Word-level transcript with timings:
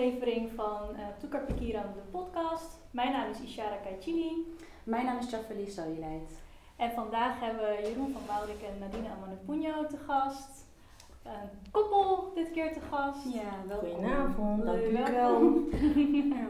aflevering 0.00 0.50
van 0.56 0.82
uh, 0.92 0.98
Toekar 1.18 1.44
Pikiran, 1.44 1.82
de 1.94 2.00
podcast. 2.10 2.78
Mijn 2.90 3.12
naam 3.12 3.30
is 3.30 3.40
Ishara 3.40 3.76
Kaichili. 3.76 4.56
Mijn 4.84 5.04
naam 5.04 5.18
is 5.18 5.30
Jafali 5.30 5.70
Soyleid. 5.70 6.30
En 6.76 6.92
vandaag 6.92 7.40
hebben 7.40 7.62
we 7.62 7.88
Jeroen 7.88 8.12
van 8.12 8.22
Bouwrik 8.26 8.62
en 8.62 8.78
Nadine 8.78 9.08
Amanupunjo 9.08 9.86
te 9.86 9.96
gast. 10.06 10.66
Een 11.22 11.70
koppel 11.70 12.32
dit 12.34 12.50
keer 12.50 12.72
te 12.72 12.80
gast. 12.90 13.34
Ja, 13.34 13.66
welkom. 13.66 13.88
Goedenavond, 13.88 14.64
dank 14.64 14.80
u 14.80 14.92
wel. 14.92 15.42
ja. 16.38 16.46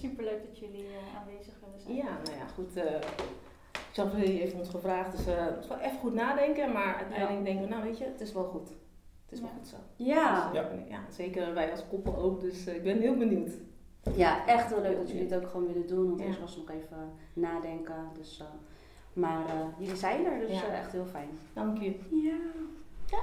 Superleuk 0.00 0.46
dat 0.46 0.58
jullie 0.58 0.84
uh, 0.84 1.18
aanwezig 1.18 1.54
willen 1.64 1.80
zijn. 1.80 1.96
Ja, 1.96 2.18
nou 2.24 2.36
ja, 2.38 2.46
goed. 2.54 2.76
Uh, 2.76 4.14
heeft 4.14 4.54
ons 4.54 4.68
gevraagd, 4.68 5.16
dus 5.16 5.26
uh, 5.26 5.46
het 5.46 5.58
is 5.60 5.68
wel 5.68 5.78
even 5.78 5.98
goed 5.98 6.14
nadenken, 6.14 6.72
maar 6.72 6.94
uiteindelijk 6.94 7.38
ja. 7.38 7.44
denken 7.44 7.62
we, 7.62 7.68
nou 7.68 7.82
weet 7.82 7.98
je, 7.98 8.04
het 8.04 8.20
is 8.20 8.32
wel 8.32 8.44
goed. 8.44 8.70
Het 9.30 9.38
is 9.38 9.40
wel 9.40 9.54
goed 9.56 9.68
zo. 9.68 9.76
Ja. 9.96 10.50
Dus, 10.52 10.62
ja. 10.88 11.00
Zeker 11.10 11.54
wij 11.54 11.70
als 11.70 11.88
koppel 11.88 12.16
ook, 12.16 12.40
dus 12.40 12.66
ik 12.66 12.82
ben 12.82 12.98
heel 12.98 13.16
benieuwd. 13.16 13.50
Ja, 14.14 14.46
echt 14.46 14.70
wel 14.70 14.80
leuk 14.80 14.96
dat 14.96 15.10
jullie 15.10 15.28
het 15.28 15.42
ook 15.42 15.50
gewoon 15.50 15.66
willen 15.66 15.86
doen, 15.86 16.08
want 16.08 16.20
eerst 16.20 16.40
was 16.40 16.56
nog 16.56 16.70
even 16.70 17.12
nadenken. 17.32 18.08
Dus, 18.18 18.42
maar 19.12 19.44
jullie 19.78 19.96
zijn 19.96 20.26
er, 20.26 20.38
dus 20.38 20.62
echt 20.62 20.92
heel 20.92 21.06
fijn. 21.06 21.28
Dank 21.52 21.78
je. 21.78 21.98
Ja. 22.10 22.38
ja. 23.06 23.18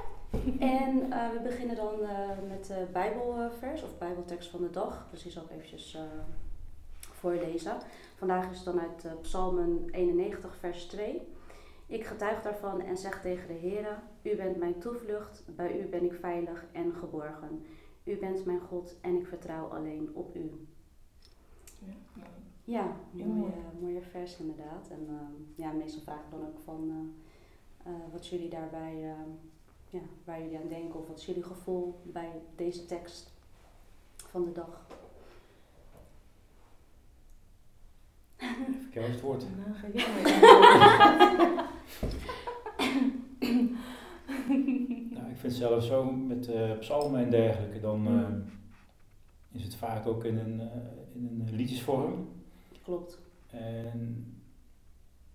En 0.59 0.95
uh, 0.95 1.29
we 1.29 1.39
beginnen 1.43 1.75
dan 1.75 1.99
uh, 2.01 2.09
met 2.47 2.65
de 2.65 2.85
Bijbelvers 2.91 3.83
of 3.83 3.97
Bijbeltekst 3.97 4.49
van 4.49 4.61
de 4.61 4.69
dag. 4.69 5.07
Dus 5.11 5.23
die 5.23 5.31
zal 5.31 5.43
ik 5.43 5.51
eventjes 5.51 5.95
uh, 5.95 6.01
voorlezen. 6.99 7.77
Vandaag 8.15 8.51
is 8.51 8.55
het 8.55 8.65
dan 8.65 8.79
uit 8.79 9.21
Psalmen 9.21 9.87
91, 9.91 10.55
vers 10.59 10.85
2. 10.85 11.21
Ik 11.87 12.05
getuig 12.05 12.41
daarvan 12.41 12.81
en 12.81 12.97
zeg 12.97 13.21
tegen 13.21 13.47
de 13.47 13.53
Heer: 13.53 13.99
U 14.21 14.35
bent 14.35 14.57
mijn 14.57 14.79
toevlucht, 14.79 15.43
bij 15.55 15.79
u 15.79 15.85
ben 15.85 16.03
ik 16.03 16.13
veilig 16.13 16.65
en 16.71 16.93
geborgen. 16.93 17.65
U 18.03 18.17
bent 18.17 18.45
mijn 18.45 18.59
God 18.59 18.95
en 19.01 19.15
ik 19.15 19.27
vertrouw 19.27 19.65
alleen 19.65 20.09
op 20.13 20.35
u. 20.35 20.67
Ja, 22.63 22.95
ja 23.11 23.25
mooie, 23.25 23.51
mooie 23.79 24.01
vers 24.01 24.37
inderdaad. 24.37 24.89
En 24.89 25.07
ja, 25.55 25.71
meestal 25.71 26.01
vragen 26.01 26.29
we 26.29 26.37
dan 26.37 26.47
ook 26.47 26.59
van 26.59 27.13
wat 28.11 28.27
jullie 28.27 28.49
daarbij 28.49 29.15
ja, 29.89 29.99
waar 30.23 30.41
jullie 30.41 30.57
aan 30.57 30.67
denken 30.67 30.99
of 30.99 31.07
wat 31.07 31.17
is 31.17 31.25
jullie 31.25 31.43
gevoel 31.43 32.01
bij 32.03 32.31
deze 32.55 32.85
tekst 32.85 33.31
van 34.15 34.43
de 34.43 34.51
dag? 34.51 34.85
Even 38.37 38.89
kijken 38.91 39.11
het 39.11 39.21
woord. 39.21 39.45
Nou, 39.57 39.73
ga 39.73 39.87
jij 39.93 40.05
nou, 45.09 45.26
ik 45.37 45.43
vind 45.43 45.53
zelf 45.53 45.83
zo 45.83 46.11
met 46.11 46.49
uh, 46.49 46.77
psalmen 46.79 47.23
en 47.23 47.29
dergelijke, 47.29 47.79
dan 47.79 48.07
uh, 48.07 48.27
is 49.51 49.63
het 49.63 49.75
vaak 49.75 50.07
ook 50.07 50.23
in 50.23 50.37
een, 50.37 50.53
uh, 50.53 50.65
in 51.13 51.43
een 51.47 51.55
liedjesvorm. 51.55 52.29
Klopt. 52.83 53.19
En 53.47 54.25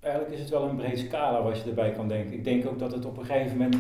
eigenlijk 0.00 0.34
is 0.34 0.40
het 0.40 0.48
wel 0.48 0.68
een 0.68 0.76
breed 0.76 0.98
scala 0.98 1.42
wat 1.42 1.58
je 1.58 1.68
erbij 1.68 1.92
kan 1.92 2.08
denken. 2.08 2.32
Ik 2.32 2.44
denk 2.44 2.66
ook 2.66 2.78
dat 2.78 2.92
het 2.92 3.04
op 3.04 3.18
een 3.18 3.24
gegeven 3.24 3.56
moment 3.56 3.76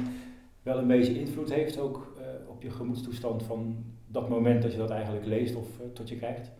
wel 0.62 0.78
een 0.78 0.86
beetje 0.86 1.20
invloed 1.20 1.52
heeft 1.52 1.78
ook 1.78 2.16
uh, 2.18 2.48
op 2.48 2.62
je 2.62 2.70
gemoedstoestand 2.70 3.42
van 3.42 3.84
dat 4.06 4.28
moment 4.28 4.62
dat 4.62 4.72
je 4.72 4.78
dat 4.78 4.90
eigenlijk 4.90 5.26
leest 5.26 5.54
of 5.54 5.66
uh, 5.80 5.86
tot 5.92 6.08
je 6.08 6.16
krijgt. 6.16 6.50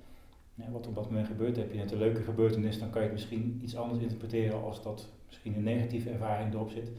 Ja, 0.55 0.71
wat 0.71 0.87
op 0.87 0.95
dat 0.95 1.07
moment 1.07 1.27
gebeurt, 1.27 1.57
heb 1.57 1.73
je 1.73 1.79
net 1.79 1.93
een 1.93 1.99
leuke 1.99 2.23
gebeurtenis, 2.23 2.79
dan 2.79 2.91
kan 2.91 3.03
je 3.03 3.09
het 3.09 3.17
misschien 3.17 3.61
iets 3.63 3.77
anders 3.77 4.01
interpreteren 4.01 4.63
als 4.63 4.83
dat 4.83 5.09
misschien 5.27 5.57
een 5.57 5.63
negatieve 5.63 6.11
ervaring 6.11 6.55
erop 6.55 6.71
zit. 6.71 6.91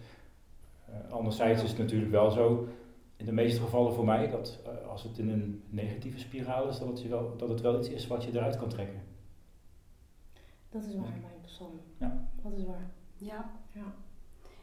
Uh, 0.94 1.12
anderzijds 1.12 1.64
is 1.64 1.70
het 1.70 1.80
natuurlijk 1.80 2.12
wel 2.12 2.32
zo, 2.32 2.68
in 3.16 3.26
de 3.26 3.32
meeste 3.32 3.62
gevallen 3.62 3.94
voor 3.94 4.06
mij, 4.06 4.30
dat 4.30 4.60
als 4.90 5.04
het 5.04 5.18
in 5.18 5.30
een 5.30 5.64
negatieve 5.70 6.20
spiraal 6.20 6.68
is, 6.68 6.80
dat 6.80 6.88
het, 6.88 7.08
wel, 7.08 7.38
dat 7.38 7.50
het 7.50 7.62
wel 7.62 7.80
iets 7.80 7.90
is 7.90 8.08
wat 8.08 8.24
je 8.24 8.32
eruit 8.32 8.58
kan 8.58 8.70
trekken. 8.70 9.02
Dat 10.70 10.84
is 10.84 10.96
waar, 10.96 11.18
mijn 11.22 11.42
persoon. 11.42 11.80
Ja. 11.98 12.28
Dat 12.44 12.52
is 12.54 12.66
waar. 12.66 12.92
Ja. 13.16 13.52
ja. 13.72 13.94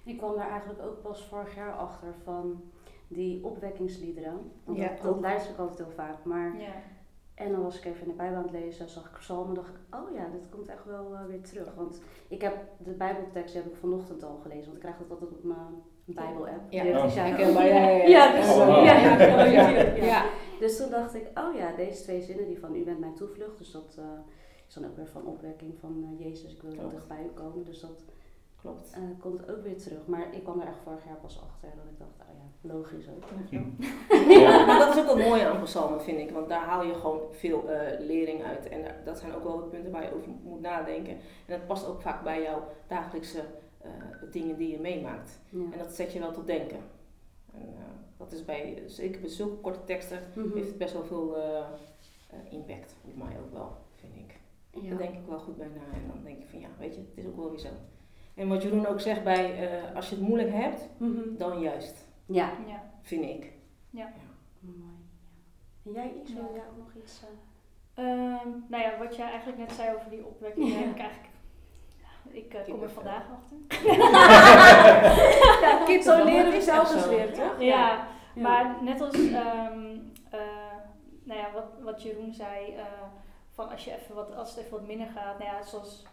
Ik 0.04 0.16
kwam 0.18 0.36
daar 0.36 0.50
eigenlijk 0.50 0.82
ook 0.82 1.02
pas 1.02 1.24
vorig 1.24 1.54
jaar 1.54 1.72
achter 1.72 2.14
van 2.24 2.62
die 3.08 3.44
opwekkingsliederen. 3.44 4.52
Want 4.64 4.78
ja, 4.78 4.88
dat, 4.88 5.02
dat 5.02 5.20
luister 5.20 5.52
ik 5.52 5.58
altijd 5.58 5.78
heel 5.78 5.96
vaak. 5.96 6.24
Maar 6.24 6.60
Ja. 6.60 6.72
En 7.40 7.52
dan 7.52 7.62
was 7.62 7.78
ik 7.78 7.84
even 7.84 8.02
in 8.02 8.08
de 8.08 8.14
Bijbel 8.14 8.36
aan 8.36 8.42
het 8.42 8.52
lezen, 8.52 8.88
zag 8.88 9.04
ik 9.04 9.18
psalmen, 9.18 9.54
dacht 9.54 9.68
ik, 9.68 9.94
oh 9.94 10.14
ja, 10.14 10.28
dit 10.32 10.48
komt 10.50 10.68
echt 10.68 10.84
wel 10.84 11.12
uh, 11.12 11.24
weer 11.26 11.42
terug. 11.42 11.74
Want 11.74 12.00
ik 12.28 12.42
heb 12.42 12.54
de 12.78 12.90
Bijbeltekst 12.90 13.52
die 13.52 13.62
heb 13.62 13.72
ik 13.72 13.78
vanochtend 13.78 14.22
al 14.22 14.38
gelezen, 14.42 14.64
want 14.64 14.74
ik 14.74 14.80
krijg 14.80 14.96
dat 14.96 15.10
altijd 15.10 15.30
op 15.30 15.44
mijn 15.44 15.82
Bijbel-app. 16.04 16.72
Ja, 16.72 16.82
Dus 16.82 17.12
oh. 17.56 17.66
ja, 17.66 17.88
ja, 17.88 18.32
dus, 18.32 18.48
Oh, 18.50 18.84
ja, 19.52 19.68
ja. 19.94 20.24
Dus 20.58 20.76
toen 20.76 20.90
dacht 20.90 21.14
ik, 21.14 21.38
oh 21.38 21.54
ja, 21.54 21.76
deze 21.76 22.02
twee 22.02 22.22
zinnen, 22.22 22.46
die 22.46 22.58
van 22.58 22.74
u 22.74 22.84
bent 22.84 23.00
mijn 23.00 23.14
toevlucht, 23.14 23.58
dus 23.58 23.70
dat 23.70 23.96
uh, 23.98 24.04
is 24.68 24.74
dan 24.74 24.84
ook 24.84 24.96
weer 24.96 25.08
van 25.08 25.26
opwekking 25.26 25.78
van 25.78 26.04
uh, 26.12 26.26
Jezus, 26.26 26.54
ik 26.54 26.62
wil 26.62 26.72
heel 26.72 26.88
dichtbij 26.88 27.24
u 27.24 27.28
komen. 27.34 27.64
Dus 27.64 27.80
dat 27.80 28.04
Klopt. 28.60 28.96
uh, 28.96 29.20
komt 29.20 29.50
ook 29.50 29.62
weer 29.62 29.78
terug. 29.78 30.06
Maar 30.06 30.34
ik 30.34 30.42
kwam 30.42 30.60
er 30.60 30.66
echt 30.66 30.78
vorig 30.84 31.04
jaar 31.04 31.16
pas 31.16 31.40
achter 31.42 31.68
dat 31.76 31.84
ik 31.90 31.98
dacht, 31.98 32.10
oh 32.20 32.36
ja, 32.36 32.74
logisch 32.74 33.08
ook. 33.08 33.24
Ja, 34.30 34.66
maar 34.66 34.78
dat 34.78 34.94
is 34.94 35.00
ook 35.00 35.06
wel 35.16 35.28
mooi 35.28 35.42
aan 35.42 35.62
psalmen, 35.62 36.02
vind 36.02 36.18
ik. 36.18 36.30
Want 36.30 36.48
daar 36.48 36.64
haal 36.64 36.84
je 36.84 36.94
gewoon 36.94 37.20
veel 37.30 37.64
uh, 37.70 37.80
lering 37.98 38.42
uit. 38.44 38.68
En 38.68 38.82
daar, 38.82 38.96
dat 39.04 39.18
zijn 39.18 39.34
ook 39.34 39.42
wel 39.44 39.56
de 39.56 39.62
punten 39.62 39.92
waar 39.92 40.02
je 40.02 40.14
over 40.14 40.30
moet 40.42 40.60
nadenken. 40.60 41.12
En 41.12 41.20
dat 41.46 41.66
past 41.66 41.86
ook 41.86 42.00
vaak 42.00 42.22
bij 42.22 42.42
jouw 42.42 42.62
dagelijkse 42.86 43.44
uh, 43.84 43.90
dingen 44.30 44.56
die 44.56 44.70
je 44.70 44.80
meemaakt. 44.80 45.40
Ja. 45.48 45.58
En 45.72 45.78
dat 45.78 45.94
zet 45.94 46.12
je 46.12 46.18
wel 46.18 46.32
tot 46.32 46.46
denken. 46.46 46.78
En 47.52 47.68
uh, 47.68 47.84
dat 48.16 48.32
is 48.32 48.44
bij, 48.44 48.82
zeker 48.86 49.20
bij 49.20 49.30
zulke 49.30 49.56
korte 49.56 49.84
teksten, 49.84 50.18
Mm 50.34 50.42
-hmm. 50.42 50.54
heeft 50.54 50.68
het 50.68 50.78
best 50.78 50.92
wel 50.92 51.04
veel 51.04 51.36
impact. 52.50 52.94
Op 53.04 53.16
mij 53.16 53.36
ook 53.38 53.52
wel, 53.52 53.76
vind 53.94 54.16
ik. 54.16 54.38
Ja. 54.82 54.88
Daar 54.88 54.98
denk 54.98 55.14
ik 55.14 55.26
wel 55.28 55.38
goed 55.38 55.56
bij 55.56 55.66
na. 55.66 55.96
En 55.96 56.06
dan 56.06 56.24
denk 56.24 56.38
ik 56.38 56.48
van 56.48 56.60
ja, 56.60 56.68
weet 56.78 56.94
je, 56.94 57.00
het 57.00 57.18
is 57.18 57.26
ook 57.26 57.36
wel 57.36 57.50
weer 57.50 57.58
zo. 57.58 57.68
En 58.34 58.48
wat 58.48 58.62
Jeroen 58.62 58.86
ook 58.86 59.00
zegt 59.00 59.24
bij, 59.24 59.72
uh, 59.72 59.96
als 59.96 60.08
je 60.08 60.14
het 60.14 60.24
moeilijk 60.24 60.52
hebt, 60.52 60.88
mm 60.96 61.16
-hmm. 61.16 61.36
dan 61.36 61.60
juist. 61.60 62.08
Ja. 62.26 62.52
ja. 62.66 62.82
Vind 63.02 63.24
ik. 63.24 63.52
Ja. 63.90 64.04
ja. 64.04 64.12
Mooi. 64.60 64.98
En 65.84 65.92
jij, 65.92 66.12
Iets, 66.20 66.32
wil 66.32 66.50
jij 66.54 66.62
ook 66.70 66.78
nog 66.78 67.02
iets? 67.02 67.22
Uh... 67.22 68.04
Um, 68.04 68.64
nou 68.68 68.82
ja, 68.82 68.98
wat 68.98 69.16
jij 69.16 69.28
eigenlijk 69.30 69.58
net 69.58 69.72
zei 69.72 69.94
over 69.96 70.10
die 70.10 70.26
opwekking, 70.26 70.68
ja. 70.68 70.74
heb 70.74 70.90
ik 70.90 70.98
eigenlijk... 70.98 71.28
Ik 72.30 72.54
uh, 72.54 72.64
kom 72.64 72.82
er 72.82 72.90
vandaag 72.90 73.24
achter. 73.30 73.56
ja, 75.68 75.84
kids, 75.84 76.06
zo 76.06 76.24
leren 76.24 76.52
we 76.52 76.60
zelf 76.60 76.94
eens 76.94 77.06
weer, 77.06 77.32
toch? 77.32 77.60
Ja, 77.60 78.06
ja, 78.34 78.42
maar 78.42 78.82
net 78.82 79.00
als 79.00 79.14
um, 79.14 80.12
nou 81.22 81.40
ja, 81.40 81.52
wat, 81.54 81.64
wat 81.82 82.02
Jeroen 82.02 82.32
zei, 82.32 82.74
van 83.50 83.68
als, 83.68 83.84
je 83.84 83.92
even 83.92 84.14
wat, 84.14 84.34
als 84.34 84.50
het 84.50 84.58
even 84.58 84.70
wat 84.70 84.86
minder 84.86 85.06
gaat, 85.06 85.38
nou 85.38 85.50
ja, 85.50 85.62
zoals 85.62 86.04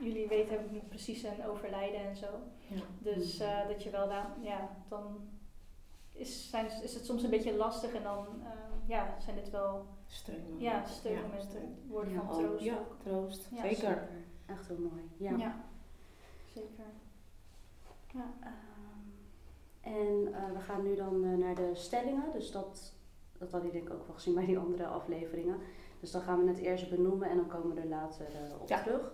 jullie 0.00 0.28
weten 0.28 0.50
heb 0.50 0.64
ik 0.64 0.70
niet 0.70 0.88
precies 0.88 1.22
een 1.22 1.46
overlijden 1.46 2.00
en 2.00 2.16
zo. 2.16 2.26
Ja. 2.66 2.80
Dus 2.98 3.40
uh, 3.40 3.68
dat 3.68 3.82
je 3.82 3.90
wel 3.90 4.08
daar, 4.08 4.36
ja, 4.40 4.76
dan 4.88 5.28
is, 6.12 6.50
zijn, 6.50 6.82
is 6.82 6.94
het 6.94 7.04
soms 7.04 7.22
een 7.22 7.30
beetje 7.30 7.56
lastig 7.56 7.94
en 7.94 8.02
dan 8.02 8.26
uh, 8.38 8.48
ja, 8.86 9.20
zijn 9.20 9.36
dit 9.36 9.50
wel 9.50 9.86
steun. 10.06 10.58
Ja, 10.58 10.84
steunmomenten, 10.84 11.60
ja, 11.60 11.88
woorden 11.88 12.12
ja, 12.12 12.20
van 12.20 12.28
troost. 12.28 12.64
Ja, 12.64 12.78
troost. 12.96 13.48
Ja, 13.50 13.62
zeker. 13.62 13.76
zeker. 13.76 14.08
Echt 14.46 14.68
heel 14.68 14.78
mooi. 14.78 15.10
Ja, 15.16 15.36
ja. 15.36 15.64
zeker. 16.54 16.84
Ja. 18.12 18.34
Um, 18.44 19.14
en 19.80 20.28
uh, 20.28 20.52
we 20.52 20.60
gaan 20.60 20.82
nu 20.82 20.94
dan 20.94 21.38
naar 21.38 21.54
de 21.54 21.70
stellingen. 21.74 22.32
Dus 22.32 22.50
dat, 22.50 22.94
dat 23.38 23.52
had 23.52 23.64
ik 23.64 23.72
denk 23.72 23.84
ik 23.84 23.92
ook 23.92 24.06
wel 24.06 24.14
gezien 24.14 24.34
bij 24.34 24.46
die 24.46 24.58
andere 24.58 24.86
afleveringen. 24.86 25.58
Dus 26.00 26.10
dan 26.10 26.22
gaan 26.22 26.42
we 26.44 26.48
het 26.48 26.58
eerst 26.58 26.90
benoemen 26.90 27.30
en 27.30 27.36
dan 27.36 27.48
komen 27.48 27.74
we 27.74 27.80
er 27.80 27.86
later 27.86 28.26
op 28.60 28.66
terug. 28.66 29.12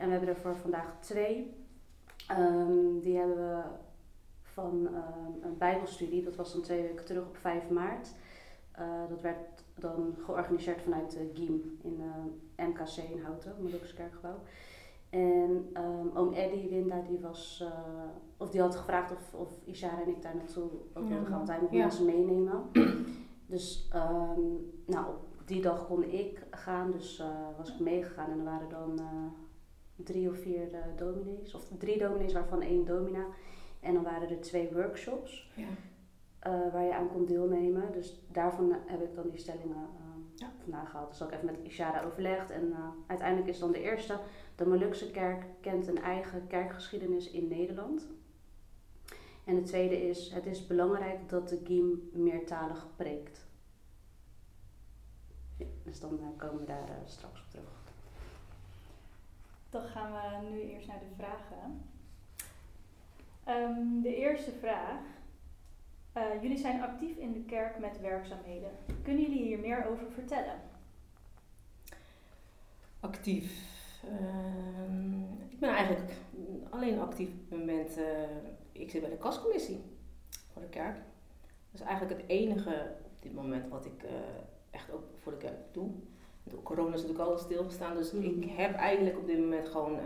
En 0.00 0.06
we 0.06 0.12
hebben 0.12 0.28
er 0.28 0.40
voor 0.40 0.56
vandaag 0.56 0.96
twee. 1.00 1.54
Um, 2.38 3.00
die 3.00 3.16
hebben 3.16 3.36
we 3.36 3.62
van 4.42 4.86
um, 4.86 5.42
een 5.42 5.58
bijbelstudie. 5.58 6.22
Dat 6.22 6.36
was 6.36 6.52
dan 6.52 6.62
twee 6.62 6.82
weken 6.82 7.04
terug 7.04 7.26
op 7.26 7.36
5 7.36 7.70
maart. 7.70 8.14
Uh, 8.78 9.08
dat 9.08 9.20
werd 9.20 9.64
dan 9.74 10.14
georganiseerd 10.24 10.82
vanuit 10.82 11.10
de 11.10 11.30
GIEM 11.34 11.78
in 11.82 12.00
uh, 12.00 12.66
MKC 12.66 12.96
in 12.96 13.22
Houten, 13.22 13.54
Molukse 13.60 13.94
kerkgebouw. 13.94 14.38
En 15.10 15.70
um, 15.74 16.10
oom 16.14 16.32
Eddie 16.32 16.68
Winda 16.68 17.00
die 17.00 17.18
was, 17.18 17.60
uh, 17.62 17.70
of 18.36 18.50
die 18.50 18.60
had 18.60 18.76
gevraagd 18.76 19.12
of, 19.12 19.34
of 19.34 19.50
Ishara 19.64 20.02
en 20.02 20.08
ik 20.08 20.22
daar 20.22 20.36
naartoe 20.36 20.70
ook 20.94 21.08
wilden 21.08 21.26
gaan, 21.26 21.36
want 21.36 21.48
hij 21.48 21.60
mocht 21.60 21.72
mensen 21.72 22.04
meenemen. 22.04 22.62
dus 23.46 23.88
nou, 24.86 25.06
op 25.40 25.42
die 25.44 25.62
dag 25.62 25.86
kon 25.86 26.04
ik 26.04 26.46
gaan, 26.50 26.90
dus 26.90 27.22
was 27.56 27.72
ik 27.72 27.80
meegegaan 27.80 28.30
en 28.30 28.38
er 28.38 28.44
waren 28.44 28.68
dan 28.68 29.00
drie 30.04 30.30
of 30.30 30.38
vier 30.38 30.72
uh, 30.72 30.78
dominees, 30.96 31.54
of 31.54 31.68
drie 31.78 31.98
dominees 31.98 32.32
waarvan 32.32 32.62
één 32.62 32.84
domina. 32.84 33.26
En 33.80 33.94
dan 33.94 34.02
waren 34.02 34.28
er 34.28 34.40
twee 34.40 34.68
workshops 34.72 35.50
ja. 35.54 35.66
uh, 36.52 36.72
waar 36.72 36.84
je 36.84 36.94
aan 36.94 37.08
kon 37.08 37.26
deelnemen. 37.26 37.92
Dus 37.92 38.20
daarvan 38.32 38.76
heb 38.86 39.02
ik 39.02 39.14
dan 39.14 39.28
die 39.28 39.38
stellingen 39.38 39.76
uh, 39.76 40.34
ja. 40.34 40.52
vandaan 40.62 40.86
gehaald. 40.86 41.10
Dus 41.10 41.22
ook 41.22 41.32
even 41.32 41.46
met 41.46 41.58
Ishara 41.62 42.02
overlegd. 42.02 42.50
En 42.50 42.74
uiteindelijk 43.06 43.48
is 43.48 43.58
dan 43.58 43.72
de 43.72 43.80
eerste, 43.80 44.18
de 44.54 44.66
Molukse 44.66 45.10
kerk 45.10 45.44
kent 45.60 45.86
een 45.86 46.02
eigen 46.02 46.46
kerkgeschiedenis 46.46 47.30
in 47.30 47.48
Nederland. 47.48 48.08
En 49.44 49.54
de 49.54 49.62
tweede 49.62 50.08
is, 50.08 50.30
het 50.30 50.46
is 50.46 50.66
belangrijk 50.66 51.28
dat 51.28 51.48
de 51.48 51.60
GIEM 51.64 52.10
meertalig 52.12 52.86
preekt. 52.96 53.48
Dus 55.82 56.00
dan 56.00 56.18
eh, 56.20 56.26
komen 56.36 56.60
we 56.60 56.66
daar 56.66 56.88
eh, 56.88 56.96
straks 57.04 57.40
op 57.40 57.50
terug. 57.50 57.79
Dan 59.70 59.82
gaan 59.82 60.12
we 60.12 60.48
nu 60.50 60.60
eerst 60.60 60.86
naar 60.86 60.98
de 60.98 61.14
vragen. 61.16 61.82
Ehm, 63.44 64.00
de 64.02 64.16
eerste 64.16 64.52
vraag. 64.52 65.00
Eh, 66.12 66.42
jullie 66.42 66.58
zijn 66.58 66.82
actief 66.82 67.16
in 67.16 67.32
de 67.32 67.44
kerk 67.44 67.78
met 67.78 68.00
werkzaamheden. 68.00 68.70
Kunnen 69.02 69.22
jullie 69.22 69.42
hier 69.42 69.58
meer 69.58 69.86
over 69.86 70.10
vertellen? 70.12 70.60
Actief. 73.00 73.68
Ehm, 74.04 75.20
ik 75.48 75.58
ben 75.58 75.70
eigenlijk 75.70 76.12
alleen 76.70 77.00
actief 77.00 77.28
op 77.28 77.50
het 77.50 77.58
moment. 77.58 77.96
eh, 77.96 78.22
ik 78.72 78.90
zit 78.90 79.00
bij 79.00 79.10
de 79.10 79.16
kastcommissie 79.16 79.80
voor 80.52 80.62
de 80.62 80.68
kerk. 80.68 80.94
Dat 81.70 81.80
is 81.80 81.86
eigenlijk 81.86 82.20
het 82.20 82.30
enige 82.30 82.96
op 83.04 83.22
dit 83.22 83.34
moment 83.34 83.68
wat 83.68 83.84
ik 83.86 84.02
eh, 84.02 84.10
echt 84.70 84.90
ook 84.90 85.04
voor 85.18 85.32
de 85.32 85.38
kerk 85.38 85.58
doe. 85.72 85.90
Door 86.50 86.62
corona 86.62 86.94
is 86.94 87.00
natuurlijk 87.02 87.28
alles 87.28 87.40
stilgestaan, 87.42 87.96
dus 87.96 88.12
Mhm. 88.12 88.24
ik 88.24 88.50
heb 88.56 88.74
eigenlijk 88.74 89.18
op 89.18 89.26
dit 89.26 89.38
moment 89.38 89.68
gewoon 89.68 89.98
eh, 89.98 90.04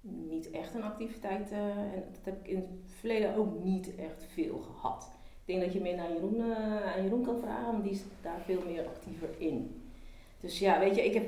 niet 0.00 0.50
echt 0.50 0.74
een 0.74 0.82
activiteit. 0.82 1.50
eh, 1.50 1.58
en 1.68 2.04
dat 2.12 2.24
heb 2.24 2.34
ik 2.42 2.48
in 2.48 2.56
het 2.56 2.66
verleden 2.98 3.34
ook 3.36 3.64
niet 3.64 3.94
echt 3.96 4.24
veel 4.32 4.58
gehad. 4.58 5.10
Ik 5.44 5.52
denk 5.54 5.60
dat 5.60 5.72
je 5.72 5.80
meer 5.80 5.96
naar 5.96 6.12
Jeroen, 6.12 6.40
eh, 6.40 6.92
aan 6.96 7.02
Jeroen 7.02 7.24
kan 7.24 7.38
vragen, 7.38 7.72
want 7.72 7.82
die 7.82 7.92
is 7.92 8.02
daar 8.22 8.40
veel 8.44 8.60
meer 8.66 8.86
actiever 8.86 9.28
in. 9.38 9.80
Dus 10.40 10.58
ja, 10.58 10.78
weet 10.78 10.94
je, 10.94 11.04
ik 11.04 11.14
heb 11.14 11.24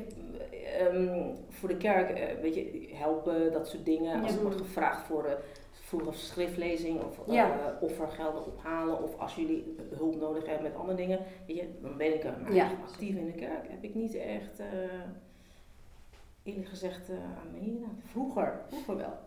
ehm, 0.79 1.23
voor 1.49 1.69
de 1.69 1.77
kerk, 1.77 2.41
weet 2.41 2.55
je, 2.55 2.89
helpen, 2.93 3.53
dat 3.53 3.69
soort 3.69 3.85
dingen. 3.85 4.23
Als 4.23 4.35
er 4.37 4.43
wordt 4.43 4.57
gevraagd 4.61 5.07
voor, 5.07 5.39
vroeger 5.95 6.15
schriftlezing 6.15 7.03
of 7.03 7.19
Ja. 7.27 7.79
offergelden 7.81 8.47
ophalen. 8.47 9.03
Of 9.03 9.19
als 9.19 9.35
jullie 9.35 9.77
hulp 9.97 10.15
nodig 10.17 10.47
hebben 10.47 10.63
met 10.63 10.75
andere 10.81 10.97
dingen, 10.97 11.19
weet 11.47 11.57
je, 11.57 11.69
dan 11.83 11.97
ben 11.97 12.15
ik 12.15 12.25
er. 12.25 12.39
Maar 12.43 12.55
Ja. 12.55 12.71
actief 12.83 13.17
in 13.17 13.27
de 13.27 13.33
kerk 13.33 13.69
heb 13.71 13.83
ik 13.85 13.95
niet 13.95 14.15
echt, 14.15 14.59
eh, 14.59 14.67
eerlijk 16.43 16.69
gezegd, 16.69 17.09
eh, 17.11 17.17
aan 17.17 17.53
meegedaan. 17.53 18.01
Vroeger, 18.05 18.61
vroeger 18.69 18.97
wel. 18.97 19.19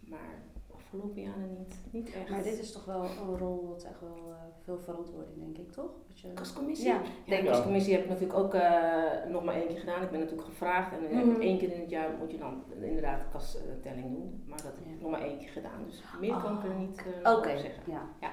Maar 0.00 0.42
afgelopen 0.86 1.22
jaren 1.22 1.50
niet, 1.58 1.80
niet 1.90 2.14
echt. 2.14 2.28
Maar 2.30 2.42
dit 2.42 2.58
is 2.58 2.72
toch 2.72 2.84
wel 2.84 3.02
een 3.04 3.38
rol 3.38 3.68
wat 3.68 3.84
echt 3.84 4.00
wel 4.00 4.16
eh, 4.30 4.34
veel 4.64 4.78
verantwoording, 4.78 5.36
denk 5.38 5.58
ik, 5.58 5.72
toch? 5.72 5.90
Je... 6.14 6.32
Kastcommissie? 6.32 6.86
Ja, 6.88 6.98
De 7.02 7.08
denk 7.26 7.42
ik. 7.42 7.48
kastcommissie 7.48 7.92
heb 7.94 8.02
ik 8.02 8.08
natuurlijk 8.08 8.38
ook 8.38 8.54
eh, 8.54 9.02
nog 9.28 9.44
maar 9.44 9.54
één 9.54 9.66
keer 9.68 9.78
gedaan. 9.78 10.02
Ik 10.02 10.10
ben 10.10 10.20
natuurlijk 10.20 10.48
gevraagd 10.48 10.92
en 10.92 11.10
eh, 11.10 11.24
Mhm. 11.24 11.40
één 11.40 11.58
keer 11.58 11.72
in 11.72 11.80
het 11.80 11.90
jaar 11.90 12.10
moet 12.18 12.30
je 12.30 12.38
dan 12.38 12.62
inderdaad 12.80 13.18
de 13.20 13.26
kasttelling 13.32 14.02
doen. 14.14 14.42
Maar 14.46 14.56
dat 14.62 14.66
heb 14.66 14.76
ik 14.78 14.86
Ja. 14.96 15.02
nog 15.02 15.10
maar 15.10 15.20
één 15.22 15.38
keer 15.38 15.48
gedaan. 15.48 15.84
Dus 15.86 16.02
meer 16.20 16.36
kan 16.36 16.56
ik 16.58 16.62
er 16.64 16.70
Oh, 16.70 16.78
niet 16.78 16.98
eh, 17.22 17.32
Oké, 17.32 17.48
over 17.48 17.58
zeggen. 17.58 17.82
ja. 17.86 18.02
Ja. 18.20 18.30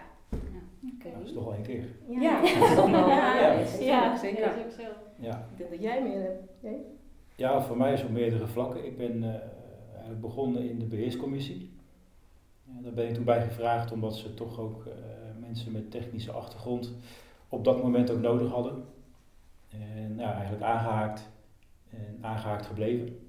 Dat 1.14 1.22
is 1.24 1.34
toch 1.34 1.44
wel 1.44 1.54
één 1.54 1.64
keer. 1.64 1.86
Ja. 2.08 2.42
dat 2.42 2.50
is 2.70 2.76
toch 2.76 2.90
wel 2.92 3.08
Ja, 3.10 3.36
ja, 3.40 3.54
ja. 3.54 3.80
Ja, 3.80 4.18
zeker. 4.18 4.46
dat 4.46 4.56
is 4.56 4.64
ook 4.64 4.72
zo. 4.72 4.92
Ja. 5.20 5.48
Ik 5.52 5.58
denk 5.58 5.70
dat 5.70 5.82
jij 5.82 6.04
meer 6.04 6.22
hebt. 6.22 6.44
Jij? 6.62 6.82
ja, 7.36 7.62
voor 7.62 7.78
mij 7.78 7.94
is 7.94 8.04
op 8.04 8.10
meerdere 8.10 8.48
vlakken. 8.48 8.86
Ik 8.86 8.98
ben 8.98 9.24
eh, 9.24 9.30
eigenlijk 9.92 10.22
begonnen 10.22 10.70
in 10.70 10.80
de 10.80 10.86
beheerscommissie. 10.86 11.72
Ja, 12.64 12.82
daar 12.82 12.94
ben 12.94 13.08
ik 13.08 13.14
toen 13.14 13.24
bij 13.24 13.42
gevraagd 13.42 13.92
omdat 13.92 14.16
ze 14.16 14.34
toch 14.34 14.60
ook 14.60 14.86
eh, 14.86 14.94
mensen 15.40 15.72
met 15.72 15.92
technische 15.92 16.32
achtergrond 16.32 16.94
op 17.50 17.64
dat 17.64 17.84
moment 17.84 18.12
ook 18.12 18.22
nodig 18.22 18.52
hadden. 18.52 18.86
En 19.70 20.16
ja, 20.18 20.34
eigenlijk 20.34 20.64
aangehaakt 20.64 21.30
en 21.90 22.18
aangehaakt 22.22 22.66
gebleven. 22.66 23.20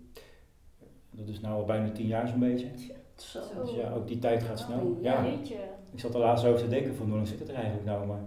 Dat 1.11 1.29
is 1.29 1.41
nu 1.41 1.49
al 1.49 1.65
bijna 1.65 1.91
tien 1.91 2.07
jaar 2.07 2.29
zo'n 2.29 2.39
beetje. 2.39 2.71
Zo. 3.17 3.43
Zo. 3.43 3.63
Dus 3.63 3.75
ja, 3.75 3.93
ook 3.93 4.07
die 4.07 4.19
tijd 4.19 4.43
gaat 4.43 4.59
snel. 4.59 4.99
Ja. 5.01 5.25
Ik 5.93 6.01
zat 6.01 6.15
er 6.15 6.21
laatst 6.21 6.45
over 6.45 6.61
te 6.61 6.69
denken 6.69 6.95
van 6.95 7.07
hoe 7.07 7.15
lang 7.15 7.29
zit 7.29 7.39
het 7.39 7.49
er 7.49 7.55
eigenlijk 7.55 7.85
nou, 7.85 8.07
maar 8.07 8.21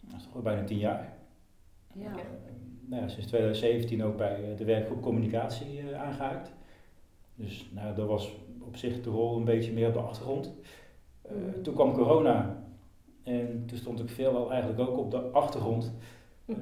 dat 0.00 0.16
is 0.16 0.22
toch 0.22 0.32
wel 0.32 0.42
bijna 0.42 0.64
tien 0.64 0.78
jaar. 0.78 1.12
Ja. 1.92 2.10
Eh, 2.10 2.24
nou 2.80 3.02
ja, 3.02 3.08
sinds 3.08 3.26
2017 3.26 4.04
ook 4.04 4.16
bij 4.16 4.50
eh, 4.50 4.56
de 4.56 4.64
werkgroep 4.64 5.02
communicatie 5.02 5.80
eh, 5.80 6.02
aangehaakt. 6.02 6.52
Dus 7.34 7.70
nou, 7.74 7.94
dat 7.94 8.06
was 8.06 8.32
op 8.66 8.76
zich 8.76 9.02
de 9.02 9.10
rol 9.10 9.36
een 9.36 9.44
beetje 9.44 9.72
meer 9.72 9.86
op 9.88 9.92
de 9.92 10.00
achtergrond. 10.00 10.52
Eh, 11.22 11.32
Mhm. 11.36 11.62
Toen 11.62 11.74
kwam 11.74 11.92
corona 11.92 12.64
en 13.22 13.62
toen 13.66 13.78
stond 13.78 14.00
ik 14.00 14.08
veelal 14.08 14.50
eigenlijk 14.50 14.80
ook 14.80 14.98
op 14.98 15.10
de 15.10 15.18
achtergrond. 15.18 15.92
Eh, 16.46 16.56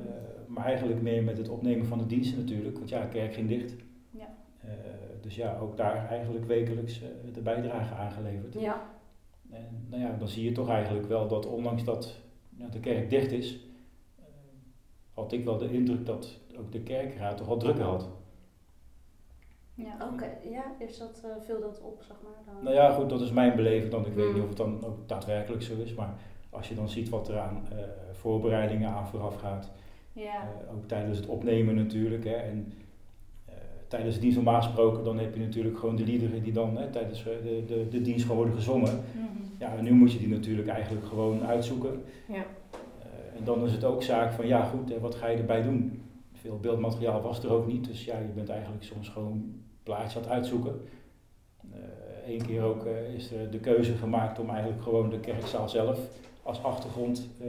maar 0.47 0.65
eigenlijk 0.65 1.03
meer 1.03 1.23
met 1.23 1.39
het 1.39 1.49
opnemen 1.49 1.87
van 1.87 1.99
de 1.99 2.07
diensten 2.07 2.39
natuurlijk, 2.39 2.77
want 2.77 2.89
ja, 2.89 3.01
de 3.01 3.09
kerk 3.09 3.35
ging 3.35 3.49
dicht. 3.49 3.75
Ja. 4.11 4.35
Eh, 4.61 4.71
dus 5.21 5.37
ja, 5.37 5.59
ook 5.59 5.77
daar 5.77 6.07
eigenlijk 6.09 6.47
wekelijks 6.47 7.01
de 7.33 7.41
bijdrage 7.41 7.95
aangeleverd. 7.95 8.55
Ja. 8.55 8.83
En 9.51 9.87
nou 9.89 10.03
ja, 10.03 10.17
dan 10.19 10.29
zie 10.29 10.45
je 10.45 10.53
toch 10.53 10.69
eigenlijk 10.69 11.09
wel 11.09 11.29
dat 11.29 11.47
ondanks 11.47 11.85
dat 11.85 12.17
ja, 12.57 12.69
de 12.69 12.81
kerk 12.81 13.11
dicht 13.11 13.33
is, 13.33 13.59
had 15.15 15.33
ik 15.33 15.45
wel 15.45 15.59
de 15.59 15.73
indruk 15.73 16.07
dat 16.07 16.39
ook 16.59 16.73
de 16.73 16.81
kerkraad 16.81 17.37
toch 17.37 17.47
wel 17.47 17.57
drukker 17.57 17.85
had. 17.85 18.09
Ja. 19.85 20.09
Oké, 20.13 20.27
ja, 20.51 20.65
is 20.79 20.99
dat, 20.99 21.21
eh 21.25 21.45
viel 21.45 21.61
dat 21.61 21.81
op, 21.85 22.03
zeg 22.07 22.17
maar? 22.23 22.55
Dan? 22.55 22.65
Nou 22.65 22.75
ja, 22.77 22.91
goed, 22.93 23.09
dat 23.09 23.21
is 23.21 23.31
mijn 23.33 23.57
beleving 23.57 23.91
dan. 23.91 24.07
Ik 24.07 24.13
weet 24.15 24.27
Mm. 24.29 24.33
niet 24.35 24.43
of 24.43 24.49
het 24.49 24.57
dan 24.57 24.85
ook 24.85 25.09
daadwerkelijk 25.09 25.63
zo 25.63 25.73
is, 25.85 25.95
maar 25.95 26.15
als 26.51 26.69
je 26.69 26.75
dan 26.75 26.89
ziet 26.89 27.09
wat 27.09 27.29
er 27.29 27.39
aan 27.39 27.63
eh, 27.73 27.79
voorbereidingen 28.13 28.91
aan 28.91 29.07
vooraf 29.07 29.37
gaat, 29.37 29.71
Ja. 30.13 30.35
eh, 30.43 30.75
ook 30.75 30.85
tijdens 30.87 31.17
het 31.19 31.27
opnemen 31.27 31.75
natuurlijk. 31.75 32.25
Hè, 32.25 32.35
en 32.35 32.73
eh, 33.45 33.55
tijdens 33.89 34.15
de 34.15 34.21
dienst 34.21 34.37
normaal 34.37 34.63
gesproken, 34.63 35.05
dan 35.05 35.19
heb 35.19 35.35
je 35.35 35.41
natuurlijk 35.41 35.79
gewoon 35.79 35.97
de 35.97 36.05
liederen 36.05 36.43
die 36.43 36.53
dan 36.53 36.77
hè, 36.77 36.91
tijdens 36.91 37.23
de, 37.25 37.65
de, 37.67 37.89
de 37.89 38.03
dienst 38.03 38.23
gewoon 38.23 38.37
worden 38.37 38.55
gezongen. 38.57 38.95
Mhm. 39.17 39.27
Ja, 39.59 39.77
en 39.77 39.85
nu 39.85 39.93
moet 39.93 40.13
je 40.13 40.19
die 40.19 40.29
natuurlijk 40.29 40.69
eigenlijk 40.69 41.07
gewoon 41.07 41.47
uitzoeken. 41.47 42.03
Ja. 42.29 42.35
Eh, 42.35 43.39
en 43.39 43.45
dan 43.45 43.65
is 43.65 43.73
het 43.73 43.85
ook 43.85 44.03
zaak 44.03 44.33
van, 44.33 44.47
ja 44.47 44.65
goed, 44.65 44.89
hè, 44.89 45.01
wat 45.01 45.15
ga 45.15 45.29
je 45.29 45.37
erbij 45.37 45.63
doen? 45.63 46.03
Veel 46.33 46.59
beeldmateriaal 46.59 47.21
was 47.23 47.45
er 47.45 47.51
ook 47.53 47.67
niet, 47.67 47.85
dus 47.87 48.05
ja, 48.05 48.19
je 48.19 48.33
bent 48.35 48.49
eigenlijk 48.49 48.83
soms 48.85 49.09
gewoon 49.09 49.55
plaatjes 49.83 50.17
aan 50.17 50.23
het 50.23 50.31
uitzoeken. 50.31 50.81
Eén 52.27 52.47
keer 52.47 52.63
ook 52.63 52.85
eh, 52.85 53.15
is 53.15 53.33
er 53.33 53.51
de 53.51 53.59
keuze 53.59 53.95
gemaakt 53.95 54.39
om 54.39 54.51
eigenlijk 54.51 54.83
gewoon 54.83 55.11
de 55.11 55.21
kerkzaal 55.21 55.69
zelf 55.69 55.99
als 56.43 56.63
achtergrond 56.63 57.29
eh, 57.41 57.49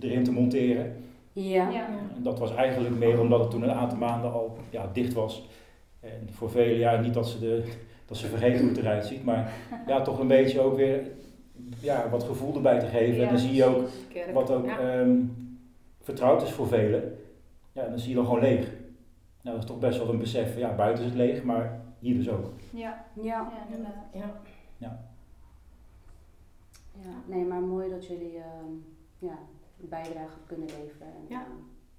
erin 0.00 0.24
te 0.24 0.32
monteren. 0.32 0.96
Ja. 1.32 1.70
Ja. 1.70 1.86
En 2.16 2.22
dat 2.22 2.38
was 2.38 2.54
eigenlijk 2.54 2.98
meer 2.98 3.20
omdat 3.20 3.40
het 3.40 3.50
toen 3.50 3.62
een 3.62 3.70
aantal 3.70 3.98
maanden 3.98 4.32
al 4.32 4.58
ja, 4.70 4.90
dicht 4.92 5.12
was. 5.12 5.48
En 6.00 6.28
voor 6.30 6.50
vele 6.50 6.78
jaar 6.78 7.00
niet 7.00 7.14
dat 7.14 7.28
ze, 7.28 7.38
de, 7.38 7.72
dat 8.06 8.16
ze 8.16 8.26
vergeten 8.26 8.60
hoe 8.60 8.68
het 8.68 8.78
eruit 8.78 9.06
ziet, 9.06 9.24
maar 9.24 9.52
ja, 9.86 10.02
toch 10.02 10.18
een 10.18 10.26
beetje 10.28 10.60
ook 10.60 10.76
weer 10.76 11.00
ja, 11.80 12.08
wat 12.10 12.24
gevoel 12.24 12.54
erbij 12.54 12.78
te 12.78 12.86
geven. 12.86 13.14
en 13.14 13.20
Ja, 13.20 13.28
dan 13.28 13.38
zie 13.38 13.54
je 13.54 13.64
ook. 13.64 13.88
Kerk. 14.12 14.32
wat 14.32 14.50
ook 14.50 14.66
Ja. 14.66 14.78
ehm, 14.78 15.16
vertrouwd 16.02 16.42
is 16.42 16.50
voor 16.50 16.68
velen. 16.68 17.18
Ja, 17.72 17.88
dan 17.88 17.98
zie 17.98 18.08
je 18.08 18.14
dan 18.14 18.24
gewoon 18.24 18.40
leeg. 18.40 18.70
Nou, 19.46 19.58
dat 19.58 19.68
is 19.68 19.74
toch 19.74 19.78
best 19.80 19.98
wel 19.98 20.08
een 20.08 20.18
besef. 20.18 20.52
van, 20.52 20.60
Ja, 20.60 20.74
buiten 20.74 21.04
is 21.04 21.10
het 21.10 21.18
leeg, 21.18 21.42
maar 21.42 21.80
hier 21.98 22.14
dus 22.14 22.28
ook. 22.28 22.50
Ja. 22.70 23.04
Ja. 23.12 23.22
Ja, 23.22 23.66
inderdaad. 23.70 24.04
Ja. 24.12 24.40
ja. 24.78 24.98
Nee, 27.26 27.44
maar 27.44 27.60
mooi 27.60 27.90
dat 27.90 28.06
jullie 28.06 28.36
ehm, 28.36 28.72
ja, 29.18 29.38
een 29.80 29.88
bijdrage 29.88 30.38
kunnen 30.46 30.66
leveren 30.66 31.06
en 31.06 31.24
Ja. 31.28 31.40
eh, 31.40 31.46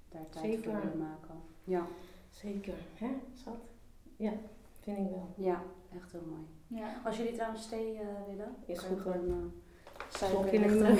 daar 0.08 0.28
tijd 0.28 0.44
Zeker. 0.44 0.62
voor 0.72 0.80
willen 0.82 0.98
maken. 0.98 1.34
Ja. 1.64 1.86
Zeker. 2.30 2.74
Hè, 2.94 3.06
schat? 3.34 3.56
Ja, 4.16 4.32
vind 4.80 4.98
ik 4.98 5.08
wel. 5.10 5.28
ja, 5.36 5.62
echt 5.94 6.12
heel 6.12 6.24
mooi. 6.28 6.80
Ja. 6.82 7.00
Als 7.04 7.16
jullie 7.16 7.32
trouwens 7.32 7.68
thee 7.68 7.94
eh, 7.98 8.06
willen, 8.28 8.54
Is 8.66 8.78
goed, 8.78 9.00
gewoon 9.00 9.24
uh, 9.28 9.34
Slokje 10.30 10.58
nemen. 10.58 10.96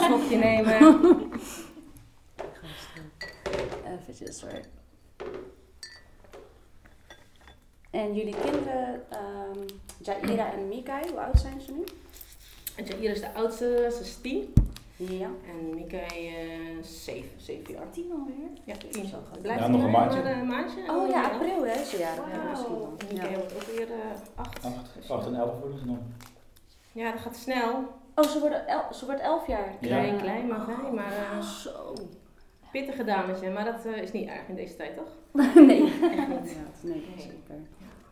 Slokje 0.00 0.36
nemen. 0.36 1.30
Eventjes 3.84 4.42
hoor. 4.42 4.60
En 7.90 8.14
jullie 8.14 8.34
kinderen, 8.44 8.94
um, 8.94 9.64
Jaira 9.98 10.52
en 10.52 10.68
Mikai, 10.68 11.08
hoe 11.10 11.20
oud 11.20 11.38
zijn 11.40 11.60
ze 11.60 11.72
nu? 11.72 11.84
En 12.76 12.84
Jair 12.84 13.10
is 13.14 13.20
de 13.20 13.34
oudste, 13.34 13.88
ze 13.92 14.00
is 14.00 14.16
tien. 14.20 14.52
Ja. 14.96 15.28
En 15.48 15.74
Mikai 15.74 16.28
uh, 16.28 16.82
zeven, 16.82 17.30
zeven 17.40 17.74
jaar. 17.74 17.90
Tien 17.90 18.12
alweer? 18.12 18.48
Ja, 18.64 18.74
tien. 18.90 19.06
Zo. 19.06 19.16
Blijft 19.42 19.60
Ja, 19.60 19.68
nog 19.68 19.82
een 19.82 19.90
maandje. 19.90 20.22
Maar, 20.22 20.44
maandje. 20.44 20.80
Oh 20.90 21.08
ja, 21.08 21.22
ja. 21.22 21.28
april 21.30 21.62
hè, 21.64 21.84
ze 21.84 21.98
jaren. 21.98 22.22
Wauw. 22.30 22.42
Ja, 22.42 22.50
misschien 22.50 22.74
wel. 22.78 22.96
Mikai 23.12 23.30
Ja. 23.30 23.38
wordt 23.38 23.54
ook 23.54 23.76
weer 23.76 23.88
uh, 23.88 23.94
acht. 24.34 24.64
Acht, 24.64 24.94
Dus 24.96 25.10
acht 25.10 25.26
en 25.26 25.34
elf 25.34 25.58
worden 25.60 25.78
ze 25.78 25.86
dan. 25.86 25.98
Ja, 26.92 27.12
dat 27.12 27.20
gaat 27.20 27.36
snel. 27.36 27.84
Oh, 28.14 28.24
ze, 28.24 28.40
worden 28.40 28.66
el- 28.66 28.92
ze 28.94 29.06
wordt 29.06 29.20
elf 29.20 29.46
jaar. 29.46 29.74
Klein, 29.80 30.14
Ja. 30.14 30.20
klein, 30.20 30.46
maar 30.46 30.64
fijn. 30.64 30.94
Maar 30.94 31.12
uh, 31.36 31.42
Zo. 31.42 31.94
Pittige 32.72 33.04
dametje. 33.04 33.50
Maar 33.50 33.64
dat 33.64 33.86
uh, 33.86 34.02
is 34.02 34.12
niet 34.12 34.28
erg 34.28 34.48
in 34.48 34.54
deze 34.54 34.76
tijd, 34.76 34.96
toch? 34.96 35.08
nee, 35.66 35.84
Echt 35.84 36.28
niet. 36.28 36.38
inderdaad. 36.38 36.82
Nee, 36.82 37.04
zeker. 37.16 37.56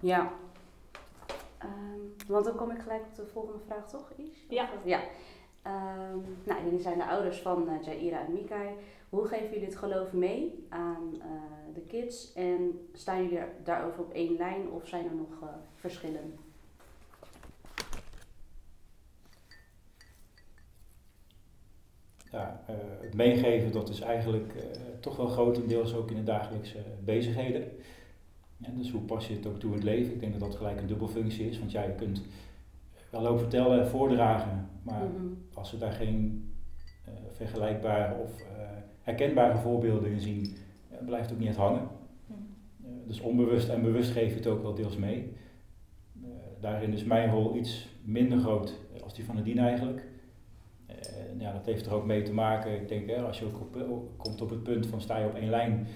Ja. 0.01 0.33
Um, 1.63 2.15
want 2.27 2.45
dan 2.45 2.57
kom 2.57 2.71
ik 2.71 2.81
gelijk 2.81 3.03
op 3.03 3.15
de 3.15 3.27
volgende 3.27 3.61
vraag, 3.67 3.91
toch, 3.91 4.13
Is? 4.17 4.47
Ja. 4.49 4.69
Ja. 4.85 5.01
Um, 5.67 6.25
nou, 6.45 6.65
jullie 6.65 6.81
zijn 6.81 6.99
de 6.99 7.07
ouders 7.07 7.39
van 7.41 7.69
uh, 7.69 7.83
Jaira 7.83 8.27
en 8.27 8.33
Mikai. 8.33 8.69
Hoe 9.09 9.27
geven 9.27 9.51
jullie 9.51 9.65
het 9.65 9.77
geloof 9.77 10.13
mee 10.13 10.67
aan 10.69 11.15
uh, 11.15 11.25
de 11.75 11.81
kids? 11.81 12.33
En 12.33 12.89
staan 12.93 13.23
jullie 13.23 13.39
er 13.39 13.49
daarover 13.65 14.03
op 14.03 14.13
één 14.13 14.37
lijn 14.37 14.71
of 14.71 14.89
zijn 14.89 15.05
er 15.05 15.15
nog 15.15 15.43
uh, 15.43 15.49
verschillen? 15.75 16.39
Ja, 22.33 22.63
eh, 22.67 22.75
het 23.01 23.15
meegeven, 23.15 23.73
dat 23.73 23.89
is 23.89 24.01
eigenlijk 24.01 24.55
eh, 24.55 24.63
toch 25.01 25.17
wel 25.17 25.27
grotendeels 25.27 25.95
ook 25.95 26.11
in 26.11 26.17
de 26.17 26.23
dagelijkse 26.23 26.79
bezigheden. 27.05 27.63
Ja, 28.57 28.69
dus 28.77 28.91
hoe 28.91 29.01
pas 29.01 29.29
je 29.29 29.35
het 29.35 29.47
ook 29.47 29.59
toe 29.59 29.71
in 29.71 29.77
het 29.77 29.85
leven? 29.85 30.13
Ik 30.13 30.21
denk 30.21 30.33
dat 30.33 30.41
dat 30.41 30.55
gelijk 30.55 30.81
een 30.81 30.87
dubbelfunctie 30.87 31.49
is, 31.49 31.59
want 31.59 31.73
ja, 31.73 31.83
je 31.83 31.95
kunt 31.95 32.23
wel 33.11 33.27
over 33.27 33.39
vertellen 33.39 33.81
en 33.81 33.89
voordragen, 33.89 34.69
maar 34.83 35.03
Mhm. 35.03 35.27
als 35.55 35.71
we 35.71 35.79
daar 35.79 35.93
geen 35.93 36.51
eh, 37.05 37.13
vergelijkbare 37.33 38.15
of 38.23 38.45
herkenbare 39.03 39.57
voorbeelden 39.59 40.11
in 40.11 40.21
zien, 40.21 40.57
blijft 41.05 41.25
het 41.25 41.33
ook 41.33 41.39
niet 41.39 41.49
echt 41.49 41.57
hangen. 41.59 41.89
Hm. 42.27 42.33
Eh, 42.85 42.91
dus 43.07 43.21
onbewust 43.21 43.69
en 43.69 43.83
bewust 43.83 44.11
geef 44.11 44.29
je 44.29 44.35
het 44.37 44.47
ook 44.47 44.63
wel 44.63 44.75
deels 44.75 44.97
mee. 44.97 45.33
Daarin 46.61 46.93
is 46.93 47.05
mijn 47.05 47.31
rol 47.31 47.57
iets 47.57 47.89
minder 48.03 48.39
groot 48.39 48.79
als 49.03 49.15
die 49.15 49.25
van 49.25 49.35
Nadine 49.35 49.61
eigenlijk. 49.61 50.06
Eh, 51.37 51.43
ja, 51.43 51.53
dat 51.53 51.67
heeft 51.67 51.87
er 51.87 51.95
ook 51.95 52.07
mee 52.07 52.23
te 52.23 52.33
maken. 52.33 52.75
Ik 52.81 52.89
denk, 52.89 53.09
hè, 53.11 53.23
als 53.23 53.39
je 53.39 53.45
ook 53.45 53.61
op, 53.61 53.77
op- 53.91 54.11
komt 54.19 54.41
op 54.41 54.51
het 54.51 54.63
punt 54.63 54.87
van 54.87 55.01
sta 55.01 55.19
je 55.19 55.27
op 55.27 55.35
één 55.35 55.51
lijn, 55.51 55.87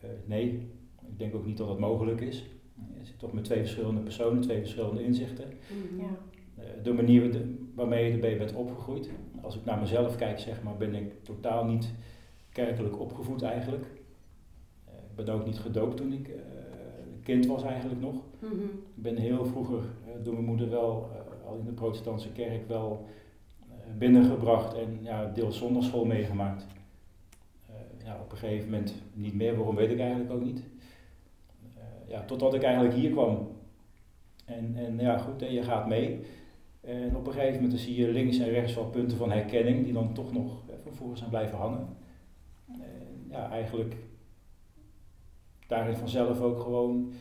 eh, 0.00 0.08
nee. 0.24 0.70
Ik 1.10 1.18
denk 1.18 1.34
ook 1.34 1.46
niet 1.46 1.56
dat 1.56 1.66
dat 1.68 1.78
mogelijk 1.78 2.20
is. 2.20 2.46
Je 2.98 3.04
zit 3.04 3.18
toch 3.18 3.32
met 3.32 3.44
twee 3.44 3.58
verschillende 3.58 4.00
personen, 4.00 4.40
twee 4.42 4.58
verschillende 4.58 5.04
inzichten. 5.04 5.44
Mhm. 5.48 6.00
Ja. 6.00 6.08
Eh, 6.56 6.64
de 6.82 6.92
manier 6.92 7.32
de- 7.32 7.56
waarmee 7.74 8.06
je 8.06 8.12
erbij 8.12 8.38
bent 8.38 8.54
opgegroeid. 8.54 9.10
Als 9.42 9.56
ik 9.56 9.64
naar 9.64 9.78
mezelf 9.78 10.16
kijk, 10.16 10.38
zeg 10.38 10.62
maar, 10.62 10.76
ben 10.76 10.94
ik 10.94 11.24
totaal 11.24 11.64
niet 11.64 11.92
kerkelijk 12.52 13.00
opgevoed 13.00 13.42
eigenlijk. 13.42 13.84
Eh, 14.84 14.92
ik 15.16 15.24
ben 15.24 15.34
ook 15.34 15.44
niet 15.44 15.58
gedoopt 15.58 15.96
toen 15.96 16.12
ik 16.12 16.28
eh, 16.28 16.34
kind 17.22 17.46
was 17.46 17.62
eigenlijk 17.62 18.00
nog. 18.00 18.14
Mhm. 18.40 18.62
Ik 18.96 19.02
ben 19.02 19.16
heel 19.16 19.44
vroeger 19.46 19.78
eh, 19.78 20.12
door 20.22 20.32
mijn 20.34 20.46
moeder 20.46 20.70
wel, 20.70 21.10
eh, 21.14 21.48
al 21.48 21.56
in 21.58 21.64
de 21.64 21.72
protestantse 21.72 22.32
kerk, 22.32 22.68
wel 22.68 23.04
eh, 23.06 23.10
binnengebracht 23.98 24.74
en 24.74 24.98
ja, 25.02 25.26
deels 25.26 25.58
zondagschool 25.58 26.04
meegemaakt. 26.04 26.66
Eh, 27.66 28.06
ja, 28.06 28.20
op 28.20 28.32
een 28.32 28.38
gegeven 28.38 28.70
moment 28.70 28.94
niet 29.12 29.34
meer, 29.34 29.56
waarom 29.56 29.76
weet 29.76 29.90
ik 29.90 29.98
eigenlijk 29.98 30.32
ook 30.32 30.42
niet. 30.44 30.62
Eh, 31.74 31.82
ja, 32.06 32.24
totdat 32.24 32.54
ik 32.54 32.62
eigenlijk 32.62 32.94
hier 32.94 33.10
kwam. 33.10 33.48
En, 34.44 34.76
en 34.76 34.98
ja, 34.98 35.18
goed, 35.18 35.42
en 35.42 35.52
je 35.52 35.62
gaat 35.62 35.88
mee. 35.88 36.20
En 36.80 37.16
op 37.16 37.26
een 37.26 37.32
gegeven 37.32 37.62
moment 37.62 37.80
zie 37.80 38.00
je 38.00 38.12
links 38.12 38.38
en 38.38 38.50
rechts 38.50 38.74
wel 38.74 38.90
punten 38.90 39.16
van 39.16 39.30
herkenning 39.30 39.84
die 39.84 39.92
dan 39.92 40.12
toch 40.12 40.32
nog 40.32 40.68
eh, 40.68 40.74
vervolgens 40.82 41.18
zijn 41.18 41.30
blijven 41.30 41.58
hangen. 41.58 41.88
En 42.66 43.26
ja, 43.30 43.50
eigenlijk 43.50 43.96
daarin 45.66 45.96
vanzelf 45.96 46.40
ook 46.40 46.60
gewoon 46.60 47.12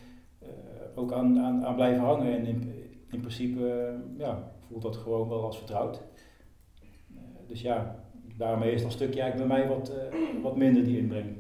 ook 0.96 1.12
aan, 1.12 1.40
aan, 1.40 1.66
aan 1.66 1.76
blijven 1.76 2.04
hangen. 2.04 2.38
En 2.38 2.46
in, 2.46 2.74
in 3.10 3.20
principe 3.20 3.94
ja, 4.18 4.52
voelt 4.68 4.82
dat 4.82 4.98
gewoon 4.98 5.30
wel 5.30 5.44
als 5.44 5.58
vertrouwd. 5.58 6.02
Dus 7.48 7.62
ja, 7.62 8.04
daarmee 8.38 8.72
is 8.72 8.82
dat 8.82 8.92
stukje 8.92 9.22
eigenlijk 9.22 9.50
bij 9.50 9.58
mij 9.60 9.68
wat, 9.77 9.89
eh, 9.89 10.42
wat 10.44 10.56
minder 10.58 10.84
die 10.84 10.98
inbreng. 10.98 11.38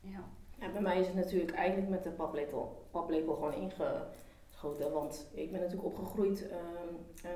Ja. 0.00 0.20
Ja, 0.58 0.70
bij 0.72 0.80
mij 0.82 1.00
is 1.00 1.06
het 1.06 1.14
natuurlijk 1.16 1.52
eigenlijk 1.52 1.88
met 1.90 2.02
de 2.02 2.10
paplepel, 2.10 2.86
paplepel 2.90 3.34
gewoon 3.34 3.54
ingegoten. 3.54 4.92
Want 4.92 5.30
ik 5.34 5.50
ben 5.50 5.60
natuurlijk 5.60 5.86
opgegroeid 5.86 6.48
ehm, 6.48 7.26
eh, 7.26 7.30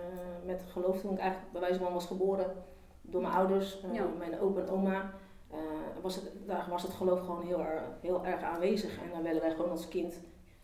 met 0.46 0.62
geloof 0.68 1.00
toen 1.00 1.12
ik 1.12 1.18
eigenlijk 1.18 1.52
bij 1.52 1.60
wijze 1.60 1.78
van 1.78 1.92
was 1.92 2.06
geboren 2.06 2.54
door 3.02 3.20
mijn 3.22 3.34
ouders, 3.34 3.80
eh, 3.82 3.94
Ja. 3.94 4.04
mijn 4.18 4.40
opa 4.40 4.60
en 4.60 4.68
oma. 4.68 5.12
eh, 5.50 5.58
was 6.02 6.14
het, 6.14 6.30
daar 6.46 6.66
was 6.70 6.82
het 6.82 6.92
geloof 6.92 7.20
gewoon 7.20 7.42
heel, 7.46 7.60
erg- 7.60 7.82
heel 8.00 8.26
erg 8.26 8.42
aanwezig. 8.42 8.98
En 9.02 9.10
dan 9.12 9.22
werden 9.22 9.40
wij 9.42 9.50
gewoon 9.50 9.70
als 9.70 9.88
kind, 9.88 10.20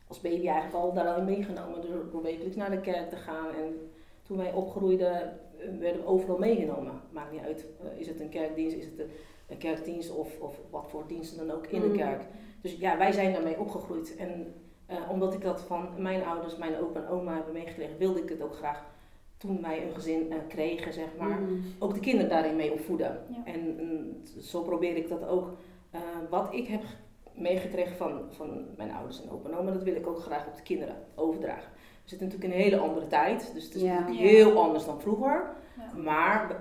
als 0.09 0.21
baby 0.21 0.47
eigenlijk 0.49 0.75
al 0.85 0.93
daarin 0.93 1.25
meegenomen. 1.25 1.81
Door, 1.83 2.11
door 2.11 2.23
wekelijks 2.23 2.57
naar 2.57 2.71
de 2.71 2.81
kerk 2.81 3.09
te 3.11 3.17
gaan. 3.17 3.49
En 3.55 3.91
toen 4.23 4.37
wij 4.37 4.53
opgroeiden 4.53 5.39
werden 5.79 6.01
we 6.01 6.07
overal 6.07 6.39
meegenomen. 6.39 7.01
Maakt 7.11 7.33
niet 7.33 7.41
uit, 7.43 7.67
eh, 7.83 8.01
is 8.01 8.07
het 8.07 8.21
een 8.21 8.29
kerkdienst, 8.29 8.77
is 8.77 8.85
het 8.85 8.99
een, 8.99 9.11
een 9.49 9.59
kerkdienst 9.59 10.15
of, 10.15 10.41
of 10.41 10.59
wat 10.71 10.85
voor 10.89 11.05
diensten 11.07 11.47
dan 11.47 11.57
ook 11.57 11.67
in 11.67 11.81
de 11.81 11.87
Mhm. 11.87 11.97
kerk. 11.97 12.23
Dus 12.61 12.77
ja, 12.77 12.99
wij 12.99 13.13
zijn 13.13 13.33
daarmee 13.33 13.59
opgegroeid. 13.61 14.17
En 14.17 14.55
eh, 14.87 14.97
omdat 15.11 15.35
ik 15.35 15.41
dat 15.41 15.61
van 15.61 15.89
mijn 15.99 16.25
ouders, 16.25 16.57
mijn 16.57 16.77
opa 16.79 17.01
en 17.01 17.09
oma 17.09 17.35
hebben 17.35 17.53
meegekregen, 17.53 17.99
wilde 17.99 18.23
ik 18.23 18.29
het 18.29 18.43
ook 18.43 18.55
graag 18.55 18.85
toen 19.37 19.63
wij 19.63 19.87
een 19.87 19.95
gezin 19.95 20.33
eh, 20.33 20.39
kregen, 20.49 20.93
zeg 20.93 21.09
maar, 21.19 21.41
Mhm. 21.41 21.53
ook 21.79 21.95
de 21.95 22.01
kinderen 22.01 22.29
daarin 22.31 22.57
mee 22.57 22.73
opvoeden. 22.73 23.21
Ja. 23.29 23.53
En 23.53 23.61
mm, 23.61 24.41
zo 24.41 24.63
probeer 24.63 24.97
ik 24.97 25.09
dat 25.09 25.27
ook. 25.27 25.51
wat 26.31 26.55
ik 26.55 26.67
heb 26.67 26.83
meegekregen 27.35 27.97
van, 27.97 28.21
van 28.31 28.65
mijn 28.77 28.91
ouders 28.93 29.23
en 29.23 29.31
opa 29.31 29.49
en 29.51 29.57
oma, 29.57 29.71
dat 29.73 29.83
wil 29.83 29.95
ik 29.95 30.07
ook 30.07 30.19
graag 30.19 30.47
op 30.47 30.57
de 30.57 30.63
kinderen 30.63 30.97
overdragen. 31.15 31.71
We 32.03 32.09
zitten 32.09 32.27
natuurlijk 32.29 32.55
in 32.55 32.59
een 32.61 32.65
hele 32.71 32.83
andere 32.83 33.07
tijd, 33.07 33.51
dus 33.55 33.65
het 33.65 33.75
is 33.75 33.83
Ja. 33.83 33.93
natuurlijk 34.01 34.21
Ja. 34.21 34.27
heel 34.27 34.63
anders 34.63 34.85
dan 34.85 35.01
vroeger. 35.01 35.51
Ja. 35.79 36.01
Maar 36.03 36.49
we, 36.49 36.55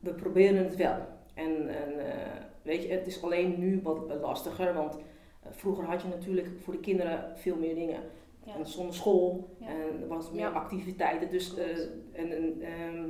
we 0.00 0.14
proberen 0.14 0.64
het 0.64 0.76
wel. 0.76 0.96
En, 1.34 1.68
en 1.68 1.98
eh, 2.12 2.40
weet 2.62 2.82
je, 2.82 2.88
het 2.92 3.06
is 3.06 3.22
alleen 3.22 3.58
nu 3.58 3.80
wat 3.82 3.98
lastiger, 4.20 4.74
want 4.74 4.94
eh, 4.96 5.48
vroeger 5.50 5.84
had 5.84 6.02
je 6.02 6.08
natuurlijk 6.08 6.48
voor 6.62 6.72
de 6.72 6.80
kinderen 6.80 7.32
veel 7.36 7.56
meer 7.56 7.74
dingen. 7.74 8.00
Ja. 8.44 8.54
En 8.54 8.66
zonder 8.66 8.94
school 8.94 9.56
Ja. 9.58 9.66
en 9.66 10.00
er 10.02 10.08
was 10.08 10.30
meer 10.30 10.40
Ja. 10.40 10.48
activiteiten, 10.50 11.30
dus 11.30 11.56
eh, 11.56 11.66
en, 12.12 12.32
en, 12.32 12.60
ehm, 12.62 13.08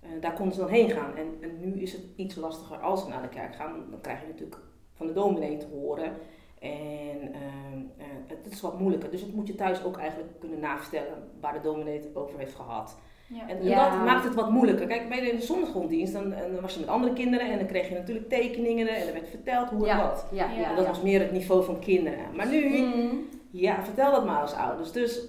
eh, 0.00 0.20
daar 0.20 0.32
konden 0.34 0.54
ze 0.54 0.60
dan 0.60 0.70
heen 0.70 0.90
gaan. 0.90 1.16
En, 1.16 1.26
en 1.40 1.60
nu 1.60 1.80
is 1.80 1.92
het 1.92 2.02
iets 2.16 2.34
lastiger 2.36 2.76
als 2.78 3.02
ze 3.02 3.08
naar 3.08 3.22
de 3.22 3.28
kerk 3.28 3.54
gaan, 3.54 3.84
dan 3.90 4.00
krijg 4.00 4.20
je 4.20 4.26
natuurlijk 4.26 4.60
van 4.94 5.06
de 5.06 5.12
dominee 5.12 5.56
te 5.56 5.66
horen. 5.66 6.12
En 6.60 7.20
ehm, 7.32 7.80
eh, 7.98 8.06
het 8.26 8.52
is 8.52 8.60
wat 8.60 8.78
moeilijker, 8.78 9.10
dus 9.10 9.20
het 9.20 9.34
moet 9.34 9.46
je 9.46 9.54
thuis 9.54 9.84
ook 9.84 9.96
eigenlijk 9.98 10.30
kunnen 10.38 10.60
navertellen 10.60 11.28
waar 11.40 11.52
de 11.52 11.60
dominee 11.60 11.96
het 11.98 12.08
over 12.16 12.38
heeft 12.38 12.54
gehad. 12.54 12.96
Ja. 13.26 13.48
En, 13.48 13.58
en 13.58 13.64
Ja. 13.64 13.90
dat 13.90 14.04
maakt 14.04 14.24
het 14.24 14.34
wat 14.34 14.50
moeilijker. 14.50 14.86
Kijk, 14.86 15.08
bij 15.08 15.20
de 15.20 15.40
zondagsgronddienst, 15.40 16.12
dan, 16.12 16.32
en 16.32 16.52
dan 16.52 16.60
was 16.62 16.74
je 16.74 16.80
met 16.80 16.88
andere 16.88 17.12
kinderen 17.12 17.50
en 17.50 17.58
dan 17.58 17.66
kreeg 17.66 17.88
je 17.88 17.94
natuurlijk 17.94 18.28
tekeningen 18.28 18.88
en 18.88 19.06
er 19.06 19.12
werd 19.12 19.28
verteld 19.28 19.68
hoe 19.68 19.88
en 19.88 19.96
Ja. 19.96 20.02
wat. 20.08 20.26
Ja, 20.30 20.44
Ja, 20.44 20.60
ja, 20.60 20.68
En 20.70 20.74
dat 20.76 20.84
ja. 20.84 20.90
was 20.90 21.02
meer 21.02 21.20
het 21.20 21.32
niveau 21.32 21.64
van 21.64 21.78
kinderen. 21.78 22.18
Maar 22.36 22.48
nu, 22.48 22.68
Mhm. 22.78 23.14
ja, 23.50 23.82
vertel 23.84 24.10
dat 24.12 24.26
maar 24.26 24.40
als 24.40 24.54
ouders. 24.54 24.92
Dus 24.92 25.20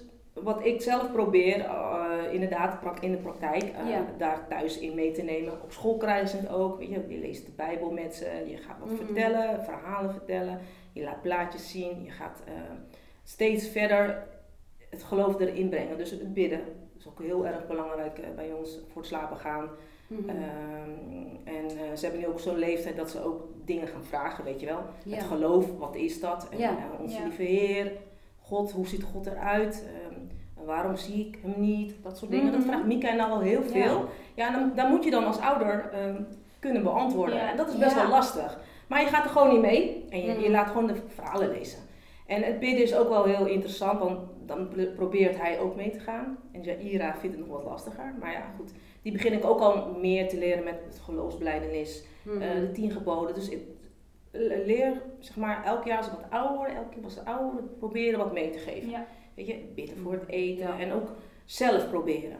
wat 0.42 0.64
ik 0.64 0.82
zelf 0.82 1.12
probeer, 1.12 1.60
eh, 1.64 2.32
inderdaad 2.32 2.78
in 3.00 3.10
de 3.10 3.16
praktijk, 3.18 3.62
eh, 3.62 3.90
Ja. 3.90 4.04
daar 4.18 4.46
thuis 4.48 4.78
in 4.78 4.94
mee 4.94 5.12
te 5.12 5.22
nemen. 5.22 5.52
Op 5.62 5.72
school 5.72 5.96
krijgen 5.96 6.28
ze 6.28 6.36
het 6.36 6.48
ook. 6.48 6.78
Weet 6.78 6.88
je, 6.88 7.04
je 7.08 7.18
leest 7.18 7.46
de 7.46 7.52
Bijbel 7.56 7.90
met 7.90 8.14
ze, 8.14 8.44
je 8.46 8.56
gaat 8.56 8.78
wat 8.78 8.96
vertellen, 9.04 9.64
verhalen 9.64 10.12
vertellen. 10.12 10.58
Je 10.92 11.02
laat 11.02 11.22
plaatjes 11.22 11.70
zien, 11.70 12.04
je 12.04 12.10
gaat 12.10 12.42
eh, 12.46 12.52
steeds 13.24 13.68
verder 13.68 14.26
het 14.90 15.02
geloof 15.02 15.40
erin 15.40 15.68
brengen. 15.68 15.96
Dus 15.98 16.10
het 16.10 16.34
bidden 16.34 16.60
is 16.98 17.08
ook 17.08 17.20
heel 17.22 17.46
erg 17.46 17.66
belangrijk 17.66 18.20
bij 18.36 18.52
ons 18.52 18.78
voor 18.88 19.00
het 19.00 19.10
slapen 19.10 19.36
gaan. 19.36 19.68
Mhm. 20.06 20.28
Ehm, 20.28 20.38
en 21.44 21.70
ze 21.98 22.04
hebben 22.04 22.20
nu 22.20 22.26
ook 22.26 22.40
zo'n 22.40 22.58
leeftijd 22.58 22.96
dat 22.96 23.10
ze 23.10 23.24
ook 23.24 23.42
dingen 23.64 23.88
gaan 23.88 24.04
vragen, 24.04 24.44
weet 24.44 24.60
je 24.60 24.66
wel. 24.66 24.80
Ja. 25.04 25.14
Het 25.16 25.24
geloof, 25.24 25.78
wat 25.78 25.96
is 25.96 26.20
dat? 26.20 26.48
En, 26.48 26.58
Ja. 26.58 26.76
onze 27.00 27.22
lieve 27.22 27.42
Heer, 27.42 27.92
God, 28.40 28.70
hoe 28.72 28.86
ziet 28.86 29.02
God 29.02 29.26
eruit? 29.26 29.86
Waarom 30.70 30.96
zie 30.96 31.26
ik 31.26 31.38
hem 31.42 31.54
niet? 31.56 31.94
Dat 32.02 32.18
soort 32.18 32.30
dingen. 32.30 32.52
Dat 32.52 32.60
Mhm. 32.60 32.68
vraagt 32.68 32.84
Mika 32.86 33.14
nou 33.14 33.30
al 33.30 33.40
heel 33.40 33.62
veel. 33.62 34.04
Ja, 34.34 34.50
dan, 34.50 34.72
dan 34.74 34.90
moet 34.90 35.04
je 35.04 35.10
dan 35.10 35.24
als 35.26 35.38
ouder 35.38 35.90
ehm, 35.92 36.22
kunnen 36.58 36.82
beantwoorden. 36.82 37.34
Ja. 37.36 37.50
En 37.50 37.56
dat 37.56 37.68
is 37.68 37.78
best 37.78 37.94
Ja. 37.96 38.02
wel 38.02 38.10
lastig. 38.10 38.58
Maar 38.86 39.00
je 39.00 39.06
gaat 39.06 39.24
er 39.24 39.30
gewoon 39.30 39.48
niet 39.52 39.60
mee 39.60 40.04
en 40.10 40.20
je, 40.20 40.26
je 40.32 40.38
Mhm. 40.38 40.50
laat 40.50 40.66
gewoon 40.66 40.86
de 40.86 40.94
verhalen 41.08 41.50
lezen. 41.50 41.78
En 42.26 42.42
het 42.42 42.58
bidden 42.58 42.82
is 42.82 42.96
ook 42.96 43.08
wel 43.08 43.24
heel 43.24 43.46
interessant, 43.46 43.98
want 43.98 44.18
dan 44.46 44.68
pro- 44.68 44.92
probeert 44.94 45.36
hij 45.40 45.58
ook 45.60 45.76
mee 45.76 45.90
te 45.90 46.00
gaan. 46.00 46.38
En 46.52 46.62
Jaira 46.62 47.14
vindt 47.16 47.36
het 47.36 47.46
nog 47.46 47.56
wat 47.56 47.64
lastiger. 47.70 48.14
Maar 48.20 48.32
ja, 48.32 48.42
goed. 48.56 48.72
Die 49.02 49.12
begin 49.12 49.32
ik 49.32 49.44
ook 49.44 49.60
al 49.60 49.96
meer 50.00 50.28
te 50.28 50.38
leren 50.38 50.64
met 50.64 50.78
het 50.86 51.00
geloofsbelijdenis. 51.04 52.04
Mhm. 52.22 52.42
Eh, 52.42 52.54
de 52.60 52.70
tien 52.72 52.90
geboden. 52.90 53.34
Dus 53.34 53.48
ik 53.48 53.60
le- 54.30 54.62
leer, 54.66 55.02
zeg 55.18 55.36
maar, 55.36 55.64
elk 55.64 55.84
jaar 55.84 55.96
als 55.96 56.06
ik 56.06 56.12
wat 56.12 56.30
ouder 56.40 56.74
elke 56.76 56.88
keer 56.90 57.02
was 57.02 57.14
ze 57.14 57.24
ouder, 57.24 57.62
proberen 57.78 58.18
wat 58.18 58.32
mee 58.32 58.50
te 58.50 58.58
geven. 58.58 58.90
Ja. 58.90 59.06
Weet 59.40 59.48
je, 59.48 59.64
bidden 59.74 59.96
voor 59.98 60.12
het 60.12 60.26
eten 60.28 60.66
Ja. 60.66 60.78
en 60.78 60.92
ook 60.92 61.08
zelf 61.44 61.88
proberen. 61.88 62.36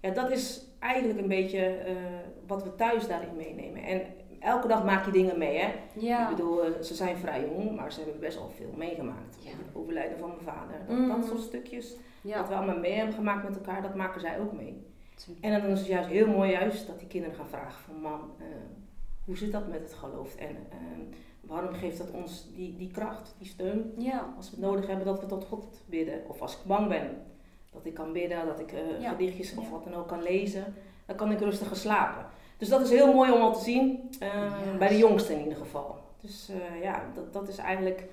Ja, 0.00 0.10
dat 0.10 0.30
is 0.30 0.66
eigenlijk 0.78 1.18
een 1.20 1.28
beetje 1.28 1.66
eh, 1.66 1.94
wat 2.46 2.62
we 2.62 2.74
thuis 2.74 3.06
daarin 3.06 3.36
meenemen. 3.36 3.82
En 3.82 4.00
elke 4.40 4.68
dag 4.68 4.84
maak 4.84 5.04
je 5.04 5.10
dingen 5.10 5.38
mee, 5.38 5.58
hè. 5.58 5.68
ja. 5.94 6.30
Ik 6.30 6.36
bedoel, 6.36 6.64
eh, 6.64 6.80
ze 6.80 6.94
zijn 6.94 7.16
vrij 7.16 7.40
jong, 7.40 7.76
maar 7.76 7.92
ze 7.92 8.00
hebben 8.00 8.20
best 8.20 8.38
wel 8.38 8.48
veel 8.56 8.72
meegemaakt. 8.76 9.36
Ja. 9.40 9.50
Het 9.50 9.74
overlijden 9.74 10.18
van 10.18 10.28
mijn 10.28 10.40
vader. 10.56 10.76
Dat, 10.88 10.96
Mm. 10.98 11.08
dat 11.08 11.24
soort 11.24 11.40
stukjes, 11.40 11.96
wat 12.22 12.48
we 12.48 12.54
allemaal 12.54 12.78
mee 12.78 12.92
hebben 12.92 13.14
gemaakt 13.14 13.48
met 13.48 13.56
elkaar, 13.56 13.82
dat 13.82 13.94
maken 13.94 14.20
zij 14.20 14.40
ook 14.40 14.52
mee. 14.52 14.82
En 15.40 15.60
dan 15.60 15.70
is 15.70 15.78
het 15.78 15.88
juist 15.88 16.08
heel 16.08 16.26
mooi 16.26 16.50
juist 16.50 16.86
dat 16.86 16.98
die 16.98 17.08
kinderen 17.08 17.36
gaan 17.36 17.48
vragen 17.48 17.82
van 17.84 18.00
mam, 18.00 18.20
eh, 18.38 18.44
hoe 19.24 19.36
zit 19.36 19.52
dat 19.52 19.68
met 19.68 19.80
het 19.80 19.94
geloof? 19.94 20.34
En 20.36 20.56
eh, 20.70 20.76
waarom 21.46 21.74
geeft 21.74 21.98
dat 21.98 22.10
ons 22.10 22.46
die, 22.54 22.76
die 22.76 22.90
kracht, 22.90 23.34
die 23.38 23.46
steun? 23.48 23.92
Ja. 23.98 24.32
Als 24.36 24.50
we 24.50 24.56
het 24.56 24.64
nodig 24.64 24.86
hebben 24.86 25.06
dat 25.06 25.20
we 25.20 25.26
tot 25.26 25.44
God 25.44 25.82
bidden. 25.86 26.22
Of 26.28 26.40
als 26.40 26.52
ik 26.52 26.58
bang 26.66 26.88
ben, 26.88 27.22
dat 27.72 27.84
ik 27.86 27.94
kan 27.94 28.12
bidden, 28.12 28.46
dat 28.46 28.60
ik 28.60 28.72
eh, 28.72 29.00
Ja. 29.00 29.10
gedichtjes 29.10 29.54
of 29.54 29.64
Ja. 29.64 29.70
wat 29.70 29.84
dan 29.84 29.94
ook 29.94 30.08
kan 30.08 30.22
lezen. 30.22 30.74
Dan 31.06 31.16
kan 31.16 31.30
ik 31.30 31.40
rustiger 31.40 31.76
slapen. 31.76 32.26
Dus 32.58 32.68
dat 32.68 32.80
is 32.80 32.90
heel 32.90 33.12
mooi 33.14 33.32
om 33.32 33.40
al 33.40 33.52
te 33.52 33.60
zien, 33.64 34.10
eh, 34.20 34.28
Ja. 34.28 34.76
bij 34.78 34.88
de 34.88 34.98
jongsten 34.98 35.34
in 35.34 35.42
ieder 35.42 35.58
geval. 35.58 35.98
Dus 36.20 36.48
eh, 36.48 36.82
ja, 36.82 37.02
dat, 37.14 37.32
dat 37.32 37.48
is 37.48 37.56
eigenlijk... 37.58 38.04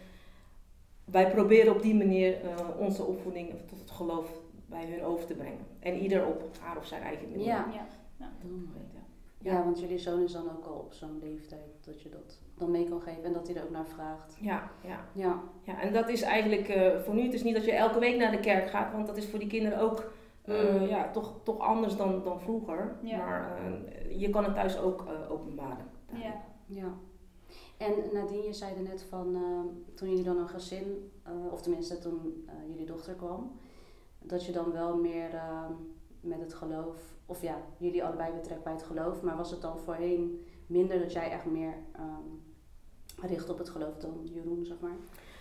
Wij 1.05 1.31
proberen 1.31 1.73
op 1.75 1.81
die 1.81 1.95
manier 1.95 2.41
eh, 2.41 2.49
onze 2.79 3.03
opvoeding 3.03 3.49
tot 3.67 3.79
het 3.79 3.91
geloof 3.91 4.29
bij 4.65 4.85
hun 4.85 5.03
over 5.03 5.25
te 5.25 5.33
brengen. 5.33 5.65
En 5.79 5.95
ieder 5.97 6.25
op 6.25 6.43
haar 6.61 6.77
of 6.77 6.85
zijn 6.85 7.01
eigen 7.01 7.29
manier. 7.29 7.45
Ja. 7.45 7.65
Ja. 8.17 8.29
Ja, 9.41 9.63
want 9.63 9.79
jullie 9.79 9.97
zoon 9.97 10.23
is 10.23 10.31
dan 10.31 10.49
ook 10.57 10.65
al 10.65 10.73
op 10.73 10.93
zo'n 10.93 11.19
leeftijd 11.21 11.83
dat 11.85 12.01
je 12.01 12.09
dat 12.09 12.39
dan 12.57 12.71
mee 12.71 12.89
kan 12.89 13.01
geven 13.01 13.23
en 13.23 13.33
dat 13.33 13.47
hij 13.47 13.55
er 13.55 13.63
ook 13.63 13.69
naar 13.69 13.87
vraagt. 13.87 14.37
Ja, 14.39 14.71
ja. 14.83 15.05
Ja, 15.13 15.39
ja 15.63 15.81
en 15.81 15.93
dat 15.93 16.09
is 16.09 16.21
eigenlijk 16.21 16.67
eh, 16.69 16.99
voor 16.99 17.13
nu, 17.13 17.21
het 17.23 17.33
is 17.33 17.43
niet 17.43 17.55
dat 17.55 17.65
je 17.65 17.71
elke 17.71 17.99
week 17.99 18.17
naar 18.17 18.31
de 18.31 18.39
kerk 18.39 18.69
gaat, 18.69 18.91
want 18.91 19.07
dat 19.07 19.17
is 19.17 19.25
voor 19.27 19.39
die 19.39 19.47
kinderen 19.47 19.79
ook 19.79 20.11
eh, 20.41 20.73
Mm. 20.73 20.87
ja, 20.87 21.11
toch, 21.11 21.33
toch 21.43 21.59
anders 21.59 21.95
dan, 21.95 22.23
dan 22.23 22.39
vroeger. 22.39 22.95
Ja. 23.01 23.17
Maar 23.17 23.57
eh, 23.57 24.19
je 24.19 24.29
kan 24.29 24.43
het 24.43 24.53
thuis 24.53 24.77
ook 24.79 25.05
eh, 25.07 25.31
openbaren. 25.31 25.85
Ja. 26.13 26.33
ja. 26.65 26.93
En 27.77 27.93
Nadine, 28.13 28.43
je 28.43 28.53
zei 28.53 28.75
er 28.75 28.81
net 28.81 29.05
van 29.09 29.37
toen 29.95 30.09
jullie 30.09 30.23
dan 30.23 30.37
een 30.37 30.49
gezin, 30.49 31.11
eh, 31.23 31.31
of 31.51 31.61
tenminste 31.61 31.97
toen 31.99 32.43
eh, 32.47 32.53
jullie 32.69 32.85
dochter 32.85 33.13
kwam, 33.13 33.51
dat 34.19 34.45
je 34.45 34.51
dan 34.51 34.71
wel 34.71 34.97
meer 34.97 35.41
met 36.21 36.39
het 36.39 36.53
geloof, 36.53 36.95
of 37.25 37.41
ja, 37.41 37.55
jullie 37.77 38.03
allebei 38.03 38.31
betrekt 38.33 38.63
bij 38.63 38.73
het 38.73 38.83
geloof, 38.83 39.21
maar 39.21 39.37
was 39.37 39.51
het 39.51 39.61
dan 39.61 39.79
voorheen 39.79 40.45
minder 40.67 40.99
dat 40.99 41.13
jij 41.13 41.29
echt 41.31 41.45
meer 41.45 41.73
ehm, 41.95 43.27
richt 43.27 43.49
op 43.49 43.57
het 43.57 43.69
geloof 43.69 43.97
dan 43.97 44.19
Jeroen, 44.23 44.65
zeg 44.65 44.77
maar? 44.79 44.95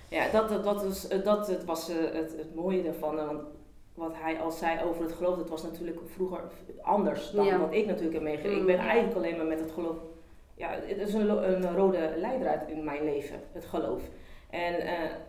Ja, 0.08 0.30
dat, 0.30 0.48
dat, 0.48 0.64
dat, 0.64 0.82
is, 0.84 1.08
eh, 1.08 1.24
dat 1.24 1.46
het 1.46 1.64
was 1.64 1.88
eh, 1.88 1.96
het, 2.12 2.36
het 2.36 2.54
mooie 2.54 2.82
ervan. 2.82 3.18
eh, 3.18 3.26
Want 3.26 3.42
wat 3.94 4.12
hij 4.14 4.40
al 4.40 4.50
zei 4.50 4.84
over 4.84 5.02
het 5.02 5.12
geloof, 5.12 5.36
dat 5.36 5.48
was 5.48 5.62
natuurlijk 5.62 6.00
vroeger 6.06 6.40
anders 6.82 7.30
dan 7.30 7.44
Ja. 7.44 7.58
wat 7.58 7.72
ik 7.72 7.86
natuurlijk 7.86 8.14
heb 8.14 8.22
meegekregen. 8.22 8.56
Ik 8.56 8.60
Mm, 8.62 8.66
ben 8.66 8.76
ja. 8.76 8.82
eigenlijk 8.88 9.16
alleen 9.16 9.36
maar 9.36 9.46
met 9.46 9.60
het 9.60 9.70
geloof. 9.70 9.96
Ja, 10.54 10.70
het 10.70 10.98
is 10.98 11.14
een, 11.14 11.74
rode 11.76 12.14
leidraad 12.16 12.68
in 12.68 12.84
mijn 12.84 13.04
leven, 13.04 13.40
het 13.52 13.64
geloof. 13.64 14.02
En 14.50 14.74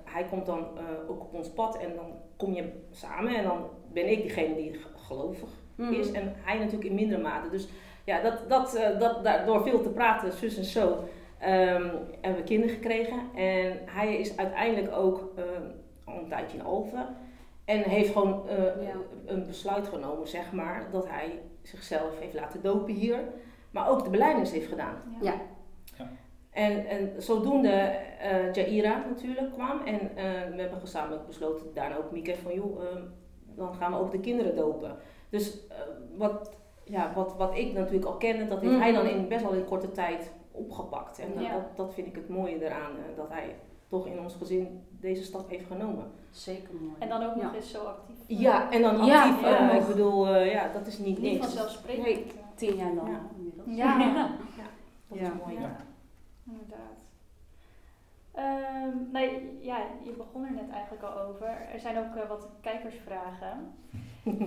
hij 0.03 0.25
komt 0.29 0.45
dan 0.45 0.67
ook 1.09 1.21
op 1.21 1.33
ons 1.33 1.49
pad 1.49 1.77
en 1.77 1.95
dan 1.95 2.11
kom 2.37 2.53
je 2.53 2.71
samen 2.89 3.35
en 3.35 3.43
dan 3.43 3.69
ben 3.93 4.11
ik 4.11 4.21
diegene 4.21 4.55
die 4.55 4.79
gelovig 5.11 5.49
Mhm. 5.75 5.93
is 5.93 6.11
en 6.11 6.33
hij 6.35 6.57
natuurlijk 6.57 6.83
in 6.89 6.95
mindere 6.95 7.21
mate. 7.21 7.49
Dus 7.49 7.67
ja, 8.03 8.21
dat, 8.21 8.49
dat, 8.49 8.75
eh, 8.75 8.99
dat, 8.99 9.23
daar- 9.23 9.45
door 9.45 9.63
veel 9.63 9.81
te 9.81 9.89
praten, 9.89 10.31
zus 10.31 10.57
en 10.57 10.63
zo, 10.63 10.97
ehm, 11.39 11.89
hebben 12.21 12.41
we 12.41 12.43
kinderen 12.45 12.75
gekregen. 12.75 13.19
En 13.35 13.77
hij 13.85 14.15
is 14.15 14.37
uiteindelijk 14.37 14.95
ook 14.95 15.31
eh, 15.35 15.43
al 16.05 16.17
een 16.19 16.27
tijdje 16.27 16.57
in 16.57 16.63
Alphen. 16.63 17.05
En 17.65 17.81
heeft 17.81 18.11
gewoon 18.11 18.47
eh, 18.49 18.57
Ja. 18.57 18.93
een 19.25 19.45
besluit 19.47 19.87
genomen, 19.87 20.27
zeg 20.27 20.51
maar, 20.51 20.87
dat 20.91 21.07
hij 21.09 21.39
zichzelf 21.61 22.19
heeft 22.19 22.33
laten 22.33 22.61
dopen 22.61 22.93
hier. 22.93 23.19
Maar 23.71 23.89
ook 23.89 24.03
de 24.03 24.09
belijdenis 24.09 24.51
heeft 24.51 24.67
gedaan. 24.67 24.95
Ja. 25.21 25.33
En, 26.51 26.85
en 26.87 27.13
zodoende 27.21 27.69
eh 28.19 28.53
Jaira 28.53 29.05
natuurlijk 29.09 29.53
kwam. 29.53 29.81
En 29.85 29.99
eh, 29.99 30.23
we 30.55 30.61
hebben 30.61 30.79
gezamenlijk 30.79 31.27
besloten, 31.27 31.65
daarna 31.73 31.95
ook 31.97 32.11
Mieke, 32.11 32.35
van 32.43 32.53
joh, 32.53 32.81
dan 33.55 33.73
gaan 33.75 33.91
we 33.91 33.97
ook 33.97 34.11
de 34.11 34.19
kinderen 34.19 34.55
dopen. 34.55 34.95
Dus 35.29 35.67
eh, 35.67 35.75
wat, 36.17 36.51
ja, 36.83 37.11
wat, 37.15 37.35
wat 37.37 37.57
ik 37.57 37.73
natuurlijk 37.73 38.05
al 38.05 38.17
kende, 38.17 38.47
dat 38.47 38.61
heeft 38.61 38.77
hij 38.77 38.91
dan 38.91 39.05
in 39.05 39.27
best 39.27 39.43
wel 39.43 39.53
in 39.53 39.65
korte 39.65 39.91
tijd 39.91 40.31
opgepakt. 40.51 41.19
En 41.19 41.41
Ja. 41.41 41.51
dat, 41.53 41.75
dat 41.77 41.93
vind 41.93 42.07
ik 42.07 42.15
het 42.15 42.29
mooie 42.29 42.65
eraan, 42.65 42.91
eh, 42.91 43.15
dat 43.15 43.29
hij 43.29 43.55
toch 43.87 44.07
in 44.07 44.19
ons 44.19 44.35
gezin 44.35 44.83
deze 44.89 45.23
stap 45.23 45.49
heeft 45.49 45.65
genomen. 45.67 46.11
Zeker 46.29 46.73
mooi. 46.81 46.93
En 46.99 47.09
dan 47.09 47.23
ook 47.23 47.35
Ja. 47.35 47.43
nog 47.43 47.55
eens 47.55 47.71
zo 47.71 47.83
actief. 47.83 48.15
Ja, 48.27 48.71
en 48.71 48.81
dan 48.81 49.05
Ja, 49.05 49.23
actief. 49.29 49.41
ja. 49.41 49.69
eh, 49.71 49.81
ik 49.81 49.87
bedoel, 49.87 50.27
eh, 50.27 50.51
ja, 50.51 50.67
dat 50.73 50.87
is 50.87 50.97
niet 50.97 51.19
Niet 51.19 51.31
niks. 51.31 51.45
vanzelfsprekend. 51.45 52.05
Nee. 52.05 52.25
Tien 52.55 52.75
jaar 52.75 52.93
lang 52.93 53.07
Ja. 53.09 53.19
inmiddels. 53.37 53.67
Ja. 53.77 53.97
Dat 55.07 55.19
Ja. 55.19 55.25
is 55.25 55.31
mooi. 55.45 55.59
Ja. 55.59 55.75
Inderdaad. 56.45 56.97
Nee, 59.11 59.57
ja, 59.61 59.85
je 60.03 60.11
begon 60.11 60.45
er 60.45 60.51
net 60.51 60.69
eigenlijk 60.69 61.03
al 61.03 61.19
over. 61.21 61.47
Er 61.73 61.79
zijn 61.79 61.97
ook 61.97 62.15
eh, 62.15 62.27
wat 62.27 62.47
kijkersvragen. 62.61 63.73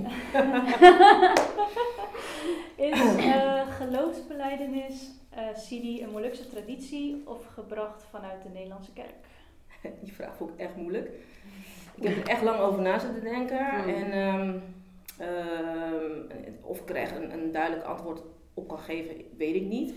Is 2.76 3.16
eh 3.16 3.76
geloofsbeleidenis 3.76 5.10
Sidi 5.54 6.02
een 6.02 6.10
Molukse 6.10 6.48
traditie 6.48 7.22
of 7.24 7.46
gebracht 7.46 8.04
vanuit 8.10 8.42
de 8.42 8.48
Nederlandse 8.48 8.92
kerk? 8.92 9.26
Die 10.02 10.12
vraag 10.12 10.36
vond 10.36 10.50
ik 10.50 10.58
echt 10.58 10.76
moeilijk. 10.76 11.10
Ik 11.94 12.08
heb 12.08 12.16
er 12.16 12.28
echt 12.28 12.42
lang 12.42 12.58
over 12.60 12.82
na 12.82 12.98
zitten 12.98 13.22
denken. 13.22 13.66
Hmm. 13.66 13.88
En 13.88 14.12
ehm, 14.12 14.58
ehm, 15.18 16.12
of 16.62 16.80
ik 16.80 16.90
er 16.90 16.96
echt 16.96 17.16
een, 17.16 17.32
een 17.32 17.52
duidelijk 17.52 17.84
antwoord 17.84 18.22
op 18.54 18.68
kan 18.68 18.78
geven, 18.78 19.14
weet 19.36 19.54
ik 19.54 19.66
niet. 19.66 19.94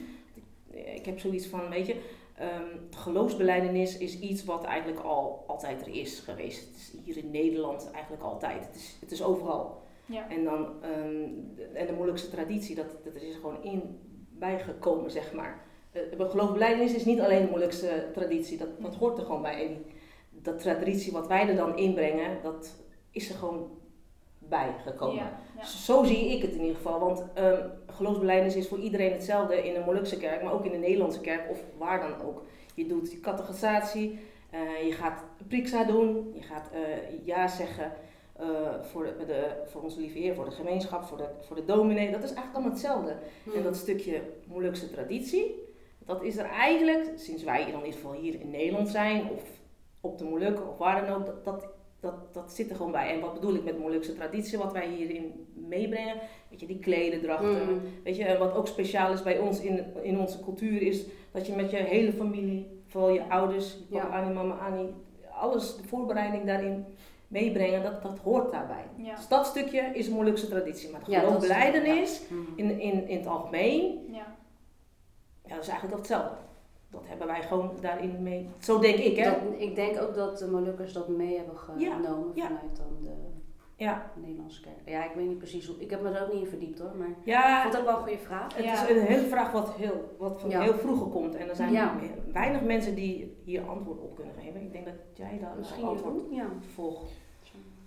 Ik 0.71 1.05
heb 1.05 1.19
zoiets 1.19 1.47
van, 1.47 1.69
weet 1.69 1.87
je, 1.87 2.01
ehm 2.37 2.77
geloofsbeleidenis 2.95 3.97
is 3.97 4.19
iets 4.19 4.45
wat 4.45 4.63
eigenlijk 4.63 4.99
al 5.03 5.43
altijd 5.47 5.81
er 5.81 5.93
is 5.95 6.19
geweest. 6.19 6.67
Het 6.67 6.75
is 6.77 6.93
hier 7.05 7.17
in 7.17 7.31
Nederland 7.31 7.91
eigenlijk 7.91 8.23
altijd. 8.23 8.65
Het 8.65 8.75
is, 8.75 8.97
het 9.01 9.11
is 9.11 9.23
overal. 9.23 9.81
Ja. 10.05 10.29
En 10.29 10.43
dan, 10.43 10.67
ehm, 10.81 11.25
de- 11.55 11.69
en 11.73 11.87
de 11.87 11.93
moeilijkste 11.93 12.29
traditie, 12.29 12.75
dat, 12.75 12.97
dat 13.03 13.15
is 13.15 13.35
gewoon 13.35 13.63
in 13.63 13.99
bijgekomen, 14.29 15.11
zeg 15.11 15.33
maar. 15.33 15.65
Uh, 16.19 16.29
geloofbelijdenis 16.29 16.93
is 16.93 17.05
niet 17.05 17.19
alleen 17.19 17.41
de 17.41 17.47
moeilijkste 17.49 18.09
traditie, 18.13 18.57
dat, 18.57 18.67
dat 18.81 18.95
hoort 18.95 19.17
er 19.17 19.25
gewoon 19.25 19.41
bij. 19.41 19.65
En 19.67 19.73
die, 19.73 19.85
dat 20.41 20.59
traditie 20.59 21.11
wat 21.11 21.27
wij 21.27 21.47
er 21.49 21.55
dan 21.55 21.77
inbrengen, 21.77 22.37
dat 22.43 22.75
is 23.11 23.29
er 23.29 23.35
gewoon 23.35 23.69
bijgekomen. 24.49 25.31
Ja. 25.55 25.63
Zo 25.63 26.03
zie 26.03 26.31
ik 26.35 26.41
het 26.41 26.51
in 26.51 26.61
ieder 26.61 26.75
geval, 26.75 26.99
want 26.99 27.25
um, 27.99 28.45
is 28.45 28.67
voor 28.67 28.79
iedereen 28.79 29.11
hetzelfde 29.11 29.67
in 29.67 29.73
de 29.73 29.83
Molukse 29.85 30.17
kerk, 30.17 30.43
maar 30.43 30.53
ook 30.53 30.65
in 30.65 30.71
de 30.71 30.77
Nederlandse 30.77 31.21
kerk 31.21 31.49
of 31.49 31.59
waar 31.77 31.99
dan 31.99 32.27
ook. 32.27 32.43
Je 32.75 32.85
doet 32.85 33.11
je 33.11 33.19
catechisatie, 33.19 34.19
uh, 34.53 34.85
je 34.87 34.91
gaat 34.91 35.23
priksa 35.47 35.83
doen, 35.83 36.31
je 36.33 36.41
gaat 36.41 36.69
uh, 36.73 37.25
ja 37.25 37.47
zeggen 37.47 37.93
uh, 38.41 38.47
voor, 38.81 39.03
de, 39.03 39.25
de, 39.25 39.63
voor 39.65 39.81
onze 39.81 39.99
lieve 39.99 40.17
Heer, 40.17 40.35
voor 40.35 40.45
de 40.45 40.51
gemeenschap, 40.51 41.03
voor 41.03 41.17
de, 41.17 41.27
voor 41.41 41.55
de 41.55 41.65
dominee. 41.65 42.11
Dat 42.11 42.23
is 42.23 42.33
eigenlijk 42.33 42.53
allemaal 42.53 42.71
hetzelfde. 42.71 43.15
Hmm. 43.43 43.53
En 43.53 43.63
dat 43.63 43.75
stukje 43.75 44.21
Molukse 44.45 44.91
traditie, 44.91 45.55
dat 46.05 46.23
is 46.23 46.37
er 46.37 46.45
eigenlijk, 46.45 47.11
sinds 47.15 47.43
wij 47.43 47.61
in 47.61 47.67
ieder 47.67 47.93
geval 47.93 48.13
hier 48.13 48.41
in 48.41 48.49
Nederland 48.49 48.89
zijn, 48.89 49.29
of 49.29 49.43
op 50.01 50.17
de 50.17 50.23
Molukken 50.23 50.69
of 50.69 50.77
waar 50.77 51.05
dan 51.05 51.15
ook, 51.15 51.25
dat, 51.25 51.45
dat, 51.45 51.67
dat, 51.99 52.33
dat 52.33 52.51
zit 52.51 52.69
er 52.69 52.75
gewoon 52.75 52.91
bij. 52.91 53.13
En 53.13 53.19
wat 53.19 53.33
bedoel 53.33 53.53
ik 53.55 53.63
met 53.63 53.79
Molukse 53.79 54.13
traditie, 54.15 54.57
wat 54.57 54.71
wij 54.71 54.87
hierin 54.87 55.47
meebrengen? 55.53 56.15
Weet 56.49 56.59
je, 56.59 56.65
die 56.67 56.79
klededrachten. 56.79 57.69
Mm. 57.73 57.81
Weet 58.03 58.15
je, 58.17 58.23
en 58.23 58.39
wat 58.39 58.53
ook 58.55 58.67
speciaal 58.67 59.13
is 59.13 59.23
bij 59.23 59.37
ons 59.39 59.59
in, 59.59 59.83
in 60.01 60.19
onze 60.19 60.39
cultuur, 60.39 60.81
is 60.81 61.05
dat 61.31 61.47
je 61.47 61.53
met 61.53 61.71
je 61.71 61.77
hele 61.77 62.13
familie, 62.13 62.81
vooral 62.87 63.09
je 63.09 63.29
ouders, 63.29 63.77
je 63.89 63.97
papa 63.97 64.07
Ja. 64.07 64.19
Annie, 64.21 64.33
mama 64.35 64.55
Annie, 64.55 64.93
alles, 65.31 65.75
de 65.77 65.87
voorbereiding 65.87 66.45
daarin 66.45 66.85
meebrengen, 67.27 67.83
dat, 67.83 68.01
dat 68.01 68.19
hoort 68.19 68.51
daarbij. 68.51 68.83
Ja. 68.97 69.15
Dus 69.15 69.27
dat 69.27 69.45
stukje 69.45 69.81
is 69.93 70.09
Molukse 70.09 70.47
traditie. 70.49 70.89
Maar 70.89 71.03
de 71.03 71.11
Ja, 71.11 71.21
dat 71.21 71.29
is- 71.29 71.35
geloofbeleidenis 71.47 72.21
Mm. 72.29 72.47
in, 72.55 72.79
in, 72.79 73.07
in 73.07 73.17
het 73.17 73.27
algemeen, 73.27 74.07
Ja. 74.11 74.35
ja, 75.45 75.53
dat 75.55 75.61
is 75.63 75.67
eigenlijk 75.67 75.97
hetzelfde. 75.97 76.35
Dat 76.91 77.01
hebben 77.07 77.27
wij 77.27 77.41
gewoon 77.43 77.71
daarin 77.81 78.23
mee. 78.23 78.49
Zo 78.59 78.79
denk 78.79 78.95
ik, 78.97 79.17
hè? 79.17 79.23
Dat, 79.23 79.39
ik 79.57 79.75
denk 79.75 80.01
ook 80.01 80.15
dat 80.15 80.37
de 80.37 80.47
Molukkers 80.47 80.93
dat 80.93 81.07
mee 81.07 81.37
hebben 81.37 81.57
genomen 81.57 82.31
ja. 82.35 82.45
vanuit 82.45 82.75
dan 82.77 82.97
de 83.01 83.11
Ja. 83.75 84.11
Nederlandse 84.21 84.61
kerk. 84.61 84.75
Ja, 84.85 85.05
ik 85.09 85.11
weet 85.15 85.27
niet 85.27 85.37
precies 85.37 85.65
hoe. 85.67 85.75
Ik 85.79 85.89
heb 85.89 86.01
me 86.01 86.09
er 86.09 86.23
ook 86.25 86.33
niet 86.33 86.41
in 86.43 86.47
verdiept 86.49 86.79
hoor, 86.79 86.95
maar 86.97 87.07
ik 87.07 87.15
Ja, 87.23 87.61
vond 87.61 87.73
het 87.73 87.81
ook 87.81 87.87
wel 87.89 87.97
een 87.97 88.03
goede 88.03 88.17
vraag. 88.19 88.55
het 88.55 88.65
Ja. 88.65 88.87
is 88.87 88.95
een 88.95 89.01
hele 89.05 89.27
vraag 89.27 89.51
wat, 89.51 89.73
heel, 89.75 90.15
wat 90.17 90.41
van 90.41 90.49
Ja. 90.49 90.61
heel 90.61 90.73
vroeger 90.73 91.07
komt. 91.07 91.35
En 91.35 91.49
er 91.49 91.55
zijn 91.55 91.71
Ja. 91.71 91.95
weinig 92.33 92.61
mensen 92.63 92.95
die 92.95 93.37
hier 93.43 93.61
antwoord 93.67 93.99
op 93.99 94.15
kunnen 94.15 94.33
geven. 94.43 94.61
Ik 94.61 94.71
denk 94.71 94.85
dat 94.85 94.93
jij 95.13 95.37
daar 95.41 95.55
Misschien 95.57 95.83
een 95.83 95.89
antwoord 95.89 96.23
volgt. 96.73 97.11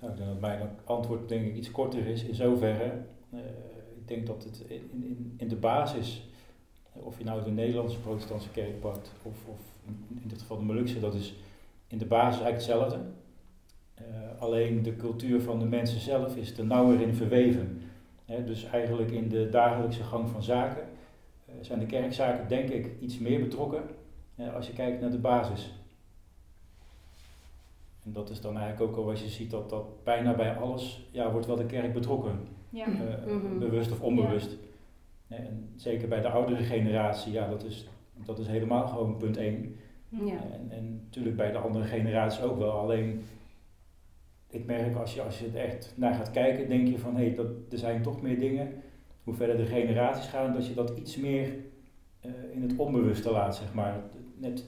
Nou, 0.01 0.13
ik 0.13 0.19
denk 0.19 0.31
dat 0.31 0.41
mijn 0.41 0.71
antwoord 0.85 1.29
denk 1.29 1.47
ik 1.47 1.57
iets 1.57 1.71
korter 1.71 2.07
is 2.07 2.25
in 2.25 2.35
zoverre. 2.35 2.93
eh, 3.31 3.39
ik 3.97 4.09
denk 4.09 4.27
dat 4.27 4.45
het 4.45 4.65
in, 4.69 4.91
in, 5.03 5.35
in 5.37 5.49
de 5.49 5.57
basis, 5.57 6.31
of 7.05 7.19
je 7.19 7.25
nou 7.25 7.43
de 7.45 7.51
Nederlandse 7.51 7.99
protestantse 7.99 8.49
kerk 8.51 8.81
pakt, 8.81 9.13
of, 9.23 9.35
of 9.47 9.59
in, 9.87 10.07
in 10.23 10.29
dit 10.29 10.41
geval 10.41 10.57
de 10.59 10.65
Molukse, 10.65 11.01
dat 11.01 11.15
is 11.15 11.35
in 11.87 11.99
de 11.99 12.07
basis 12.07 12.41
eigenlijk 12.43 12.55
hetzelfde. 12.55 12.99
Eh, 13.95 14.05
alleen 14.43 14.83
de 14.83 14.97
cultuur 14.97 15.41
van 15.41 15.59
de 15.59 15.65
mensen 15.65 16.01
zelf 16.01 16.37
is 16.37 16.59
er 16.59 16.65
nauwer 16.67 17.01
in 17.01 17.15
verweven. 17.15 17.83
Hè, 18.25 18.45
dus 18.45 18.65
eigenlijk 18.65 19.11
in 19.11 19.29
de 19.29 19.49
dagelijkse 19.49 20.03
gang 20.03 20.29
van 20.29 20.43
zaken 20.43 20.83
eh, 21.47 21.55
zijn 21.61 21.79
de 21.79 21.87
kerkzaken 21.87 22.49
denk 22.49 22.69
ik 22.69 22.91
iets 23.01 23.19
meer 23.19 23.41
betrokken 23.41 23.83
als 24.55 24.67
je 24.67 24.73
kijkt 24.73 25.01
naar 25.01 25.11
de 25.11 25.19
basis. 25.19 25.73
En 28.05 28.13
dat 28.13 28.31
is 28.31 28.41
dan 28.41 28.59
eigenlijk 28.59 28.91
ook 28.91 29.05
al 29.05 29.11
als 29.11 29.21
je 29.23 29.29
ziet 29.29 29.51
dat, 29.51 29.71
dat 29.71 30.05
bijna 30.05 30.35
bij 30.35 30.57
alles 30.57 31.09
ja, 31.11 31.31
wordt 31.33 31.47
wel 31.47 31.57
de 31.57 31.67
kerk 31.67 31.93
betrokken, 31.93 32.39
Ja. 32.71 32.87
eh, 32.87 33.27
Mhm. 33.33 33.59
bewust 33.59 33.91
of 33.93 34.01
onbewust. 34.01 34.57
En 35.31 35.73
zeker 35.77 36.09
bij 36.09 36.21
de 36.21 36.29
oudere 36.29 36.63
generatie, 36.63 37.33
ja, 37.33 37.49
dat 37.49 37.65
is, 37.65 37.89
dat 38.25 38.39
is 38.39 38.47
helemaal 38.47 38.89
gewoon 38.89 39.17
punt 39.17 39.37
één. 39.37 39.77
Ja. 40.09 40.43
En, 40.53 40.71
en 40.71 41.01
natuurlijk 41.05 41.37
bij 41.37 41.53
de 41.53 41.59
andere 41.59 41.85
generaties 41.85 42.43
ook 42.43 42.59
wel. 42.59 42.71
Alleen, 42.71 43.25
ik 44.49 44.67
merk 44.67 44.97
als 44.97 45.15
je, 45.15 45.23
als 45.23 45.39
je 45.39 45.45
het 45.45 45.55
echt 45.55 45.93
naar 45.97 46.15
gaat 46.15 46.31
kijken, 46.31 46.69
denk 46.69 46.89
je 46.89 46.99
van 46.99 47.17
hé, 47.17 47.25
hey, 47.25 47.35
dat 47.35 47.47
er 47.71 47.79
zijn 47.79 48.03
toch 48.03 48.23
meer 48.23 48.39
dingen. 48.39 48.83
Hoe 49.25 49.35
verder 49.35 49.57
de 49.57 49.67
generaties 49.67 50.27
gaan, 50.27 50.53
dat 50.53 50.67
je 50.67 50.75
dat 50.75 50.99
iets 50.99 51.17
meer 51.17 51.55
eh, 52.21 52.31
in 52.53 52.63
het 52.63 52.77
onbewuste 52.77 53.31
laat, 53.31 53.57
zeg 53.57 53.75
maar. 53.75 54.01
Net, 54.37 54.65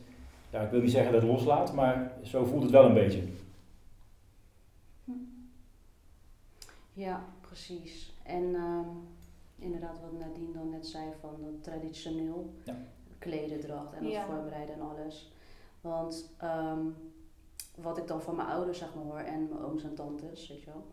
ja, 0.50 0.60
ik 0.60 0.70
wil 0.70 0.80
niet 0.80 0.90
zeggen 0.90 1.12
dat 1.12 1.22
het 1.22 1.30
loslaat, 1.30 1.74
maar 1.74 2.12
zo 2.22 2.44
voelt 2.44 2.62
het 2.62 2.70
wel 2.72 2.84
een 2.84 2.94
beetje. 2.94 3.22
Ja, 6.92 7.24
precies. 7.40 8.12
En 8.22 8.54
ehm, 8.54 8.88
inderdaad 9.62 10.00
wat 10.00 10.12
Nadine 10.18 10.52
dan 10.52 10.70
net 10.70 10.86
zei 10.86 11.10
van 11.20 11.36
dat 11.40 11.62
traditioneel 11.62 12.54
Ja. 12.64 12.76
klededracht 13.18 13.92
en 13.92 14.06
Ja. 14.08 14.26
voorbereiden 14.26 14.74
en 14.74 14.80
alles. 14.80 15.32
Want 15.80 16.34
ehm, 16.38 16.80
wat 17.76 17.98
ik 17.98 18.06
dan 18.06 18.22
van 18.22 18.36
mijn 18.36 18.48
ouders 18.48 18.78
zeg 18.78 18.94
maar 18.94 19.04
hoor 19.04 19.18
en 19.18 19.48
mijn 19.48 19.62
ooms 19.62 19.82
en 19.84 19.94
tantes, 19.94 20.48
weet 20.48 20.60
je 20.62 20.66
wel, 20.70 20.86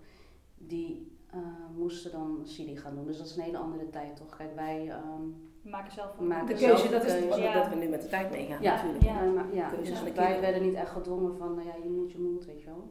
die 0.58 1.18
eh, 1.30 1.38
moesten 1.76 2.12
dan 2.12 2.40
Sidi 2.44 2.78
gaan 2.78 2.96
doen. 2.96 3.06
Dus 3.06 3.18
dat 3.18 3.26
is 3.26 3.36
een 3.36 3.44
hele 3.44 3.58
andere 3.58 3.90
tijd 3.90 4.16
toch? 4.16 4.36
Kijk, 4.38 4.56
wij 4.56 4.90
ehm, 4.90 5.22
We 5.62 5.70
maken 5.70 5.92
zelf 5.94 6.16
We 6.18 6.24
maken 6.24 6.48
De 6.48 6.54
keuze, 6.66 6.90
dat 6.90 7.04
is 7.06 7.12
keuze. 7.20 7.40
Ja. 7.42 7.54
dat 7.54 7.70
we 7.70 7.76
nu 7.76 7.88
met 7.88 8.02
de 8.02 8.08
tijd 8.08 8.32
meegaan 8.32 8.62
Ja. 8.62 8.76
natuurlijk. 8.76 9.04
Ja. 9.04 9.24
ja, 9.54 9.70
Keuzes 9.70 9.90
dus 9.90 10.02
wij 10.02 10.12
kinderen. 10.12 10.42
werden 10.42 10.62
niet 10.64 10.74
echt 10.74 10.90
gedwongen 10.92 11.38
van, 11.38 11.54
nou 11.56 11.68
ja, 11.68 11.76
je 11.84 11.90
moet, 11.90 12.12
je 12.12 12.18
moet, 12.20 12.46
weet 12.46 12.60
je 12.60 12.66
wel. 12.66 12.90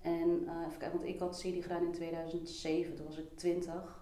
En 0.00 0.42
eh, 0.46 0.66
even 0.66 0.78
kijken, 0.78 0.98
want 0.98 1.08
ik 1.08 1.18
had 1.18 1.38
Sidi 1.38 1.62
gedaan 1.62 1.84
in 1.84 1.92
2007, 1.92 2.94
toen 2.96 3.06
was 3.06 3.18
ik 3.18 3.36
20. 3.36 4.01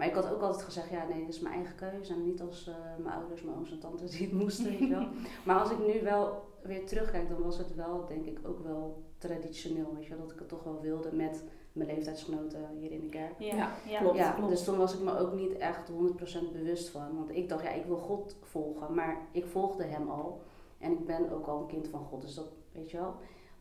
Maar 0.00 0.08
ik 0.08 0.14
had 0.14 0.32
ook 0.32 0.42
altijd 0.42 0.62
gezegd, 0.62 0.90
ja 0.90 1.06
nee, 1.08 1.20
dit 1.20 1.34
is 1.34 1.40
mijn 1.40 1.54
eigen 1.54 1.74
keuze. 1.74 2.12
En 2.12 2.24
niet 2.24 2.40
als 2.40 2.68
eh, 2.68 2.74
mijn 2.98 3.14
ouders, 3.14 3.42
mijn 3.42 3.56
ooms 3.56 3.70
en 3.70 3.78
tantes 3.78 4.10
die 4.10 4.26
het 4.26 4.32
moesten, 4.32 4.64
weet 4.64 4.78
je 4.78 4.88
wel. 4.88 5.06
Maar 5.46 5.60
als 5.60 5.70
ik 5.70 5.78
nu 5.78 6.02
wel 6.02 6.44
weer 6.62 6.86
terugkijk, 6.86 7.28
dan 7.28 7.42
was 7.42 7.58
het 7.58 7.74
wel, 7.74 8.06
denk 8.06 8.26
ik, 8.26 8.38
ook 8.46 8.62
wel 8.62 9.02
traditioneel, 9.18 9.94
weet 9.94 10.04
je 10.04 10.10
wel. 10.10 10.18
Dat 10.18 10.32
ik 10.32 10.38
het 10.38 10.48
toch 10.48 10.62
wel 10.62 10.80
wilde 10.80 11.12
met 11.12 11.44
mijn 11.72 11.88
leeftijdsgenoten 11.88 12.68
hier 12.78 12.90
in 12.90 13.00
de 13.00 13.08
kerk. 13.08 13.38
Ja, 13.38 13.54
Ja, 13.56 13.70
ja. 13.88 14.00
klopt. 14.00 14.16
Ja, 14.16 14.46
dus 14.48 14.64
toen 14.64 14.76
was 14.76 14.94
ik 14.94 15.00
me 15.00 15.18
ook 15.18 15.32
niet 15.32 15.56
echt 15.56 15.90
100% 15.90 16.52
bewust 16.52 16.88
van. 16.88 17.16
Want 17.16 17.36
ik 17.36 17.48
dacht, 17.48 17.62
ja, 17.62 17.70
ik 17.70 17.84
wil 17.84 17.96
God 17.96 18.36
volgen. 18.42 18.94
Maar 18.94 19.26
ik 19.32 19.46
volgde 19.46 19.84
hem 19.84 20.08
al. 20.08 20.40
En 20.78 20.92
ik 20.92 21.06
ben 21.06 21.32
ook 21.32 21.46
al 21.46 21.60
een 21.60 21.66
kind 21.66 21.88
van 21.88 22.04
God. 22.04 22.22
Dus 22.22 22.34
dat, 22.34 22.52
weet 22.72 22.90
je 22.90 22.96
wel. 22.96 23.14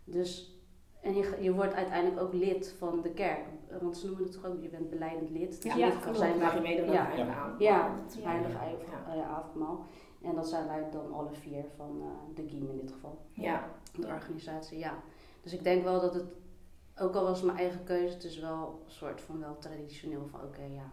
Dus, 0.04 0.59
en 1.02 1.14
je, 1.16 1.38
je 1.40 1.54
wordt 1.54 1.74
uiteindelijk 1.74 2.22
ook 2.22 2.34
lid 2.34 2.76
van 2.78 3.02
de 3.02 3.10
kerk. 3.10 3.46
Want 3.82 3.98
ze 3.98 4.06
noemen 4.08 4.24
het 4.24 4.32
toch 4.34 4.46
ook, 4.46 4.62
je 4.62 4.70
bent 4.70 4.90
beleidend 4.90 5.30
lid. 5.30 5.62
Dus 5.62 5.74
Ja, 5.74 5.78
Ja, 5.78 5.86
lid 5.88 6.00
kan 6.00 6.16
zijn 6.16 6.38
Mag 6.40 6.54
je 6.54 6.62
bij- 6.62 6.70
meedoen 6.76 6.98
aan 6.98 7.18
ja, 7.18 7.36
avond. 7.36 7.60
ja, 7.60 7.96
Dat 8.04 8.12
is 8.16 8.22
Ja. 8.22 8.30
heilige 8.30 8.58
Ja. 8.58 9.14
eh, 9.16 9.30
avondmaal. 9.30 9.86
En 10.24 10.36
dat 10.36 10.48
zijn 10.48 10.68
wij 10.68 10.88
dan 10.92 11.14
alle 11.14 11.34
vier 11.34 11.64
van 11.76 12.02
eh, 12.02 12.36
de 12.36 12.48
GIEM 12.50 12.70
in 12.70 12.78
dit 12.78 12.92
geval. 12.92 13.18
Ja, 13.32 13.70
De 14.00 14.08
organisatie, 14.08 14.78
ja. 14.80 14.94
Dus 15.42 15.54
ik 15.54 15.64
denk 15.64 15.84
wel 15.84 16.02
dat 16.02 16.14
het, 16.14 16.26
ook 17.02 17.16
al 17.16 17.24
was 17.24 17.38
het 17.38 17.46
mijn 17.46 17.58
eigen 17.58 17.84
keuze, 17.84 18.14
het 18.14 18.24
is 18.24 18.40
wel 18.40 18.82
een 18.86 18.92
soort 18.92 19.22
van 19.22 19.40
wel 19.40 19.58
traditioneel 19.58 20.28
van 20.32 20.42
oké, 20.44 20.62
ja. 20.62 20.92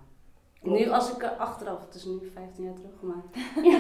Klopt. 0.63 0.79
Nu 0.81 0.89
als 0.91 1.13
ik 1.15 1.23
er 1.23 1.31
achteraf, 1.31 1.85
het 1.85 1.95
is 1.95 2.05
nu 2.05 2.31
15 2.33 2.65
jaar 2.65 2.75
terug, 2.75 3.03
maar 3.03 3.23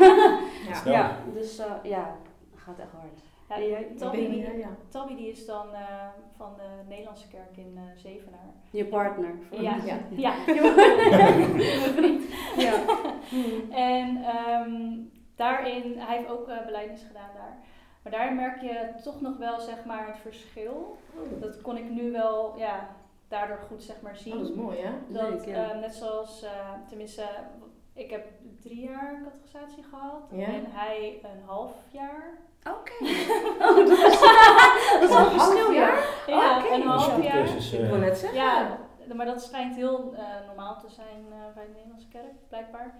ja. 0.72 0.82
Ja, 0.84 1.16
dus 1.32 1.58
eh, 1.58 1.72
ja, 1.82 2.16
het 2.50 2.60
gaat 2.60 2.78
echt 2.78 2.92
hard. 2.92 3.20
Ja, 3.48 3.60
jij? 3.60 3.86
Tabby, 3.98 4.16
die, 4.16 4.28
niet, 4.28 4.46
ja. 4.58 4.76
Tabby 4.88 5.16
die 5.16 5.30
is 5.30 5.46
dan 5.46 5.74
eh, 5.74 6.06
van 6.36 6.54
de 6.56 6.88
Nederlandse 6.88 7.28
kerk 7.28 7.56
in 7.56 7.72
eh, 7.76 7.82
Zevenaar. 7.96 8.52
Je 8.70 8.84
partner. 8.84 9.34
Ja, 9.50 9.76
Ja. 9.84 9.98
ja. 10.10 10.34
Mijn 11.10 11.92
vriend. 11.94 12.22
Ja. 12.56 12.74
En 13.70 14.22
ehm, 14.24 14.98
daarin, 15.34 15.98
hij 15.98 16.16
heeft 16.16 16.28
ook 16.28 16.48
uh, 16.48 16.64
beleidnis 16.64 17.02
gedaan 17.02 17.30
daar. 17.34 17.56
Maar 18.02 18.12
daar 18.12 18.34
merk 18.34 18.60
je 18.60 18.90
toch 19.02 19.20
nog 19.20 19.36
wel 19.36 19.60
zeg 19.60 19.84
maar 19.84 20.06
het 20.06 20.18
verschil. 20.18 20.96
Dat 21.40 21.60
kon 21.60 21.76
ik 21.76 21.90
nu 21.90 22.10
wel, 22.12 22.54
ja, 22.58 22.88
daardoor 23.28 23.58
goed 23.68 23.82
zeg 23.82 24.00
maar 24.00 24.16
zien. 24.16 24.32
Oh, 24.32 24.38
dat 24.38 24.48
is 24.48 24.54
mooi, 24.54 24.78
hè? 24.78 24.90
Dat, 25.08 25.22
Leuk, 25.30 25.44
ja. 25.44 25.70
eh, 25.70 25.78
net 25.80 25.94
zoals, 25.94 26.42
eh, 26.42 26.50
tenminste, 26.88 27.22
ik 27.96 28.10
heb 28.10 28.26
drie 28.60 28.80
jaar 28.80 29.20
catechisatie 29.24 29.82
gehad 29.82 30.28
Ja. 30.30 30.46
en 30.46 30.64
hij 30.68 31.20
een 31.22 31.42
half 31.46 31.72
jaar. 31.90 32.38
Oké. 32.78 32.92
Oh, 33.66 33.76
dat 33.76 33.88
is, 33.88 34.20
dat 35.00 35.02
is 35.02 35.14
een 35.16 35.30
verschil, 35.30 35.70
ja? 35.70 35.98
Ja, 36.26 36.72
een 36.72 36.82
half 36.82 37.22
jaar. 37.22 37.32
Cursus, 37.44 37.72
Ik 37.72 37.80
eh, 37.80 37.88
wil 37.88 37.98
net 37.98 38.18
zeggen. 38.18 38.38
Ja, 38.38 38.78
maar 39.14 39.26
dat 39.26 39.42
schijnt 39.42 39.76
heel 39.76 40.14
eh, 40.14 40.46
normaal 40.46 40.78
te 40.80 40.88
zijn 40.88 41.24
eh, 41.30 41.54
bij 41.54 41.64
de 41.64 41.72
Nederlandse 41.72 42.08
kerk, 42.08 42.48
blijkbaar. 42.48 42.94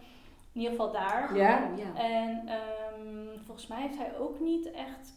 In 0.53 0.61
ieder 0.61 0.71
geval 0.71 0.93
daar. 0.93 1.37
Ja? 1.37 1.69
Ja. 1.77 2.03
En 2.03 2.49
ehm, 2.49 3.39
volgens 3.45 3.67
mij 3.67 3.81
heeft 3.81 3.97
hij 3.99 4.19
ook 4.19 4.41
niet 4.41 4.71
echt 4.71 5.13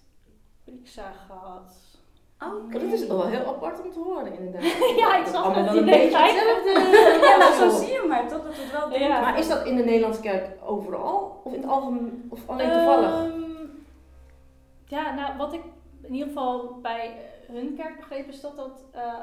Prixa 0.63 1.11
gehad. 1.11 1.98
Oké. 2.45 2.55
Maar 2.71 2.79
dat 2.79 2.91
is 2.91 3.07
wel 3.07 3.25
heel 3.27 3.45
apart 3.45 3.81
om 3.83 3.91
te 3.91 3.99
horen, 3.99 4.33
inderdaad. 4.33 4.61
Ja, 5.01 5.17
ik 5.17 5.23
Dat 5.25 5.33
zag 5.33 5.43
allemaal 5.43 5.63
dat 5.63 5.73
wel 5.73 5.81
een 5.83 5.87
idee 5.89 5.99
beetje 6.01 6.17
hetzelfde. 6.17 6.69
Ja, 7.27 7.37
maar 7.37 7.53
zo 7.53 7.69
zie 7.69 7.91
je 7.93 8.05
maar 8.07 8.27
toch 8.27 8.43
dat 8.43 8.53
het 8.55 8.71
wel 8.71 8.99
Ja. 8.99 9.21
Maar 9.21 9.39
is 9.39 9.47
dat 9.47 9.65
in 9.65 9.75
de 9.75 9.83
Nederlandse 9.83 10.21
kerk 10.21 10.47
overal? 10.65 11.41
Of 11.43 11.53
in 11.53 11.61
het 11.61 11.69
algemeen? 11.69 12.27
Of 12.29 12.39
alleen 12.45 12.71
toevallig? 12.71 13.09
Ehm, 13.09 13.65
ja, 14.85 15.13
nou 15.13 15.37
wat 15.37 15.53
ik 15.53 15.61
in 16.01 16.13
ieder 16.13 16.27
geval 16.27 16.79
bij 16.81 17.15
hun 17.51 17.75
kerk 17.75 17.95
begrepen 17.97 18.33
is 18.33 18.41
dat 18.41 18.55
dat 18.55 18.83
eh, 18.91 19.13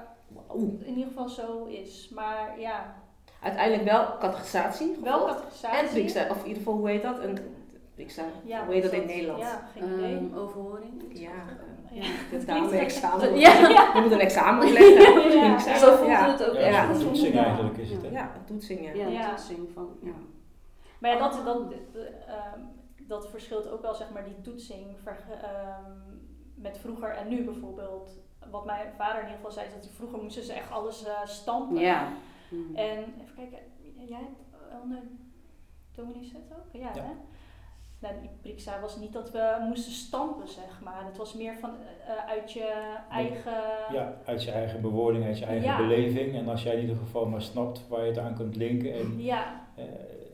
in 0.85 0.95
ieder 0.95 1.07
geval 1.07 1.29
zo 1.29 1.65
is. 1.65 2.11
Maar 2.15 2.61
ja, 2.61 2.95
Uiteindelijk 3.43 3.85
wel 3.91 4.07
catechisatie. 4.19 4.97
wel 5.03 5.27
catechisatie. 5.27 5.79
En 5.79 5.89
Prixa, 5.93 6.27
of 6.31 6.37
in 6.41 6.47
ieder 6.47 6.57
geval, 6.63 6.75
hoe 6.75 6.89
heet 6.89 7.03
dat? 7.03 7.19
Een. 7.19 7.39
Ja, 8.45 8.65
hoe 8.65 8.75
heet 8.75 8.83
dat 8.83 8.93
in 8.93 9.07
Nederland? 9.07 9.39
Ja, 9.41 9.69
geen 9.75 9.93
idee. 9.93 10.17
Ehm, 10.17 10.39
overhoring. 10.39 11.03
Ja, 11.09 11.31
eh, 11.97 12.03
Ja. 12.03 12.37
het 12.37 12.45
klinkt 12.45 12.73
examen. 12.89 13.39
Ja. 13.39 13.53
Je 13.95 14.01
moet 14.03 14.11
een 14.13 14.21
examen 14.21 14.67
opleggen. 14.67 15.33
Ja. 15.39 15.59
Zo 15.59 15.97
voelt 15.97 16.09
ja. 16.09 16.31
het 16.31 16.45
ook 16.49 16.55
ja, 16.55 16.61
echt. 16.61 16.75
Ja. 16.77 16.89
een 16.91 16.99
toetsing 16.99 17.37
eigenlijk 17.39 17.77
is 17.77 17.91
het. 17.91 18.03
Hè? 18.03 18.09
Ja, 18.09 18.33
toetsingen. 18.47 18.97
Ja, 18.97 19.07
Ja. 19.07 19.31
dat 19.31 19.41
zing 19.41 19.69
van, 19.75 19.89
ja. 20.03 20.13
Maar 20.99 21.11
ja, 21.11 21.19
dat, 21.19 21.45
dat, 21.45 21.73
ehm, 22.27 22.61
dat 22.99 23.29
verschilt 23.31 23.71
ook 23.71 23.83
wel, 23.83 23.95
zeg 23.95 24.11
maar, 24.11 24.25
die 24.25 24.41
toetsing 24.41 24.97
ehm, 25.05 25.93
met 26.55 26.79
vroeger 26.79 27.11
en 27.11 27.29
nu 27.29 27.45
bijvoorbeeld. 27.45 28.11
Wat 28.51 28.65
mijn 28.65 28.93
vader 28.97 29.15
in 29.17 29.23
ieder 29.23 29.37
geval 29.37 29.51
zei, 29.51 29.67
is 29.67 29.73
dat 29.73 29.89
vroeger 29.95 30.19
moesten 30.23 30.43
ze 30.43 30.53
echt 30.53 30.71
alles 30.71 31.05
eh, 31.05 31.13
stampen. 31.25 31.77
Ja. 31.79 32.09
En 32.75 32.99
even 32.99 33.35
kijken, 33.37 33.59
jij 34.09 34.19
hebt 34.19 34.43
onder 34.83 34.99
dominee 35.95 36.25
Zet 36.25 36.53
ook? 36.59 36.73
Ja, 36.73 36.91
Ja. 36.95 37.03
hè? 37.03 37.11
Nou, 38.13 38.29
die 38.43 38.55
was 38.81 38.97
niet 38.97 39.13
dat 39.13 39.31
we 39.31 39.57
moesten 39.69 39.93
stampen, 39.93 40.49
zeg 40.49 40.81
maar. 40.85 41.03
Het 41.07 41.17
was 41.17 41.35
meer 41.35 41.55
van 41.61 41.71
eh, 42.07 42.31
uit 42.31 42.53
je 42.53 42.73
eigen... 43.11 43.53
Ja, 43.93 44.17
uit 44.25 44.45
je 44.45 44.51
eigen 44.51 44.81
bewoording, 44.81 45.25
uit 45.25 45.39
je 45.39 45.45
eigen 45.45 45.67
Ja. 45.69 45.77
beleving. 45.77 46.35
En 46.35 46.49
als 46.49 46.63
jij 46.63 46.75
in 46.75 46.81
ieder 46.81 46.97
geval 46.97 47.27
maar 47.27 47.43
snapt 47.43 47.85
waar 47.89 48.01
je 48.03 48.07
het 48.11 48.19
aan 48.19 48.35
kunt 48.35 48.57
linken. 48.57 48.93
En 48.93 49.15
Ja, 49.23 49.61
eh, 49.77 49.85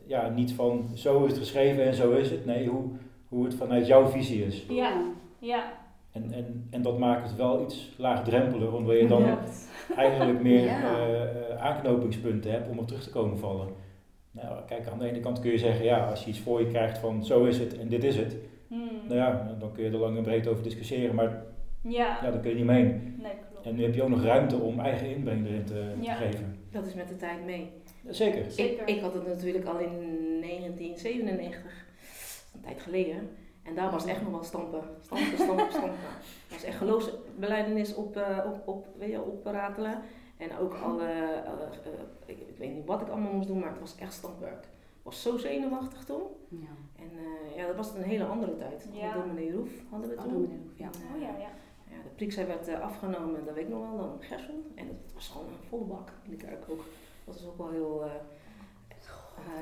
ja, 0.07 0.29
niet 0.29 0.53
van 0.53 0.89
zo 0.93 1.23
is 1.23 1.31
het 1.31 1.39
geschreven 1.39 1.83
en 1.85 1.93
zo 1.93 2.11
is 2.11 2.29
het. 2.31 2.45
Nee, 2.45 2.67
hoe, 2.67 2.83
hoe 3.27 3.45
het 3.45 3.53
vanuit 3.55 3.87
jouw 3.87 4.07
visie 4.07 4.45
is. 4.45 4.65
ja, 4.69 5.01
ja. 5.39 5.63
En, 6.11 6.31
en, 6.33 6.67
en 6.71 6.81
dat 6.81 6.97
maakt 6.97 7.27
het 7.27 7.35
wel 7.37 7.61
iets 7.61 7.91
laagdrempeliger, 7.97 8.73
omdat 8.75 8.99
je 8.99 9.07
dan 9.07 9.21
Ja. 9.23 9.37
eigenlijk 9.95 10.41
meer 10.41 10.63
Ja. 10.63 10.81
eh, 10.97 11.21
eh, 11.51 11.61
aanknopingspunten 11.61 12.51
hebt 12.51 12.69
om 12.69 12.79
op 12.79 12.87
terug 12.87 13.03
te 13.03 13.09
komen 13.09 13.37
vallen. 13.37 13.67
Nou, 14.33 14.65
kijk, 14.67 14.87
aan 14.87 14.99
de 14.99 15.07
ene 15.09 15.19
kant 15.19 15.39
kun 15.39 15.51
je 15.51 15.57
zeggen, 15.57 15.85
ja, 15.85 16.09
als 16.09 16.23
je 16.23 16.29
iets 16.29 16.39
voor 16.39 16.59
je 16.59 16.67
krijgt 16.67 16.97
van 16.97 17.25
zo 17.25 17.43
is 17.45 17.57
het 17.59 17.77
en 17.77 17.87
dit 17.87 18.03
is 18.03 18.15
het. 18.15 18.35
Hmm. 18.67 18.89
Nou 19.07 19.15
ja, 19.19 19.55
dan 19.59 19.71
kun 19.71 19.83
je 19.83 19.89
er 19.89 19.97
lang 19.97 20.17
en 20.17 20.23
breed 20.23 20.47
over 20.47 20.63
discussiëren, 20.63 21.15
maar 21.15 21.43
Ja, 21.81 22.17
ja, 22.21 22.31
daar 22.31 22.39
kun 22.39 22.49
je 22.49 22.55
niet 22.55 22.65
mee 22.65 22.83
nee, 22.83 23.31
klopt. 23.51 23.65
En 23.65 23.75
nu 23.75 23.83
heb 23.83 23.95
je 23.95 24.03
ook 24.03 24.09
nog 24.09 24.23
ruimte 24.23 24.55
om 24.57 24.79
eigen 24.79 25.09
inbreng 25.15 25.47
erin 25.47 25.63
te, 25.63 25.73
te 25.73 26.03
Ja. 26.05 26.13
geven. 26.15 26.57
Dat 26.71 26.85
is 26.85 26.93
met 26.93 27.07
de 27.07 27.15
tijd 27.15 27.45
mee. 27.45 27.69
Zeker. 28.09 28.51
Zeker. 28.51 28.81
Ik, 28.87 28.95
ik 28.95 29.01
had 29.01 29.13
het 29.13 29.27
natuurlijk 29.27 29.65
al 29.65 29.79
in 29.79 29.91
1997, 30.41 31.85
een 32.53 32.61
tijd 32.61 32.81
geleden. 32.81 33.29
En 33.63 33.75
daar 33.75 33.91
was 33.91 34.01
het 34.01 34.11
echt 34.11 34.21
nog 34.21 34.31
wel 34.31 34.43
stampen. 34.43 34.81
Stampen, 35.01 35.37
stampen, 35.37 35.65
stampen. 35.69 35.91
Dat 36.47 36.51
was 36.57 36.63
echt 36.63 36.77
geloofsbeleidenis 36.77 37.95
op, 37.95 38.17
eh, 38.17 38.37
op, 38.45 38.67
op, 38.67 38.87
weet 38.97 39.09
je, 39.11 39.21
opratelen. 39.21 39.97
En 40.49 40.57
ook 40.57 40.73
alle, 40.73 41.43
alle, 41.47 41.63
eh, 41.63 41.91
ik, 42.25 42.39
ik 42.39 42.57
weet 42.57 42.73
niet 42.73 42.85
wat 42.85 43.01
ik 43.01 43.07
allemaal 43.07 43.33
moest 43.33 43.47
doen, 43.47 43.59
maar 43.59 43.69
het 43.69 43.79
was 43.79 43.95
echt 43.95 44.13
stampwerk. 44.13 44.63
Ik 44.63 45.09
was 45.09 45.21
zo 45.21 45.37
zenuwachtig 45.37 46.05
toen. 46.05 46.21
Ja. 46.49 46.67
En 46.95 47.11
eh, 47.17 47.55
ja, 47.57 47.67
dat 47.67 47.75
was 47.75 47.93
een 47.95 48.03
hele 48.03 48.25
andere 48.25 48.55
tijd. 48.57 48.87
Ja. 48.91 49.05
Met 49.05 49.23
dominee 49.23 49.51
Roef 49.53 49.71
hadden 49.89 50.09
we 50.09 50.15
Oh, 50.15 50.21
toen. 50.23 50.33
Roef, 50.33 50.77
ja. 50.77 50.85
En, 50.85 50.91
eh, 50.91 51.15
Oh 51.15 51.21
ja, 51.21 51.27
ja. 51.27 51.49
ja, 51.89 52.01
de 52.03 52.09
Prixa 52.15 52.45
werd 52.45 52.67
eh, 52.67 52.79
afgenomen, 52.81 53.45
dat 53.45 53.53
weet 53.53 53.63
ik 53.63 53.69
nog 53.69 53.89
wel, 53.89 53.97
dan 53.97 54.11
op 54.13 54.21
Gersel. 54.21 54.63
En 54.75 54.87
het 54.87 55.13
was 55.13 55.27
gewoon 55.27 55.47
een 55.47 55.67
volle 55.69 55.85
bak 55.85 56.11
in 56.23 56.29
de 56.29 56.37
kerk 56.37 56.63
ook. 56.69 56.83
Dat 57.25 57.35
was 57.35 57.45
ook 57.47 57.57
wel 57.57 57.69
heel, 57.69 58.03
eh, 58.03 58.11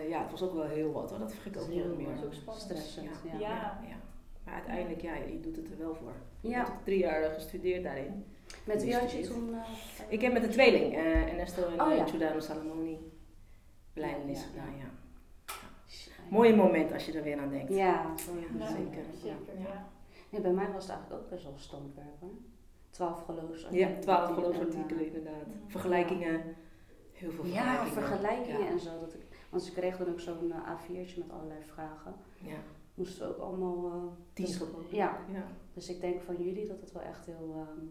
eh, 0.02 0.10
ja, 0.10 0.22
het 0.22 0.32
was 0.32 0.42
ook 0.42 0.54
wel 0.54 0.64
heel 0.64 0.92
wat 0.92 1.10
hoor. 1.10 1.20
Dat 1.20 1.34
vergeet 1.34 1.56
ik 1.56 1.62
ook 1.62 1.68
nooit 1.68 1.98
meer. 1.98 2.08
Dat 2.08 2.18
is 2.18 2.24
ook 2.26 2.34
spannend. 2.34 2.66
Stressend, 2.66 3.10
ja. 3.24 3.40
Ja. 3.40 3.80
Ja. 3.88 3.96
Maar 4.44 4.54
uiteindelijk, 4.54 5.02
ja, 5.02 5.16
je 5.16 5.40
doet 5.40 5.56
het 5.56 5.72
er 5.72 5.78
wel 5.78 5.96
voor. 5.96 6.14
Ja. 6.42 6.62
Ik 6.62 6.68
heb 6.68 6.76
drie 6.84 7.00
jaar 7.00 7.22
eh, 7.22 7.34
gestudeerd 7.34 7.84
daarin. 7.84 8.26
Met 8.66 8.84
wie 8.84 8.96
had 8.96 9.12
je 9.12 9.22
toen... 9.28 9.54
eh, 9.54 9.62
Ik 10.08 10.22
heb 10.22 10.34
met 10.34 10.42
de 10.42 10.48
tweeling, 10.48 10.94
eh 10.94 11.30
Ernesto 11.30 11.68
en 11.68 11.82
Oh, 11.82 11.92
eh, 11.92 11.98
ja. 11.98 12.06
Giordano 12.06 12.40
Salomoni, 12.40 13.12
blijdenis 13.94 14.40
Ja, 14.40 14.46
ja, 14.46 14.50
gedaan, 14.62 14.78
ja. 14.78 14.84
Ja. 14.84 16.30
Mooi 16.30 16.56
moment 16.56 16.92
als 16.94 17.06
je 17.06 17.12
er 17.18 17.24
weer 17.24 17.40
aan 17.40 17.50
denkt. 17.50 17.70
Ja, 17.74 17.76
Ja, 17.76 18.68
zeker. 18.68 19.04
zeker. 19.22 19.60
Ja, 20.30 20.40
bij 20.40 20.52
mij 20.54 20.72
was 20.72 20.84
het 20.84 20.92
eigenlijk 20.92 21.22
ook 21.24 21.30
best 21.30 21.44
wel 21.44 21.54
standwerk 21.58 22.20
hoor. 22.20 22.30
Twaalf 22.90 23.22
geloofsartikelen. 23.26 23.94
Ja, 23.96 24.00
twaalf 24.00 24.30
En, 24.30 24.36
geloofsartikelen 24.36 25.00
eh, 25.00 25.06
inderdaad. 25.08 25.46
Vergelijkingen, 25.68 26.56
heel 27.12 27.32
veel 27.32 27.46
Ja, 27.46 27.52
vergelijkingen. 27.86 27.94
vergelijkingen 28.08 28.60
Ja. 28.62 28.68
en 28.70 28.80
zo. 28.80 29.00
Dat 29.00 29.14
ik, 29.14 29.22
want 29.50 29.64
ze 29.64 29.72
kregen 29.72 30.06
dan 30.06 30.14
ook 30.14 30.20
zo'n 30.20 30.52
eh, 30.52 30.58
A4'tje 30.72 31.18
met 31.18 31.32
allerlei 31.32 31.64
vragen. 31.64 32.16
Ja, 32.42 32.56
Moesten 32.94 33.28
we 33.28 33.36
ook 33.36 33.42
allemaal... 33.42 33.86
eh, 33.92 34.04
tien 34.34 34.46
dus-. 34.46 34.62
Ja, 34.90 35.18
ja. 35.32 35.44
dus 35.74 35.90
ik 35.90 36.02
denk 36.02 36.22
van 36.22 36.36
jullie 36.44 36.68
dat 36.68 36.80
het 36.82 36.92
wel 36.92 37.02
echt 37.04 37.26
heel... 37.26 37.54
ehm, 37.56 37.86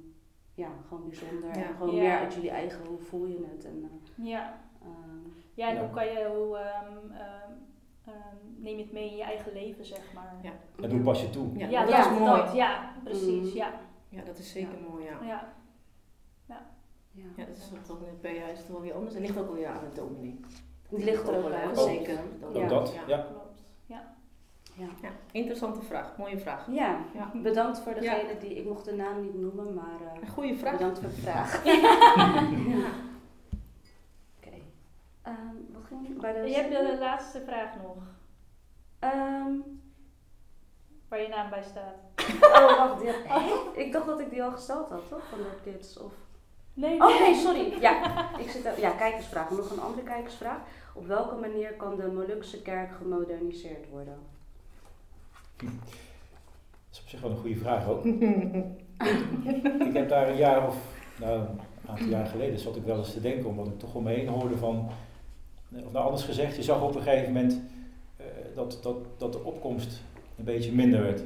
ja, 0.60 0.68
gewoon 0.88 1.08
bijzonder. 1.08 1.48
Ja. 1.58 1.64
En 1.64 1.74
gewoon 1.76 1.94
Ja. 1.94 2.00
meer 2.02 2.18
uit 2.18 2.34
jullie 2.34 2.50
eigen, 2.50 2.86
hoe 2.86 2.98
voel 2.98 3.26
je 3.26 3.46
het? 3.52 3.64
En, 3.64 3.90
eh, 4.18 4.26
Ja. 4.26 4.60
ehm, 4.82 5.18
Ja, 5.54 5.68
en 5.68 5.74
Ja. 5.74 5.80
hoe 5.80 5.90
kan 5.90 6.04
je, 6.06 6.30
hoe 6.36 6.56
ehm, 6.56 7.10
ehm, 7.12 7.52
ehm, 8.04 8.36
neem 8.56 8.76
je 8.76 8.82
het 8.82 8.92
mee 8.92 9.10
in 9.10 9.16
je 9.16 9.22
eigen 9.22 9.52
leven, 9.52 9.84
zeg 9.84 10.12
maar. 10.14 10.34
Ja. 10.42 10.52
En 10.82 10.90
hoe 10.90 11.00
pas 11.00 11.20
je 11.20 11.30
toe? 11.30 11.58
Ja, 11.58 11.68
Ja, 11.68 11.84
dat 11.84 11.98
is 11.98 12.18
mooi. 12.18 12.42
dat, 12.42 12.52
ja, 12.54 12.92
precies, 13.04 13.48
Mm. 13.50 13.56
ja. 13.56 13.72
Ja, 14.08 14.22
dat 14.24 14.38
is 14.38 14.52
zeker 14.52 14.78
mooi, 14.90 15.04
ja. 15.04 15.18
ja. 15.22 15.52
ja. 16.46 16.66
Ja, 17.36 17.44
dat 17.44 17.56
is 17.56 17.70
ook 17.90 17.98
het 18.22 18.58
is 18.58 18.64
toch 18.64 18.72
wel 18.72 18.80
weer 18.80 18.94
anders. 18.94 19.14
Het 19.14 19.22
ligt 19.22 19.38
ook 19.38 19.46
wel 19.46 19.54
weer 19.54 19.66
aan 19.66 19.84
het 19.84 19.94
dominee. 19.96 20.40
Die 20.88 21.04
ligt 21.04 21.28
er 21.28 21.36
ook 21.36 21.48
wel? 21.48 21.76
Zeker. 21.84 22.18
Dat. 22.68 22.94
Ja. 23.06 23.26
Ja. 24.74 24.86
Ja, 25.02 25.08
interessante 25.32 25.82
vraag. 25.82 26.16
Mooie 26.16 26.38
vraag. 26.38 26.66
Ja, 26.70 26.98
Ja. 27.14 27.30
bedankt 27.34 27.78
voor 27.80 27.94
degene 27.94 28.38
die, 28.40 28.54
ik 28.54 28.64
mocht 28.64 28.84
de 28.84 28.92
naam 28.94 29.20
niet 29.20 29.34
noemen, 29.40 29.74
maar 29.74 30.00
eh, 30.14 30.20
Een 30.22 30.28
goede 30.28 30.56
vraag. 30.56 30.72
bedankt 30.72 30.98
voor 30.98 31.08
de 31.08 31.14
vraag. 31.14 31.64
Ja. 31.64 32.88
Oké. 34.36 34.56
Ehm, 35.22 35.54
wat 35.72 35.82
ging 35.88 36.20
bij 36.20 36.32
de... 36.32 36.48
Je 36.48 36.54
hebt 36.54 36.70
de 36.70 36.96
laatste 37.00 37.40
vraag 37.46 37.74
nog, 37.82 37.96
Ehm, 38.98 39.52
waar 41.08 41.22
je 41.22 41.28
naam 41.28 41.50
bij 41.50 41.62
staat. 41.62 41.94
oh, 42.42 42.76
wacht. 42.78 43.00
Die, 43.00 43.10
Hè? 43.28 43.50
Ik 43.80 43.92
dacht 43.92 44.06
dat 44.06 44.20
ik 44.20 44.30
die 44.30 44.42
al 44.42 44.50
gesteld 44.50 44.88
had, 44.88 45.08
toch? 45.08 45.26
Van 45.28 45.38
de 45.38 45.70
kids, 45.70 45.98
of... 45.98 46.12
Nee, 46.74 47.00
Oh 47.02 47.20
nee, 47.20 47.34
sorry. 47.34 47.80
Ja, 47.80 48.02
ik 48.38 48.50
zit 48.50 48.76
ja, 48.76 48.90
kijkersvraag. 48.90 49.50
Nog 49.50 49.70
een 49.70 49.80
andere 49.80 50.02
kijkersvraag. 50.02 50.58
Op 50.94 51.06
welke 51.06 51.34
manier 51.34 51.72
kan 51.74 51.96
de 51.96 52.06
Molukse 52.06 52.62
kerk 52.62 52.92
gemoderniseerd 52.92 53.88
worden? 53.88 54.18
Dat 55.60 56.92
is 56.92 57.00
op 57.00 57.08
zich 57.08 57.20
wel 57.20 57.30
een 57.30 57.36
goede 57.36 57.56
vraag 57.56 57.88
ook. 57.88 58.04
ik 59.88 59.92
heb 59.92 60.08
daar 60.08 60.28
een 60.28 60.36
jaar 60.36 60.66
of, 60.66 60.76
nou, 61.20 61.40
een 61.40 61.58
aantal 61.86 62.06
jaar 62.06 62.26
geleden 62.26 62.58
zat 62.58 62.76
ik 62.76 62.84
wel 62.84 62.98
eens 62.98 63.12
te 63.12 63.20
denken, 63.20 63.48
omdat 63.48 63.66
ik 63.66 63.78
toch 63.78 63.94
om 63.94 64.02
me 64.02 64.12
heen 64.12 64.28
hoorde 64.28 64.56
van, 64.56 64.88
of 65.72 65.92
nou 65.92 66.04
anders 66.04 66.24
gezegd, 66.24 66.56
je 66.56 66.62
zag 66.62 66.82
op 66.82 66.94
een 66.94 67.02
gegeven 67.02 67.32
moment 67.32 67.60
eh, 68.16 68.26
dat, 68.54 68.78
dat, 68.82 68.96
dat 69.16 69.32
de 69.32 69.44
opkomst 69.44 70.02
een 70.38 70.44
beetje 70.44 70.72
minder 70.72 71.02
werd. 71.02 71.22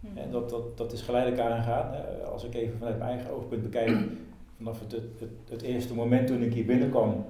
Hm. 0.00 0.18
En 0.18 0.30
dat, 0.30 0.50
dat, 0.50 0.76
dat 0.76 0.92
is 0.92 1.02
geleidelijk 1.02 1.42
aangegaan. 1.42 1.92
Hè. 1.92 2.24
Als 2.24 2.44
ik 2.44 2.54
even 2.54 2.78
vanuit 2.78 2.98
mijn 2.98 3.10
eigen 3.10 3.30
oogpunt 3.30 3.62
bekijk, 3.62 3.96
vanaf 4.56 4.80
het, 4.80 4.92
het, 4.92 5.20
het, 5.20 5.30
het 5.48 5.62
eerste 5.62 5.94
moment 5.94 6.26
toen 6.26 6.42
ik 6.42 6.52
hier 6.52 6.64
binnenkwam, 6.64 7.24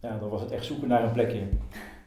ja, 0.00 0.18
dan 0.18 0.28
was 0.28 0.40
het 0.40 0.50
echt 0.50 0.64
zoeken 0.64 0.88
naar 0.88 1.04
een 1.04 1.12
plekje. 1.12 1.42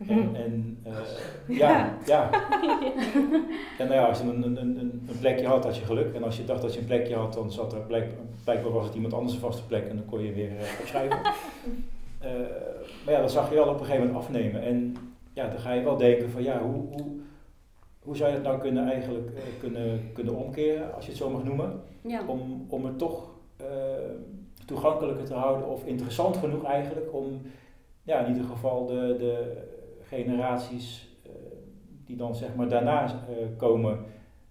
En, 0.07 0.35
en 0.35 0.77
eh, 0.83 0.93
ja, 1.61 1.97
ja. 2.05 2.29
En 3.79 3.87
nou 3.87 3.93
ja, 3.93 4.05
als 4.07 4.19
je 4.19 4.23
een, 4.23 4.43
een, 4.43 4.61
een, 4.61 4.77
een 5.07 5.19
plekje 5.19 5.47
had, 5.47 5.63
had 5.63 5.77
je 5.77 5.85
geluk. 5.85 6.13
En 6.13 6.23
als 6.23 6.37
je 6.37 6.45
dacht 6.45 6.61
dat 6.61 6.73
je 6.73 6.79
een 6.79 6.85
plekje 6.85 7.15
had, 7.15 7.33
dan 7.33 7.51
zat 7.51 7.73
er 7.73 7.81
blijk, 7.81 8.13
blijkbaar 8.43 8.71
was 8.71 8.85
het 8.85 8.95
iemand 8.95 9.13
anders 9.13 9.33
een 9.33 9.39
vaste 9.39 9.65
plek 9.65 9.87
en 9.87 9.95
dan 9.95 10.05
kon 10.05 10.23
je 10.23 10.33
weer 10.33 10.57
eh, 10.57 10.79
opschrijven. 10.79 11.19
Eh, 12.19 12.29
maar 13.05 13.13
ja, 13.13 13.21
dat 13.21 13.31
zag 13.31 13.49
je 13.49 13.55
wel 13.55 13.67
op 13.67 13.79
een 13.79 13.85
gegeven 13.85 14.07
moment 14.07 14.23
afnemen. 14.25 14.61
En 14.61 14.95
ja, 15.33 15.47
dan 15.47 15.59
ga 15.59 15.71
je 15.71 15.83
wel 15.83 15.97
denken 15.97 16.29
van 16.29 16.43
ja, 16.43 16.61
hoe, 16.61 16.73
hoe, 16.73 17.19
hoe 17.99 18.15
zou 18.17 18.29
je 18.29 18.35
het 18.35 18.45
nou 18.45 18.59
kunnen 18.59 18.87
eigenlijk 18.87 19.29
eh, 19.35 19.41
kunnen, 19.59 20.11
kunnen 20.13 20.35
omkeren, 20.35 20.95
als 20.95 21.05
je 21.05 21.11
het 21.11 21.19
zo 21.19 21.29
mag 21.29 21.43
noemen, 21.43 21.81
Ja. 22.01 22.21
om, 22.27 22.65
om 22.69 22.85
het 22.85 22.97
toch 22.97 23.31
toegankelijker 24.65 25.25
te 25.25 25.33
houden 25.33 25.67
of 25.67 25.85
interessant 25.85 26.37
genoeg 26.37 26.63
eigenlijk 26.63 27.13
om 27.13 27.41
ja, 28.03 28.19
in 28.19 28.33
ieder 28.33 28.49
geval 28.49 28.85
de, 28.85 29.15
de 29.17 29.63
generaties 30.15 31.17
eh, 31.23 31.31
die 32.05 32.15
dan 32.15 32.35
zeg 32.35 32.55
maar 32.55 32.69
daarna 32.69 33.05
eh, 33.05 33.35
komen, 33.57 34.05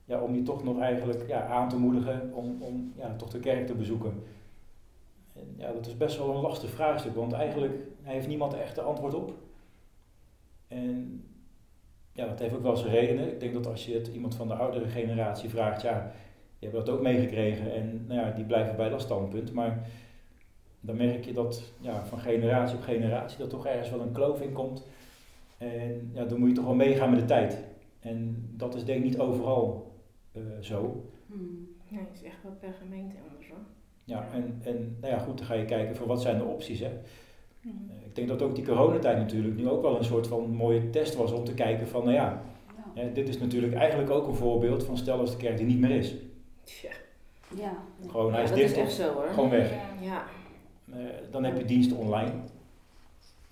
ja, 0.04 0.20
om 0.20 0.32
die 0.32 0.42
toch 0.42 0.64
nog 0.64 0.80
eigenlijk 0.80 1.28
ja, 1.28 1.46
aan 1.46 1.68
te 1.68 1.78
moedigen 1.78 2.30
om, 2.34 2.62
om 2.62 2.92
ja, 2.96 3.16
toch 3.16 3.28
de 3.28 3.40
kerk 3.40 3.66
te 3.66 3.74
bezoeken. 3.74 4.22
En 5.34 5.54
ja, 5.56 5.72
dat 5.72 5.86
is 5.86 5.96
best 5.96 6.18
wel 6.18 6.34
een 6.34 6.40
lastig 6.40 6.70
vraagstuk, 6.70 7.14
want 7.14 7.32
eigenlijk 7.32 7.74
heeft 8.02 8.28
niemand 8.28 8.54
echt 8.54 8.74
de 8.74 8.80
antwoord 8.80 9.14
op. 9.14 9.32
En 10.68 11.24
ja, 12.12 12.26
dat 12.26 12.38
heeft 12.38 12.54
ook 12.54 12.62
wel 12.62 12.76
zijn 12.76 12.92
redenen. 12.92 13.32
Ik 13.32 13.40
denk 13.40 13.54
dat 13.54 13.66
als 13.66 13.86
je 13.86 13.94
het 13.94 14.08
iemand 14.08 14.34
van 14.34 14.48
de 14.48 14.54
oudere 14.54 14.88
generatie 14.88 15.50
vraagt, 15.50 15.82
ja, 15.82 16.12
die 16.58 16.68
hebben 16.68 16.84
dat 16.84 16.94
ook 16.94 17.02
meegekregen 17.02 17.74
en 17.74 18.04
nou 18.06 18.20
ja, 18.20 18.30
die 18.30 18.44
blijven 18.44 18.76
bij 18.76 18.88
dat 18.88 19.00
standpunt. 19.00 19.52
Maar 19.52 19.88
dan 20.80 20.96
merk 20.96 21.24
je 21.24 21.32
dat 21.32 21.72
ja, 21.80 22.04
van 22.04 22.18
generatie 22.18 22.76
op 22.76 22.82
generatie 22.82 23.38
dat 23.38 23.50
toch 23.50 23.66
ergens 23.66 23.90
wel 23.90 24.00
een 24.00 24.12
kloof 24.12 24.40
in 24.40 24.52
komt. 24.52 24.86
En 25.62 26.10
ja, 26.14 26.24
dan 26.24 26.38
moet 26.38 26.48
je 26.48 26.54
toch 26.54 26.64
wel 26.64 26.74
meegaan 26.74 27.10
met 27.10 27.18
de 27.18 27.24
tijd. 27.24 27.58
En 28.00 28.46
dat 28.56 28.74
is 28.74 28.84
denk 28.84 28.98
ik 28.98 29.04
niet 29.04 29.18
overal 29.18 29.92
eh, 30.32 30.42
zo. 30.60 31.04
Hmm. 31.26 31.68
Nee, 31.88 32.00
het 32.00 32.20
is 32.20 32.22
echt 32.22 32.42
wel 32.42 32.52
per 32.60 32.72
gemeente 32.82 33.16
anders 33.28 33.48
hoor. 33.48 33.58
Ja, 34.04 34.28
en, 34.32 34.60
en 34.64 34.96
nou 35.00 35.12
ja, 35.12 35.18
goed, 35.18 35.38
dan 35.38 35.46
ga 35.46 35.54
je 35.54 35.64
kijken 35.64 35.96
van 35.96 36.06
wat 36.06 36.22
zijn 36.22 36.38
de 36.38 36.44
opties. 36.44 36.80
Hè. 36.80 36.90
Hm. 37.60 37.68
Eh, 37.68 38.06
Ik 38.06 38.14
denk 38.14 38.28
dat 38.28 38.42
ook 38.42 38.54
die 38.54 38.64
coronatijd 38.64 39.16
natuurlijk 39.18 39.56
nu 39.56 39.68
ook 39.68 39.82
wel 39.82 39.96
een 39.98 40.04
soort 40.04 40.26
van 40.26 40.50
mooie 40.50 40.90
test 40.90 41.14
was 41.16 41.32
om 41.32 41.44
te 41.44 41.54
kijken 41.54 41.86
van, 41.88 42.02
nou 42.04 42.14
ja, 42.14 42.42
Ja. 42.94 43.00
hè, 43.02 43.12
dit 43.12 43.28
is 43.28 43.38
natuurlijk 43.38 43.74
eigenlijk 43.74 44.10
ook 44.10 44.26
een 44.26 44.34
voorbeeld 44.34 44.84
van 44.84 44.96
stel 44.96 45.18
als 45.18 45.30
de 45.30 45.36
kerk 45.36 45.58
er 45.58 45.64
niet 45.64 45.78
meer 45.80 45.90
is. 45.90 46.14
Tja, 46.64 46.90
Ja. 47.56 47.72
Gewoon, 48.08 48.30
hij 48.32 48.38
ja, 48.38 48.44
is 48.44 48.50
dat 48.50 48.58
dicht 48.58 48.70
is 48.76 48.78
echt 48.82 48.92
zo 48.92 49.12
hoor. 49.12 49.26
gewoon 49.28 49.50
weg. 49.50 49.70
Ja. 49.70 49.80
Ja, 50.00 50.24
Eh, 50.92 50.98
dan 51.30 51.44
heb 51.44 51.58
je 51.58 51.64
diensten 51.64 51.96
online. 51.96 52.30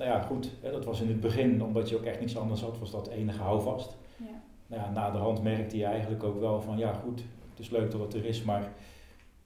Nou 0.00 0.12
ja, 0.12 0.20
goed, 0.20 0.50
hè, 0.60 0.70
dat 0.70 0.84
was 0.84 1.00
in 1.00 1.08
het 1.08 1.20
begin, 1.20 1.62
omdat 1.62 1.88
je 1.88 1.96
ook 1.96 2.04
echt 2.04 2.20
niets 2.20 2.36
anders 2.38 2.60
had, 2.60 2.78
was 2.78 2.90
dat 2.90 3.08
enige 3.08 3.42
houvast. 3.42 3.96
Ja. 4.16 4.24
Nou 4.66 4.82
ja, 4.82 4.90
na 4.90 5.10
de 5.10 5.18
hand 5.18 5.42
merkte 5.42 5.76
je 5.76 5.84
eigenlijk 5.84 6.22
ook 6.22 6.40
wel 6.40 6.60
van, 6.62 6.78
ja 6.78 6.92
goed, 6.92 7.24
het 7.50 7.58
is 7.58 7.70
leuk 7.70 7.90
dat 7.90 8.00
het 8.00 8.14
er 8.14 8.24
is, 8.24 8.42
maar 8.42 8.72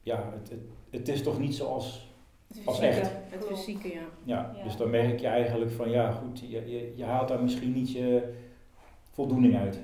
ja, 0.03 0.31
het, 0.33 0.51
het, 0.51 0.61
het 0.91 1.09
is 1.09 1.23
toch 1.23 1.39
niet 1.39 1.55
zoals, 1.55 2.13
het 2.49 2.67
Als 2.67 2.81
echt. 2.81 3.11
Het 3.29 3.45
fysieke, 3.45 3.89
ja. 3.89 4.01
ja, 4.25 4.53
Ja. 4.57 4.63
dus 4.65 4.77
dan 4.77 4.91
merk 4.91 5.21
je 5.21 5.27
eigenlijk 5.27 5.71
van, 5.71 5.91
ja 5.91 6.11
goed, 6.13 6.41
je, 6.41 6.71
je, 6.71 6.93
je 6.97 7.05
haalt 7.05 7.29
daar 7.29 7.43
misschien 7.43 7.73
niet 7.73 7.93
je 7.93 8.33
voldoening 9.11 9.57
uit. 9.57 9.81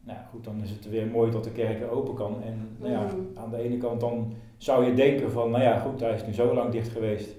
Nou 0.00 0.18
ja, 0.18 0.24
goed, 0.30 0.44
dan 0.44 0.62
is 0.62 0.70
het 0.70 0.88
weer 0.88 1.06
mooi 1.06 1.30
dat 1.30 1.44
de 1.44 1.52
kerk 1.52 1.78
weer 1.78 1.90
open 1.90 2.14
kan. 2.14 2.42
En 2.42 2.76
nou 2.78 2.92
ja, 2.92 3.00
Mm. 3.02 3.30
aan 3.34 3.50
de 3.50 3.56
ene 3.56 3.76
kant 3.76 4.00
dan 4.00 4.34
zou 4.56 4.84
je 4.84 4.94
denken 4.94 5.30
van, 5.30 5.50
nou 5.50 5.62
ja 5.62 5.78
goed, 5.78 6.00
hij 6.00 6.14
is 6.14 6.26
nu 6.26 6.32
zo 6.32 6.54
lang 6.54 6.72
dicht 6.72 6.88
geweest. 6.88 7.36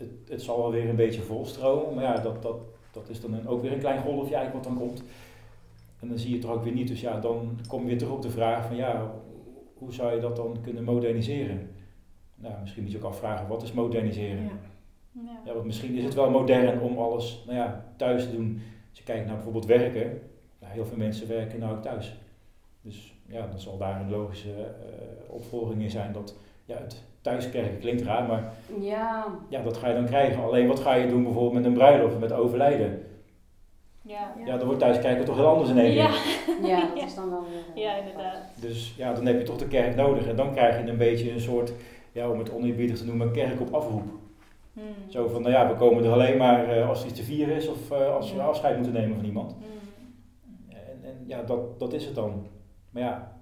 Het, 0.00 0.08
het, 0.08 0.28
het 0.28 0.42
zal 0.42 0.58
wel 0.58 0.70
weer 0.70 0.88
een 0.88 0.96
beetje 0.96 1.20
volstromen, 1.20 1.94
maar 1.94 2.04
ja, 2.04 2.16
dat, 2.20 2.42
dat, 2.42 2.56
dat 2.92 3.08
is 3.08 3.20
dan 3.20 3.32
een- 3.34 3.48
ook 3.48 3.62
weer 3.62 3.72
een 3.72 3.78
klein 3.78 4.00
golfje 4.00 4.34
eigenlijk 4.34 4.64
wat 4.66 4.76
dan 4.76 4.86
komt. 4.86 5.02
En 6.00 6.08
dan 6.08 6.18
zie 6.18 6.28
je 6.30 6.36
het 6.36 6.44
er 6.44 6.50
ook 6.50 6.62
weer 6.64 6.72
niet. 6.72 6.88
Dus 6.88 7.00
ja, 7.00 7.20
dan 7.20 7.58
kom 7.68 7.80
je 7.82 7.86
weer 7.86 7.98
terug 7.98 8.12
op 8.12 8.22
de 8.22 8.30
vraag 8.30 8.66
van 8.66 8.76
ja, 8.76 9.12
hoe 9.74 9.92
zou 9.92 10.14
je 10.14 10.20
dat 10.20 10.36
dan 10.36 10.56
kunnen 10.62 10.84
moderniseren? 10.84 11.70
Nou, 12.34 12.54
misschien 12.60 12.82
moet 12.82 12.92
je 12.92 12.98
ook 12.98 13.04
afvragen, 13.04 13.48
wat 13.48 13.62
is 13.62 13.72
moderniseren? 13.72 14.42
Ja. 14.42 14.50
Ja. 15.12 15.40
Ja, 15.44 15.52
want 15.52 15.64
misschien 15.66 15.94
is 15.94 16.04
het 16.04 16.14
wel 16.14 16.30
modern 16.30 16.80
om 16.80 16.98
alles 16.98 17.42
nou 17.46 17.58
ja, 17.58 17.92
thuis 17.96 18.24
te 18.24 18.36
doen. 18.36 18.60
Als 18.88 18.98
je 18.98 19.04
kijkt 19.04 19.24
naar 19.26 19.34
bijvoorbeeld 19.34 19.66
werken, 19.66 20.20
nou, 20.60 20.72
heel 20.72 20.84
veel 20.84 20.96
mensen 20.96 21.28
werken 21.28 21.58
nou 21.60 21.76
ook 21.76 21.82
thuis. 21.82 22.16
Dus 22.82 23.14
ja, 23.26 23.46
dan 23.46 23.58
zal 23.60 23.78
daar 23.78 24.00
een 24.00 24.10
logische 24.10 24.52
eh, 24.52 25.34
opvolging 25.34 25.82
in 25.82 25.90
zijn 25.90 26.12
dat 26.12 26.36
ja, 26.70 26.76
het 26.82 27.02
thuiskerken 27.20 27.78
klinkt 27.78 28.02
raar, 28.02 28.26
maar 28.26 28.52
Ja. 28.80 29.26
ja, 29.48 29.62
dat 29.62 29.76
ga 29.76 29.88
je 29.88 29.94
dan 29.94 30.04
krijgen. 30.06 30.42
Alleen 30.42 30.66
wat 30.66 30.80
ga 30.80 30.94
je 30.94 31.08
doen 31.08 31.22
bijvoorbeeld 31.22 31.54
met 31.54 31.64
een 31.64 31.72
bruiloft, 31.72 32.18
met 32.18 32.32
overlijden? 32.32 33.04
Ja. 34.02 34.32
Ja, 34.44 34.56
dan 34.56 34.66
wordt 34.66 34.80
thuiskijken 34.80 35.24
toch 35.24 35.36
heel 35.36 35.46
anders 35.46 35.70
in 35.70 35.78
één 35.78 35.92
keer. 35.92 36.02
Ja. 36.62 36.68
Ja, 36.68 36.88
dat 36.94 37.04
is 37.04 37.14
dan 37.14 37.30
wel 37.30 37.44
ja, 37.74 37.96
inderdaad. 37.96 38.38
Dus 38.60 38.94
ja, 38.96 39.12
dan 39.14 39.26
heb 39.26 39.38
je 39.38 39.44
toch 39.44 39.56
de 39.58 39.68
kerk 39.68 39.96
nodig. 39.96 40.26
En 40.26 40.36
dan 40.36 40.52
krijg 40.52 40.84
je 40.84 40.90
een 40.90 40.96
beetje 40.98 41.32
een 41.32 41.40
soort, 41.40 41.72
ja, 42.12 42.28
om 42.30 42.38
het 42.38 42.52
oneerbiedig 42.52 42.98
te 42.98 43.04
noemen, 43.04 43.32
kerk 43.32 43.60
op 43.60 43.74
afroep. 43.74 44.02
Hm. 44.72 44.80
Zo 45.08 45.28
van, 45.28 45.42
nou 45.42 45.54
ja, 45.54 45.68
we 45.68 45.74
komen 45.74 46.04
er 46.04 46.12
alleen 46.12 46.36
maar 46.36 46.68
eh, 46.76 46.88
als 46.88 47.00
er 47.02 47.08
iets 47.08 47.18
te 47.18 47.24
vieren 47.24 47.54
is 47.56 47.68
of 47.68 47.90
eh, 47.90 48.14
als 48.14 48.30
we 48.30 48.36
Ja. 48.36 48.44
afscheid 48.44 48.74
moeten 48.76 48.92
nemen 48.94 49.16
van 49.16 49.24
iemand. 49.24 49.52
Hm. 49.58 50.74
En, 50.74 50.98
en 51.10 51.24
ja, 51.26 51.42
dat, 51.42 51.78
dat 51.80 51.92
is 51.92 52.04
het 52.04 52.14
dan. 52.14 52.46
Maar 52.90 53.02
ja, 53.02 53.32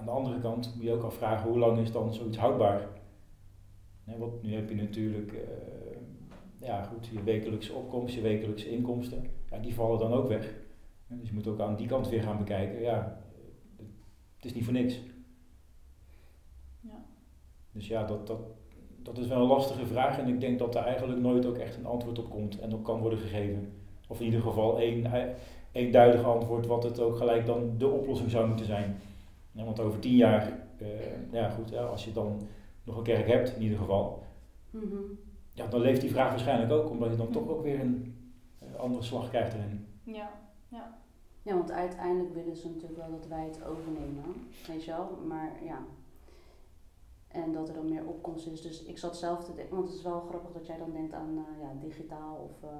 aan 0.00 0.06
de 0.06 0.12
andere 0.12 0.40
kant 0.40 0.72
moet 0.74 0.84
je 0.84 0.92
ook 0.92 1.02
afvragen 1.02 1.48
hoe 1.48 1.58
lang 1.58 1.78
is 1.78 1.92
dan 1.92 2.14
zoiets 2.14 2.38
houdbaar. 2.38 2.88
Hè, 4.04 4.18
want 4.18 4.42
nu 4.42 4.54
heb 4.54 4.68
je 4.68 4.74
natuurlijk, 4.74 5.32
eh, 5.32 5.96
ja 6.56 6.82
goed, 6.82 7.06
je 7.06 7.22
wekelijkse 7.22 7.72
opkomst, 7.72 8.14
je 8.14 8.20
wekelijkse 8.20 8.70
inkomsten. 8.70 9.26
Ja, 9.50 9.58
die 9.58 9.74
vallen 9.74 9.98
dan 9.98 10.12
ook 10.12 10.28
weg. 10.28 10.54
Dus 11.06 11.28
je 11.28 11.34
moet 11.34 11.46
ook 11.46 11.60
aan 11.60 11.76
die 11.76 11.86
kant 11.86 12.08
weer 12.08 12.22
gaan 12.22 12.38
bekijken. 12.38 12.80
Ja, 12.80 13.20
het 14.36 14.44
is 14.44 14.54
niet 14.54 14.64
voor 14.64 14.72
niks. 14.72 15.00
Ja. 16.80 17.04
Dus 17.72 17.86
ja, 17.86 18.04
dat, 18.04 18.26
dat, 18.26 18.40
dat 19.02 19.18
is 19.18 19.26
wel 19.26 19.40
een 19.40 19.48
lastige 19.48 19.86
vraag 19.86 20.18
en 20.18 20.28
ik 20.28 20.40
denk 20.40 20.58
dat 20.58 20.74
er 20.74 20.82
eigenlijk 20.82 21.20
nooit 21.20 21.46
ook 21.46 21.56
echt 21.56 21.76
een 21.76 21.86
antwoord 21.86 22.18
op 22.18 22.30
komt 22.30 22.60
en 22.60 22.74
op 22.74 22.84
kan 22.84 23.00
worden 23.00 23.18
gegeven. 23.18 23.72
Of 24.08 24.18
in 24.18 24.24
ieder 24.24 24.40
geval 24.40 24.78
één, 24.78 25.04
eh, 25.04 25.24
eenduidig 25.72 26.24
antwoord 26.24 26.66
wat 26.66 26.82
het 26.82 27.00
ook 27.00 27.16
gelijk 27.16 27.46
dan 27.46 27.74
de 27.78 27.88
oplossing 27.88 28.30
zou 28.30 28.46
moeten 28.46 28.66
zijn. 28.66 29.00
Ja, 29.52 29.64
want 29.64 29.80
over 29.80 29.98
tien 29.98 30.16
jaar, 30.16 30.58
eh, 30.78 31.32
ja 31.32 31.50
goed, 31.50 31.68
ja, 31.68 31.82
als 31.84 32.04
je 32.04 32.12
dan 32.12 32.40
nog 32.84 32.96
een 32.96 33.02
kerk 33.02 33.26
hebt 33.26 33.54
in 33.56 33.62
ieder 33.62 33.78
geval, 33.78 34.22
Mhm. 34.70 34.96
ja, 35.52 35.66
dan 35.66 35.80
leeft 35.80 36.00
die 36.00 36.10
vraag 36.10 36.28
waarschijnlijk 36.30 36.72
ook, 36.72 36.90
omdat 36.90 37.10
je 37.10 37.16
dan 37.16 37.30
toch 37.30 37.48
ook 37.48 37.62
weer 37.62 37.80
een 37.80 38.14
eh, 38.58 38.74
andere 38.74 39.02
slag 39.02 39.28
krijgt 39.28 39.54
erin. 39.54 39.86
Ja. 40.02 40.30
Ja, 41.42 41.54
want 41.54 41.70
uiteindelijk 41.70 42.34
willen 42.34 42.56
ze 42.56 42.66
natuurlijk 42.68 42.96
wel 43.00 43.10
dat 43.10 43.26
wij 43.26 43.44
het 43.44 43.64
overnemen. 43.64 44.24
Weet 44.66 44.84
je 44.84 44.90
wel? 44.90 45.18
Maar 45.26 45.64
ja. 45.64 45.78
En 47.28 47.52
dat 47.52 47.68
er 47.68 47.74
dan 47.74 47.88
meer 47.88 48.06
opkomst 48.06 48.46
is. 48.46 48.62
Dus 48.62 48.82
ik 48.84 48.98
zat 48.98 49.16
zelf 49.16 49.44
te 49.44 49.54
denken, 49.54 49.74
want 49.74 49.88
het 49.88 49.96
is 49.96 50.02
wel 50.02 50.20
grappig 50.20 50.52
dat 50.52 50.66
jij 50.66 50.76
dan 50.78 50.92
denkt 50.92 51.12
aan 51.12 51.36
eh, 51.36 51.60
ja, 51.62 51.72
digitaal 51.80 52.36
of 52.36 52.68
eh 52.70 52.76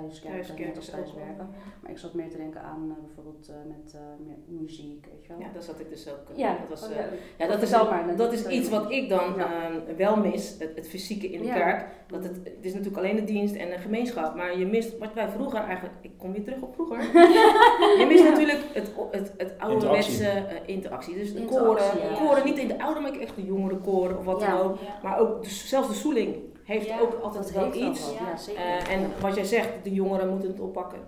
thuiskerken, 0.00 0.42
Thuiskerk 0.42 0.74
net 0.74 0.90
thuiswerken. 0.90 1.48
Maar 1.82 1.90
ik 1.90 1.98
zat 1.98 2.14
meer 2.14 2.30
te 2.30 2.36
denken 2.36 2.60
aan 2.62 2.90
eh, 2.96 3.04
bijvoorbeeld 3.06 3.48
eh, 3.48 3.54
met 3.68 3.94
eh, 3.94 4.00
meer 4.26 4.60
muziek, 4.60 5.06
weet 5.12 5.22
je 5.26 5.28
wel. 5.28 5.38
Ja, 5.40 5.46
daar 5.52 5.62
zat 5.62 5.80
ik 5.80 5.88
dus 5.88 6.08
ook. 6.08 6.36
Ja, 6.36 6.56
dat 6.60 6.68
was, 6.80 6.88
oh, 6.90 6.96
eh, 6.96 7.02
ja. 7.36 7.44
Ja, 7.44 7.46
dat 7.52 7.62
is, 7.62 7.70
maar, 7.70 8.16
dat 8.16 8.32
is 8.32 8.46
iets 8.46 8.68
wat 8.68 8.90
ik 8.90 9.08
dan 9.08 9.34
Ja. 9.36 9.62
ehm, 9.64 9.96
wel 9.96 10.16
mis, 10.16 10.56
het, 10.58 10.72
het 10.74 10.88
fysieke 10.88 11.30
in 11.30 11.38
de 11.38 11.46
Ja. 11.46 11.54
kerk. 11.54 11.86
Dat 12.06 12.22
het, 12.24 12.36
het 12.44 12.58
is 12.60 12.72
natuurlijk 12.72 13.02
alleen 13.04 13.16
de 13.16 13.24
dienst 13.24 13.54
en 13.54 13.68
de 13.70 13.78
gemeenschap, 13.78 14.34
maar 14.34 14.58
je 14.58 14.66
mist 14.66 14.98
wat 14.98 15.12
wij 15.14 15.28
vroeger 15.28 15.60
eigenlijk, 15.60 15.94
ik 16.00 16.12
kom 16.18 16.32
weer 16.32 16.44
terug 16.44 16.60
op 16.60 16.74
vroeger, 16.74 17.02
je 18.00 18.04
mist 18.08 18.22
Ja. 18.24 18.30
natuurlijk 18.30 18.58
het, 18.72 18.90
het, 19.10 19.32
het 19.36 19.54
ouderwetse 19.58 20.28
eh, 20.28 20.56
interactie. 20.66 21.14
Dus 21.14 21.32
de 21.32 21.38
Interactie, 21.40 21.90
koren, 21.90 22.10
ja. 22.10 22.14
koren 22.26 22.44
niet 22.44 22.58
in 22.58 22.68
de 22.68 22.82
oude, 22.82 23.00
maar 23.00 23.12
echt 23.18 23.36
de 23.36 23.44
jongere 23.44 23.76
koren 23.76 24.18
of 24.18 24.24
wat 24.24 24.40
Ja. 24.40 24.56
dan 24.56 24.60
ook. 24.70 24.78
Ja. 24.80 24.98
Maar 25.02 25.18
ook 25.18 25.42
de, 25.42 25.48
zelfs 25.48 25.88
de 25.88 25.94
zoeling 25.94 26.36
heeft 26.64 26.86
Ja, 26.86 27.00
ook 27.00 27.14
altijd 27.14 27.52
wel 27.52 27.74
iets. 27.74 28.12
Ja. 28.12 28.36
zeker. 28.36 28.62
Eh, 28.62 28.92
en 28.92 29.10
wat 29.20 29.34
jij 29.34 29.44
zegt, 29.44 29.84
de 29.84 29.92
jongeren 29.92 30.28
moeten 30.28 30.48
het 30.48 30.60
oppakken, 30.60 31.00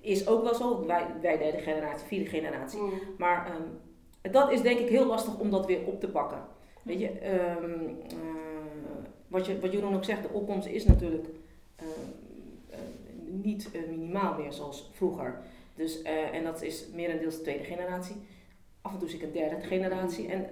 is 0.00 0.28
ook 0.28 0.42
wel 0.42 0.54
zo. 0.54 0.86
Wij, 0.86 1.06
wij 1.20 1.38
derde 1.38 1.58
generatie, 1.58 2.06
vierde 2.06 2.30
generatie. 2.30 2.80
Mm. 2.80 2.92
Maar 3.18 3.46
ehm, 3.46 4.32
dat 4.32 4.52
is 4.52 4.62
denk 4.62 4.78
ik 4.78 4.88
heel 4.88 5.06
lastig 5.06 5.38
om 5.38 5.50
dat 5.50 5.66
weer 5.66 5.86
op 5.86 6.00
te 6.00 6.08
pakken. 6.08 6.44
Weet 6.82 7.00
je, 7.00 7.08
ehm, 7.08 7.88
eh, 8.08 8.16
wat, 9.28 9.46
je 9.46 9.60
wat 9.60 9.72
Jeroen 9.72 9.94
ook 9.94 10.04
zegt, 10.04 10.22
de 10.22 10.28
opkomst 10.32 10.68
is 10.68 10.84
natuurlijk 10.84 11.26
ehm, 11.76 11.88
eh, 12.70 12.78
niet 13.26 13.70
minimaal 13.88 14.34
meer 14.38 14.52
zoals 14.52 14.90
vroeger. 14.92 15.40
Dus, 15.74 16.02
en 16.32 16.44
dat 16.44 16.62
is 16.62 16.86
merendeels 16.94 17.36
de 17.36 17.42
tweede 17.42 17.64
generatie. 17.64 18.16
Af 18.80 18.92
en 18.92 18.98
toe 18.98 19.08
zie 19.08 19.18
ik 19.18 19.24
een 19.24 19.32
derde 19.32 19.66
generatie. 19.66 20.28
En 20.28 20.46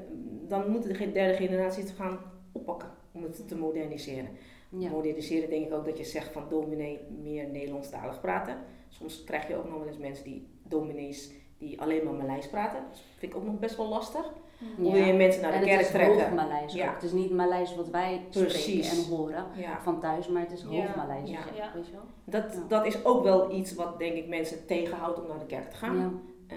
dan 0.49 0.71
moet 0.71 0.83
de 0.83 1.13
derde 1.13 1.35
generatie 1.35 1.83
het 1.83 1.93
gaan 1.93 2.19
oppakken 2.53 2.91
om 3.15 3.23
het 3.23 3.49
te 3.49 3.57
moderniseren. 3.57 4.29
Ja. 4.69 4.91
Moderniseren 4.91 5.51
denk 5.51 5.67
ik 5.67 5.73
ook 5.73 5.85
dat 5.85 5.99
je 5.99 6.05
zegt 6.05 6.33
van 6.33 6.43
dominee 6.49 6.99
meer 7.23 7.49
Nederlandstalig 7.49 8.21
praten. 8.21 8.57
Soms 8.89 9.25
krijg 9.25 9.49
je 9.49 9.57
ook 9.57 9.69
nog 9.69 9.79
wel 9.79 9.87
eens 9.87 9.99
mensen 9.99 10.25
die 10.25 10.47
dominees 10.63 11.31
die 11.59 11.81
alleen 11.81 12.05
maar 12.05 12.15
Maleis 12.15 12.49
praten. 12.49 12.83
Dat 12.91 13.01
vind 13.19 13.33
ik 13.33 13.39
ook 13.39 13.45
nog 13.45 13.59
best 13.59 13.77
wel 13.77 13.89
lastig. 13.89 14.33
Hoe 14.77 14.93
wil 14.93 15.03
je 15.05 15.13
mensen 15.13 15.43
naar 15.43 15.51
de 15.53 15.59
en 15.59 15.65
kerk 15.65 15.77
het 15.79 15.87
is 15.87 15.93
trekken? 15.93 16.35
Maleis 16.35 16.75
Ja. 16.75 16.89
ook. 16.89 16.95
Het 16.95 17.03
is 17.03 17.13
niet 17.13 17.31
Maleis 17.31 17.77
wat 17.77 17.89
wij 17.89 18.23
Precies. 18.31 18.87
spreken 18.89 19.05
en 19.05 19.17
horen 19.17 19.47
Ja. 19.57 19.81
van 19.83 20.01
thuis, 20.01 20.29
maar 20.29 20.43
het 20.43 20.53
is 20.53 20.63
hoog 20.63 20.97
Maleis. 20.97 21.31
Ja. 21.31 21.39
Ja. 21.55 21.71
Weet 21.75 21.87
je 21.87 21.93
wel? 21.93 22.03
Dat, 22.25 22.53
Ja. 22.55 22.63
dat 22.69 22.87
is 22.87 23.05
ook 23.05 23.23
wel 23.23 23.53
iets 23.53 23.75
wat 23.75 23.99
denk 23.99 24.15
ik 24.17 24.29
mensen 24.29 24.67
tegenhoudt 24.67 25.21
om 25.21 25.27
naar 25.29 25.39
de 25.39 25.47
kerk 25.47 25.71
te 25.71 25.77
gaan. 25.77 25.97
Ja. 25.99 26.55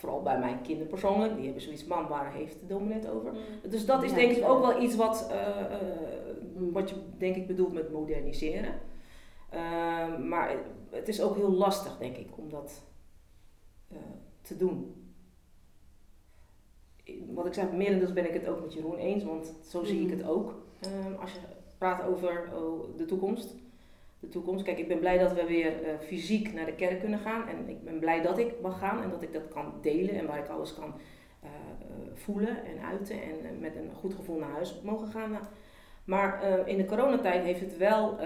Vooral 0.00 0.22
bij 0.22 0.38
mijn 0.38 0.62
kinderen 0.62 0.88
persoonlijk. 0.88 1.34
Die 1.34 1.44
hebben 1.44 1.62
zoiets, 1.62 1.84
mam, 1.84 2.06
waar 2.08 2.32
heeft 2.32 2.60
de 2.60 2.66
dominee 2.66 2.98
het 2.98 3.08
over? 3.08 3.32
Mm. 3.32 3.70
Dus 3.70 3.86
dat 3.86 4.02
is 4.02 4.10
Ja, 4.10 4.16
denk 4.16 4.30
ik 4.36 4.48
ook 4.48 4.60
wel 4.60 4.82
iets 4.82 4.96
wat, 4.96 5.28
eh, 5.30 5.60
eh, 5.74 5.80
wat 6.56 6.90
je 6.90 6.96
denk 7.18 7.36
ik 7.36 7.46
bedoelt 7.46 7.72
met 7.72 7.92
moderniseren. 7.92 8.74
Eh, 9.48 10.18
maar 10.18 10.56
het 10.90 11.08
is 11.08 11.22
ook 11.22 11.36
heel 11.36 11.50
lastig 11.52 11.98
denk 11.98 12.16
ik 12.16 12.28
om 12.38 12.50
dat 12.50 12.82
eh, 13.88 13.96
te 14.42 14.56
doen. 14.56 14.94
Wat 17.28 17.46
ik 17.46 17.54
zeg, 17.54 17.72
merendeels 17.72 18.12
ben 18.12 18.26
ik 18.26 18.32
het 18.32 18.48
ook 18.48 18.60
met 18.60 18.72
Jeroen 18.72 18.96
eens, 18.96 19.24
want 19.24 19.52
zo 19.68 19.84
zie 19.84 20.00
ik 20.00 20.08
Mhm. 20.08 20.16
het 20.18 20.26
ook. 20.28 20.54
Eh, 20.80 21.20
als 21.20 21.32
je 21.32 21.38
praat 21.78 22.02
over 22.04 22.50
oh, 22.54 22.96
de 22.96 23.04
toekomst. 23.04 23.54
De 24.20 24.28
toekomst. 24.28 24.64
Kijk, 24.64 24.78
ik 24.78 24.88
ben 24.88 24.98
blij 24.98 25.18
dat 25.18 25.32
we 25.32 25.44
weer 25.46 25.82
eh, 25.84 25.98
fysiek 26.06 26.52
naar 26.52 26.66
de 26.66 26.74
kerk 26.74 27.00
kunnen 27.00 27.18
gaan. 27.18 27.48
En 27.48 27.68
ik 27.68 27.84
ben 27.84 27.98
blij 27.98 28.22
dat 28.22 28.38
ik 28.38 28.60
mag 28.62 28.78
gaan 28.78 29.02
en 29.02 29.10
dat 29.10 29.22
ik 29.22 29.32
dat 29.32 29.48
kan 29.48 29.72
delen 29.80 30.14
en 30.14 30.26
waar 30.26 30.38
ik 30.38 30.48
alles 30.48 30.74
kan 30.74 30.94
eh, 31.42 31.48
eh, 31.48 32.10
voelen 32.14 32.64
en 32.64 32.84
uiten 32.90 33.16
en 33.22 33.60
met 33.60 33.76
een 33.76 33.90
goed 33.94 34.14
gevoel 34.14 34.38
naar 34.38 34.50
huis 34.50 34.80
mogen 34.84 35.06
gaan. 35.08 35.38
Maar 36.04 36.42
eh, 36.42 36.66
in 36.66 36.76
de 36.76 36.84
coronatijd 36.84 37.44
heeft 37.44 37.60
het 37.60 37.76
wel 37.76 38.18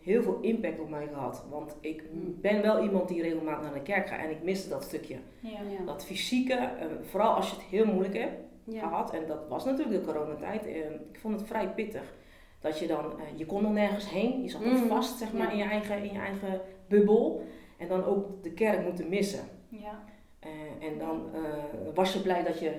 heel 0.00 0.22
veel 0.22 0.38
impact 0.40 0.80
op 0.80 0.88
mij 0.88 1.06
gehad. 1.12 1.44
Want 1.50 1.76
ik 1.80 2.02
Mm. 2.12 2.40
ben 2.40 2.62
wel 2.62 2.82
iemand 2.82 3.08
die 3.08 3.22
regelmatig 3.22 3.62
naar 3.64 3.74
de 3.74 3.82
kerk 3.82 4.08
gaat 4.08 4.18
en 4.24 4.30
ik 4.30 4.42
miste 4.42 4.68
dat 4.68 4.82
stukje. 4.82 5.16
Ja. 5.40 5.50
Ja. 5.50 5.84
Dat 5.86 6.04
fysieke, 6.04 6.68
vooral 7.02 7.34
als 7.34 7.50
je 7.50 7.56
het 7.56 7.64
heel 7.64 7.86
moeilijk 7.86 8.16
hebt 8.16 8.40
Ja. 8.64 8.80
gehad. 8.80 9.14
En 9.14 9.26
dat 9.26 9.48
was 9.48 9.64
natuurlijk 9.64 10.04
de 10.04 10.12
coronatijd. 10.12 10.66
Ik 11.12 11.18
vond 11.20 11.38
het 11.40 11.48
vrij 11.48 11.68
pittig. 11.68 12.14
Dat 12.62 12.78
je 12.78 12.86
dan, 12.86 13.04
eh, 13.04 13.24
je 13.38 13.46
kon 13.46 13.64
er 13.64 13.70
nergens 13.70 14.10
heen. 14.10 14.42
Je 14.42 14.48
zat 14.48 14.64
Mm. 14.64 14.86
vast, 14.88 15.18
zeg 15.18 15.32
maar, 15.32 15.42
Ja. 15.46 15.50
in, 15.52 15.58
je 15.58 15.64
eigen, 15.64 15.96
in 16.04 16.12
je 16.12 16.18
eigen 16.18 16.60
bubbel. 16.88 17.42
En 17.78 17.88
dan 17.88 18.04
ook 18.04 18.42
de 18.42 18.50
kerk 18.52 18.82
moeten 18.84 19.08
missen. 19.08 19.44
Ja. 19.68 20.04
Eh, 20.38 20.50
en 20.88 20.98
dan 20.98 21.28
eh, 21.34 21.40
was 21.94 22.12
je 22.12 22.20
blij 22.20 22.42
dat 22.42 22.58
je, 22.60 22.72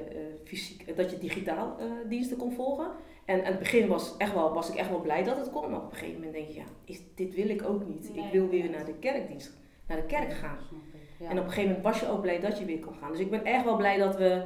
fysiek, 0.43 0.97
dat 0.97 1.11
je 1.11 1.17
digitaal 1.17 1.77
diensten 2.09 2.37
kon 2.37 2.51
volgen. 2.51 2.87
En 3.25 3.39
aan 3.39 3.45
het 3.51 3.59
begin 3.59 3.87
was, 3.87 4.17
echt 4.17 4.33
wel, 4.33 4.53
was 4.53 4.69
ik 4.69 4.75
echt 4.75 4.89
wel 4.89 4.99
blij 5.01 5.23
dat 5.23 5.37
het 5.37 5.49
kon. 5.51 5.69
Maar 5.69 5.79
op 5.79 5.91
een 5.91 5.97
gegeven 5.97 6.15
moment 6.15 6.33
denk 6.33 6.47
je, 6.47 6.53
ja, 6.53 6.63
is, 6.85 7.01
dit 7.15 7.35
wil 7.35 7.49
ik 7.49 7.63
ook 7.63 7.87
niet. 7.87 8.13
Nee. 8.15 8.25
Ik 8.25 8.31
wil 8.31 8.47
weer 8.49 8.69
naar 8.69 8.85
de 8.85 8.93
kerkdienst, 8.99 9.57
naar 9.87 9.97
de 9.97 10.05
kerk 10.05 10.33
gaan. 10.33 10.57
Ja. 11.19 11.29
En 11.29 11.37
op 11.39 11.43
een 11.43 11.49
gegeven 11.51 11.67
moment 11.75 11.83
was 11.83 11.99
je 11.99 12.07
ook 12.09 12.21
blij 12.21 12.39
dat 12.39 12.59
je 12.59 12.65
weer 12.65 12.79
kon 12.79 12.93
gaan. 12.93 13.11
Dus 13.11 13.19
ik 13.19 13.29
ben 13.29 13.45
echt 13.45 13.63
wel 13.63 13.75
blij 13.77 13.97
dat 13.97 14.15
we 14.17 14.45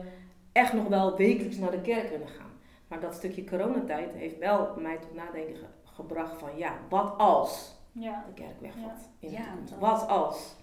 echt 0.51 0.73
nog 0.73 0.87
wel 0.87 1.17
wekelijks 1.17 1.57
naar 1.57 1.71
de 1.71 1.81
kerk 1.81 2.09
kunnen 2.09 2.27
gaan. 2.27 2.46
Maar 2.87 2.99
dat 2.99 3.13
stukje 3.15 3.43
coronatijd 3.43 4.13
heeft 4.13 4.37
wel 4.37 4.75
mij 4.79 4.97
tot 4.97 5.13
nadenken 5.13 5.55
ge- 5.55 5.65
gebracht 5.83 6.39
van 6.39 6.57
ja, 6.57 6.79
wat 6.89 7.17
als 7.17 7.75
Ja. 7.91 8.25
de 8.27 8.33
kerk 8.33 8.61
wegvalt 8.61 9.09
in 9.19 9.29
de 9.29 9.35
Ja, 9.35 9.43
toekomst? 9.45 9.77
Wat 9.79 10.07
als? 10.07 10.55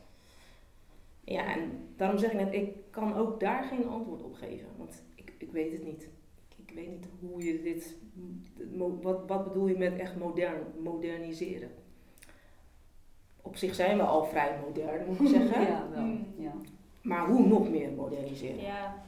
Ja, 1.20 1.44
en 1.54 1.88
daarom 1.96 2.18
zeg 2.18 2.30
ik 2.32 2.38
net, 2.40 2.52
ik 2.54 2.74
kan 2.90 3.14
ook 3.16 3.40
daar 3.40 3.64
geen 3.64 3.88
antwoord 3.88 4.22
op 4.22 4.34
geven. 4.34 4.68
Want 4.76 5.02
ik, 5.14 5.32
ik 5.38 5.50
weet 5.52 5.72
het 5.72 5.84
niet. 5.84 6.02
Ik, 6.48 6.68
ik 6.68 6.74
weet 6.74 6.88
niet 6.90 7.06
hoe 7.20 7.44
je 7.44 7.62
dit... 7.62 7.96
Wat, 9.02 9.22
wat 9.26 9.44
bedoel 9.44 9.66
je 9.66 9.78
met 9.78 9.96
echt 9.98 10.16
modern, 10.16 10.62
moderniseren? 10.82 11.70
Op 13.42 13.56
zich 13.56 13.74
zijn 13.74 13.96
we 13.96 14.02
al 14.02 14.24
vrij 14.24 14.58
modern, 14.66 15.06
moet 15.06 15.20
ik 15.20 15.26
zeggen. 15.26 15.62
Ja, 15.62 15.88
wel. 15.90 16.02
Mm. 16.02 16.26
Ja. 16.38 16.52
Maar 17.02 17.26
hoe 17.28 17.46
nog 17.46 17.68
meer 17.70 17.92
moderniseren? 17.92 18.62
Ja, 18.62 19.02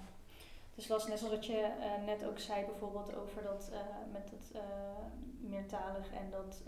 is 0.77 0.89
lastig. 0.89 1.11
Net 1.11 1.19
zoals 1.19 1.35
wat 1.35 1.47
je 1.47 1.61
eh, 1.61 2.05
net 2.07 2.25
ook 2.25 2.39
zei, 2.39 2.65
bijvoorbeeld 2.65 3.17
over 3.17 3.43
dat 3.43 3.71
eh, 3.73 3.79
met 4.13 4.31
het 4.31 4.51
eh, 4.55 4.61
meertalig 5.41 6.13
en 6.13 6.31
dat 6.31 6.63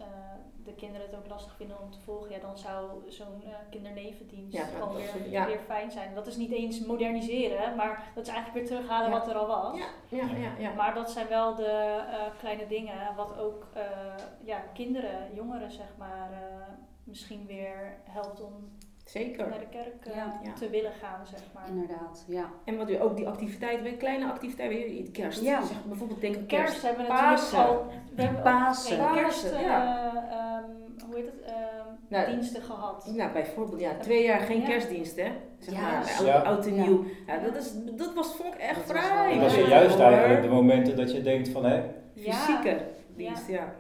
de 0.65 0.75
kinderen 0.75 1.07
het 1.07 1.17
ook 1.17 1.29
lastig 1.29 1.57
vinden 1.57 1.81
om 1.81 1.91
te 1.91 2.01
volgen. 2.01 2.31
Ja, 2.31 2.39
dan 2.39 2.59
zou 2.59 3.11
zo'n 3.11 3.43
kindernevendienst 3.71 4.57
Ja, 4.57 4.65
gewoon 4.65 4.95
weer, 4.95 5.31
ja. 5.31 5.47
weer 5.47 5.61
fijn 5.61 5.91
zijn. 5.91 6.15
Dat 6.15 6.27
is 6.27 6.37
niet 6.37 6.53
eens 6.53 6.81
moderniseren, 6.85 7.77
maar 7.77 8.11
dat 8.15 8.27
is 8.27 8.33
eigenlijk 8.33 8.59
weer 8.59 8.77
terughalen 8.77 9.11
Ja. 9.11 9.19
wat 9.19 9.29
er 9.29 9.35
al 9.35 9.47
was. 9.47 9.79
Ja, 9.79 9.87
ja, 10.09 10.37
ja. 10.37 10.53
ja. 10.59 10.73
Maar 10.73 10.95
dat 10.95 11.11
zijn 11.11 11.29
wel 11.29 11.55
de 11.55 12.03
kleine 12.39 12.67
dingen 12.67 13.15
wat 13.17 13.39
ook 13.39 13.67
ja, 14.43 14.59
kinderen, 14.75 15.35
jongeren 15.35 15.71
zeg 15.71 15.97
maar, 15.97 16.31
misschien 17.05 17.47
weer 17.47 17.97
helpt 18.05 18.41
om 18.41 18.79
Zeker. 19.09 19.49
naar 19.49 19.59
de 19.59 19.67
kerk 19.71 20.05
eh, 20.07 20.15
Ja. 20.17 20.41
Ja. 20.45 20.53
te 20.53 20.71
willen 20.71 20.93
gaan, 20.93 21.27
zeg 21.27 21.41
maar. 21.55 21.69
Inderdaad, 21.69 22.25
ja. 22.29 22.45
En 22.65 22.77
wat 22.77 22.87
weer 22.87 23.03
ook 23.03 23.17
die 23.17 23.29
activiteiten, 23.29 23.83
weer 23.85 23.97
kleine 23.97 24.27
activiteiten, 24.27 24.79
weer 24.79 25.11
kerst. 25.11 25.43
Ja. 25.43 25.63
Zeg, 25.63 25.85
bijvoorbeeld 25.85 26.21
denk 26.21 26.35
Kerst 26.49 26.49
kerst. 26.71 26.83
hebben 26.83 27.07
we 27.07 27.13
natuurlijk 27.13 27.69
al. 27.69 27.87
We 28.15 28.23
hebben 28.23 28.39
ook 28.39 28.45
Pasen. 28.45 28.97
kerst, 29.15 29.43
Pasen, 29.43 29.59
eh, 29.59 29.63
ja. 29.65 30.13
ehm, 30.31 31.05
hoe 31.07 31.15
heet 31.17 31.25
het, 31.27 31.41
ehm, 31.47 31.87
Nou, 32.09 32.31
diensten 32.31 32.63
gehad. 32.63 33.11
Nou, 33.17 33.33
bijvoorbeeld, 33.33 33.81
ja, 33.81 33.91
twee 34.01 34.25
jaar 34.25 34.41
geen 34.41 34.61
Ja. 34.61 34.67
kerstdienst, 34.67 35.17
hè? 35.17 35.29
Zeg 35.59 35.75
Ja. 35.75 35.81
maar, 35.81 36.15
oud, 36.19 36.27
Ja. 36.27 36.39
oud 36.39 36.67
en 36.67 36.75
Ja. 36.75 36.83
nieuw. 36.83 37.05
Ja, 37.27 37.39
dat, 37.39 37.57
is, 37.57 37.73
dat 37.97 38.15
was, 38.15 38.35
vond 38.35 38.55
ik 38.55 38.61
echt 38.61 38.75
Dat 38.75 38.87
was 38.97 39.07
vrij. 39.07 39.39
Dat 39.39 39.51
zijn 39.51 39.63
Ja, 39.65 39.69
juist 39.69 39.99
eigenlijk 39.99 40.43
de 40.43 40.49
momenten 40.49 40.97
dat 40.97 41.13
je 41.13 41.23
denkt 41.23 41.49
van, 41.49 41.65
hè, 41.65 41.83
Fysieke 42.17 42.79
dienst, 43.17 43.49
ja. 43.49 43.73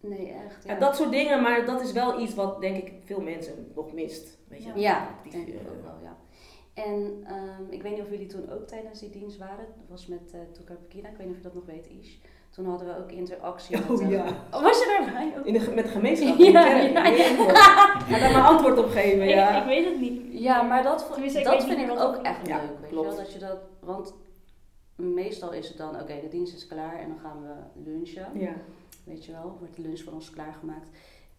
Nee, 0.00 0.32
echt. 0.46 0.64
Ja. 0.64 0.72
Ja, 0.72 0.78
dat 0.78 0.96
soort 0.96 1.10
dingen, 1.10 1.42
maar 1.42 1.66
dat 1.66 1.80
is 1.80 1.92
wel 1.92 2.20
iets 2.20 2.34
wat 2.34 2.60
denk 2.60 2.76
ik 2.76 2.92
veel 3.04 3.20
mensen 3.20 3.72
nog 3.74 3.92
mist. 3.92 4.33
Weet 4.54 4.64
je? 4.74 4.80
Ja. 4.80 5.08
Actief, 5.16 5.32
denk 5.32 5.46
ik 5.46 5.54
ook 5.68 5.82
wel, 5.82 5.94
ja. 6.02 6.16
En 6.74 7.24
ehm, 7.26 7.62
ik 7.70 7.82
weet 7.82 7.92
niet 7.92 8.00
of 8.00 8.10
jullie 8.10 8.26
toen 8.26 8.50
ook 8.50 8.66
tijdens 8.66 9.00
die 9.00 9.10
dienst 9.10 9.38
waren. 9.38 9.56
Dat 9.78 9.88
was 9.88 10.06
met 10.06 10.32
uh, 10.34 10.40
Pekina. 10.82 11.08
Ik 11.08 11.16
weet 11.16 11.26
niet 11.26 11.36
of 11.36 11.42
je 11.42 11.48
dat 11.48 11.54
nog 11.54 11.66
weet, 11.66 11.86
Ish. 12.00 12.14
Toen 12.50 12.66
hadden 12.66 12.86
we 12.88 12.96
ook 13.02 13.10
interactie 13.12 13.76
Oh, 13.78 13.88
met... 13.90 14.00
eh, 14.00 14.10
ja. 14.10 14.24
Oh, 14.52 14.62
was 14.62 14.78
je 14.78 14.98
daarbij 15.04 15.32
ook? 15.38 15.44
In 15.46 15.52
de, 15.52 15.72
met 15.74 15.84
de 15.84 15.90
gemeenschap, 15.90 16.38
Ja, 16.38 16.62
kerk. 16.62 16.92
ja, 16.92 17.06
Ik 17.14 18.08
ja. 18.08 18.18
daar 18.18 18.32
maar 18.32 18.42
antwoord 18.48 18.78
op 18.78 18.88
geven, 18.90 19.22
Ik, 19.22 19.28
ja. 19.34 19.60
ik 19.60 19.64
weet 19.66 19.84
het 19.84 20.00
niet. 20.00 20.20
Ja, 20.42 20.62
maar 20.62 20.82
dat, 20.82 21.10
Tenminste, 21.12 21.38
ik 21.38 21.44
dat 21.44 21.54
weet 21.54 21.64
vind 21.76 21.90
ik 21.90 21.98
ook 22.00 22.16
echt 22.16 22.46
Ja, 22.46 22.56
leuk, 22.56 22.80
weet 22.80 22.90
klopt. 22.90 23.08
je 23.10 23.14
wel. 23.16 23.24
Dat 23.24 23.32
je 23.32 23.38
dat... 23.38 23.58
Want 23.80 24.14
meestal 24.96 25.52
is 25.52 25.68
het 25.68 25.76
dan, 25.78 26.00
oké, 26.00 26.20
de 26.20 26.28
dienst 26.28 26.54
is 26.54 26.66
klaar 26.66 26.98
en 26.98 27.08
dan 27.08 27.18
gaan 27.18 27.42
we 27.42 27.80
lunchen. 27.90 28.26
ja. 28.34 28.52
Weet 29.04 29.24
je 29.24 29.32
wel, 29.32 29.56
wordt 29.58 29.76
de 29.76 29.82
lunch 29.82 30.00
voor 30.00 30.12
ons 30.12 30.30
klaargemaakt. 30.30 30.88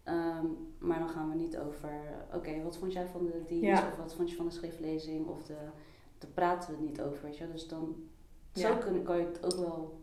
Ehm, 0.06 0.46
maar 0.78 0.98
dan 0.98 1.08
gaan 1.08 1.28
we 1.30 1.34
niet 1.36 1.58
over, 1.58 1.90
oké, 2.34 2.62
wat 2.62 2.76
vond 2.76 2.92
jij 2.92 3.06
van 3.06 3.24
de 3.26 3.42
dienst? 3.46 3.64
Ja. 3.64 3.88
Of 3.92 3.96
wat 3.96 4.14
vond 4.14 4.30
je 4.30 4.36
van 4.36 4.44
de 4.46 4.50
schriftlezing? 4.52 5.26
Of 5.28 5.42
de, 5.42 5.54
daar 6.18 6.30
praten 6.34 6.76
we 6.76 6.82
niet 6.82 7.00
over, 7.02 7.22
weet 7.22 7.36
je 7.36 7.44
wel. 7.44 7.52
Dus 7.52 7.68
dan, 7.68 7.94
Ja. 8.52 8.68
zo 8.68 8.76
kun, 8.76 9.02
kan 9.02 9.18
je 9.18 9.24
het 9.26 9.44
ook 9.44 9.60
wel 9.66 10.00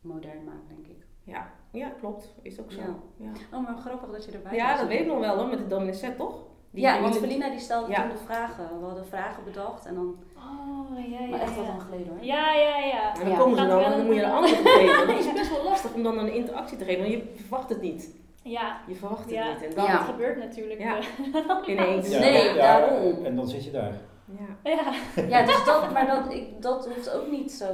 modern 0.00 0.44
maken, 0.44 0.68
denk 0.68 0.86
ik. 0.86 1.06
Ja. 1.24 1.50
ja, 1.70 1.88
klopt. 1.88 2.34
Is 2.42 2.60
ook 2.60 2.72
zo. 2.72 2.80
Ja. 2.80 2.94
Ja, 3.16 3.30
Oh, 3.58 3.64
maar 3.64 3.76
grappig 3.78 4.10
dat 4.10 4.24
je 4.24 4.30
erbij 4.30 4.54
ja 4.54 4.70
was. 4.70 4.78
dat 4.80 4.88
weet 4.88 5.00
ik 5.00 5.06
nog 5.06 5.18
wel 5.18 5.36
hoor, 5.38 5.48
met 5.48 5.58
de 5.58 5.66
dominee 5.66 5.92
Set, 5.94 6.16
toch? 6.16 6.46
Die- 6.70 6.82
ja, 6.82 7.00
want 7.00 7.16
Felina 7.16 7.50
die 7.50 7.58
stelde 7.58 7.90
Ja. 7.90 8.00
toen 8.00 8.10
de 8.10 8.16
vragen. 8.24 8.78
We 8.80 8.84
hadden 8.84 9.06
vragen 9.06 9.44
bedacht 9.44 9.86
en 9.86 9.94
dan... 9.94 10.16
Oh, 10.36 10.98
ja, 11.10 11.18
ja. 11.20 11.26
Maar 11.26 11.40
echt 11.40 11.54
wel 11.54 11.64
ja. 11.64 11.68
lang 11.70 11.82
geleden 11.82 12.08
hoor. 12.08 12.24
Ja, 12.24 12.52
ja, 12.54 12.78
ja. 12.78 13.12
En 13.14 13.20
dan 13.20 13.28
Ja. 13.28 13.36
komen 13.38 13.58
ze 13.58 13.66
dan 13.66 13.80
en 13.82 13.90
dan 13.90 14.06
moet 14.06 14.14
je 14.14 14.22
een 14.22 14.30
antwoord 14.30 14.68
geven. 14.68 15.08
Het 15.16 15.26
is 15.26 15.32
best 15.32 15.50
wel 15.50 15.64
lastig 15.64 15.94
om 15.94 16.02
dan 16.02 16.18
een 16.18 16.32
interactie 16.34 16.76
te 16.78 16.84
geven, 16.84 17.00
want 17.00 17.12
je 17.12 17.32
verwacht 17.36 17.68
het 17.68 17.80
niet. 17.80 18.16
Ja, 18.50 18.80
Je 18.86 18.94
verwacht 18.94 19.20
het 19.24 19.30
Ja. 19.30 19.52
niet. 19.52 19.62
En 19.62 19.74
dan, 19.74 19.84
Ja. 19.84 19.92
dat 19.98 20.06
gebeurt 20.06 20.36
natuurlijk. 20.36 20.80
Ja. 20.80 20.98
eh, 20.98 21.68
Ineens. 21.74 22.08
Ja, 22.08 22.18
Nee, 22.18 22.44
ja, 22.44 22.54
daarom. 22.54 23.24
En 23.24 23.36
dan 23.36 23.48
zit 23.48 23.64
je 23.64 23.70
daar. 23.70 23.92
Ja. 24.24 24.70
Ja. 24.70 24.92
Ja, 25.28 25.44
dus 25.46 25.64
dat, 25.64 25.92
maar 25.92 26.06
dat, 26.06 26.32
ik, 26.32 26.62
dat 26.62 26.86
hoeft 26.94 27.10
ook 27.14 27.30
niet 27.30 27.52
zo 27.52 27.66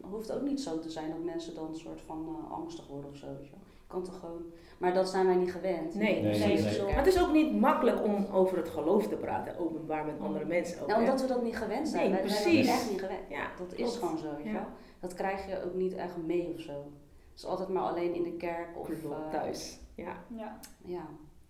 hoeft 0.00 0.32
ook 0.32 0.42
niet 0.42 0.60
zo 0.60 0.78
te 0.78 0.90
zijn 0.90 1.08
dat 1.08 1.18
mensen 1.24 1.54
dan 1.54 1.66
een 1.68 1.74
soort 1.78 2.00
van 2.06 2.36
eh, 2.46 2.52
angstig 2.52 2.86
worden 2.86 3.10
of 3.10 3.16
zo. 3.16 3.26
Weet 3.26 3.46
je. 3.46 3.52
kan 3.86 4.02
toch 4.02 4.18
gewoon. 4.20 4.42
Maar 4.78 4.94
dat 4.94 5.08
zijn 5.08 5.26
wij 5.26 5.34
niet 5.34 5.52
gewend. 5.52 5.94
Nee, 5.94 6.12
Nee, 6.12 6.20
precies. 6.22 6.64
nee, 6.64 6.72
nee. 6.76 6.84
Maar 6.94 7.04
het 7.04 7.14
is 7.14 7.22
ook 7.22 7.32
niet 7.32 7.60
makkelijk 7.60 8.04
om 8.04 8.26
over 8.32 8.56
het 8.56 8.68
geloof 8.68 9.08
te 9.08 9.14
praten, 9.16 9.58
openbaar 9.58 10.04
met 10.04 10.14
andere 10.20 10.44
mensen. 10.44 10.80
Ook, 10.82 10.86
Nou, 10.88 11.00
omdat 11.00 11.20
we 11.20 11.26
dat 11.26 11.42
niet 11.42 11.56
gewend 11.56 11.88
zijn. 11.88 12.10
Nee, 12.10 12.20
wij 12.20 12.28
zijn 12.28 12.42
precies. 12.42 12.66
dat 12.66 12.74
echt 12.76 12.90
niet 12.90 13.00
gewend. 13.00 13.20
Ja, 13.28 13.42
Dat 13.58 13.72
is 13.72 13.76
klopt. 13.76 13.96
gewoon 13.96 14.18
zo, 14.18 14.26
weet 14.36 14.42
je 14.44 14.48
Ja. 14.50 14.54
wel. 14.54 14.66
Dat 15.00 15.14
krijg 15.14 15.46
je 15.48 15.64
ook 15.64 15.74
niet 15.74 15.94
echt 15.94 16.16
mee 16.26 16.52
of 16.54 16.60
zo. 16.60 16.72
Het 16.72 17.40
is 17.40 17.44
altijd 17.46 17.68
maar 17.68 17.82
alleen 17.82 18.14
in 18.14 18.22
de 18.22 18.32
kerk 18.32 18.68
of 18.78 18.86
Klopt, 18.86 19.04
eh, 19.04 19.30
thuis. 19.30 19.78
Ja. 19.94 20.16
ja. 20.36 20.58
Ja. 20.84 21.02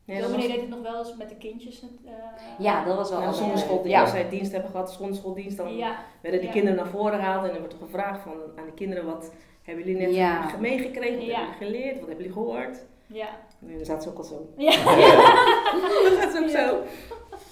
Nee, 0.04 0.16
De 0.16 0.22
dat 0.22 0.30
dominee 0.32 0.48
was- 0.48 0.56
deed 0.60 0.70
het 0.70 0.82
nog 0.82 0.92
wel 0.92 0.98
eens 0.98 1.16
met 1.16 1.28
de 1.28 1.36
kindjes. 1.36 1.82
eh, 1.82 2.12
ja, 2.58 2.84
dat 2.84 2.96
was 2.96 3.10
wel 3.10 3.32
zondagschool, 3.32 3.76
leuk. 3.82 3.86
ja. 3.92 4.00
Als 4.00 4.10
zij 4.10 4.28
dienst 4.28 4.52
hebben 4.52 4.70
gehad, 4.70 4.92
zondagschooldienst, 4.92 5.56
dan 5.56 5.76
Ja, 5.76 5.96
werden 6.22 6.40
die 6.40 6.48
Ja. 6.48 6.54
kinderen 6.54 6.78
naar 6.78 6.88
voren 6.92 7.18
gehaald 7.18 7.44
en 7.44 7.50
dan 7.50 7.58
wordt 7.58 7.72
er 7.72 7.78
gevraagd 7.80 8.20
van, 8.22 8.32
aan 8.56 8.64
de 8.66 8.72
kinderen, 8.72 9.04
wat 9.06 9.32
hebben 9.62 9.84
jullie 9.84 10.06
net 10.06 10.14
Ja. 10.14 10.56
meegekregen, 10.60 11.16
wat 11.18 11.26
Ja. 11.26 11.38
hebben 11.38 11.58
jullie 11.58 11.72
geleerd, 11.78 11.98
wat 11.98 12.08
hebben 12.08 12.16
jullie 12.24 12.32
gehoord? 12.32 12.84
ja. 13.06 13.28
En 13.66 13.76
dan 13.76 13.84
zaten 13.84 14.02
ze 14.02 14.08
ook 14.08 14.16
al 14.18 14.24
zo. 14.24 14.52
Ja. 14.56 14.70
dat 16.20 16.32
is 16.34 16.38
ook 16.42 16.48
zo. 16.48 16.82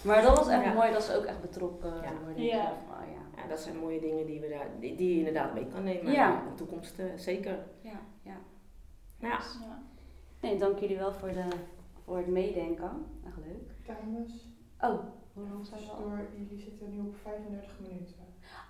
Maar 0.03 0.23
dat 0.23 0.37
was 0.39 0.49
echt 0.49 0.65
Ja. 0.65 0.73
mooi 0.73 0.93
dat 0.93 1.03
ze 1.03 1.17
ook 1.17 1.25
echt 1.25 1.41
betrokken 1.41 1.95
Ja. 2.03 2.13
worden. 2.25 2.43
Ja. 2.45 2.57
Oh 2.91 3.07
ja. 3.15 3.43
Ja, 3.43 3.49
dat 3.49 3.61
zijn 3.61 3.77
mooie 3.79 4.01
dingen 4.01 4.27
die, 4.27 4.41
we 4.41 4.49
daar, 4.49 4.67
die, 4.81 4.95
die 4.97 5.11
je 5.13 5.19
inderdaad 5.19 5.55
mee 5.55 5.67
kan 5.67 5.85
nemen 5.85 6.13
Ja. 6.13 6.29
in 6.29 6.49
de 6.49 6.55
toekomst, 6.55 6.99
eh, 6.99 7.05
zeker. 7.17 7.59
Ja, 7.81 8.01
ja. 8.23 8.37
Ja. 9.19 9.39
Ja. 10.41 10.49
Nee, 10.49 10.59
dank 10.59 10.79
jullie 10.79 10.99
wel 10.99 11.13
voor, 11.13 11.29
de, 11.29 11.45
voor 12.05 12.17
het 12.17 12.27
meedenken. 12.27 13.07
Echt 13.27 13.37
leuk. 13.47 13.69
Dames, 13.87 14.49
Oh, 14.81 15.01
hoe 15.35 15.45
lang 15.53 15.67
zijn 15.67 15.81
we 15.81 15.91
al? 15.91 15.99
door, 16.01 16.27
jullie 16.37 16.63
zitten 16.65 16.91
nu 16.91 16.99
op 17.01 17.15
35 17.23 17.71
minuten. 17.81 18.15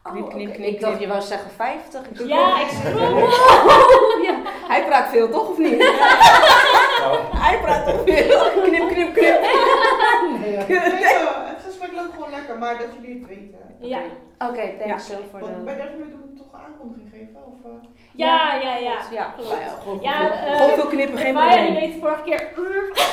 Oh, 0.04 0.12
Knip, 0.12 0.28
knip, 0.28 0.52
knip, 0.54 0.68
Ik 0.68 0.80
dacht 0.80 1.00
je 1.00 1.06
wou 1.06 1.20
zeggen 1.22 1.50
50. 1.50 2.08
Ik 2.10 2.18
Ja, 2.28 2.60
ik 2.60 2.68
scroll. 2.68 3.20
ja. 4.28 4.40
Hij 4.68 4.84
praat 4.86 5.08
veel, 5.08 5.28
toch 5.30 5.48
of 5.48 5.58
niet? 5.58 5.78
Nou, 5.78 7.18
Hij 7.36 7.60
praat 7.60 7.86
toch 7.86 8.02
veel. 8.06 8.62
Knip, 8.62 8.88
knip, 8.88 9.14
knip. 9.14 9.40
Nee, 10.40 10.52
joh, 10.56 11.48
het 11.48 11.62
gesprek 11.64 11.92
loopt 11.92 12.12
gewoon 12.12 12.30
lekker, 12.30 12.58
maar 12.58 12.78
dat 12.78 12.86
jullie 13.00 13.18
het 13.18 13.28
weten. 13.28 13.58
Ja. 13.80 14.00
Oké, 14.48 14.72
thanks 14.78 15.06
zo 15.06 15.14
voor 15.30 15.40
Want 15.40 15.54
de... 15.56 15.60
bij 15.62 15.74
30 15.76 15.94
minuten 15.96 16.18
moet 16.18 16.30
ik 16.30 16.36
toch 16.36 16.52
een 16.52 16.60
aankondiging 16.60 17.10
geven? 17.10 17.46
Of, 17.46 17.64
eh? 17.64 17.70
Ja, 18.12 18.54
ja, 18.54 18.76
ja. 18.76 18.98
Ja, 19.12 19.24
Klopt. 19.36 19.50
Ja, 19.50 19.56
gewoon, 19.68 19.98
Ja, 20.00 20.12
gewoon, 20.12 20.32
eh, 20.32 20.56
gewoon 20.56 20.74
veel 20.74 20.86
knippen, 20.86 21.18
geen 21.18 21.34
probleem. 21.34 21.74
deed 21.74 21.94
vorige 22.00 22.22
keer. 22.22 22.48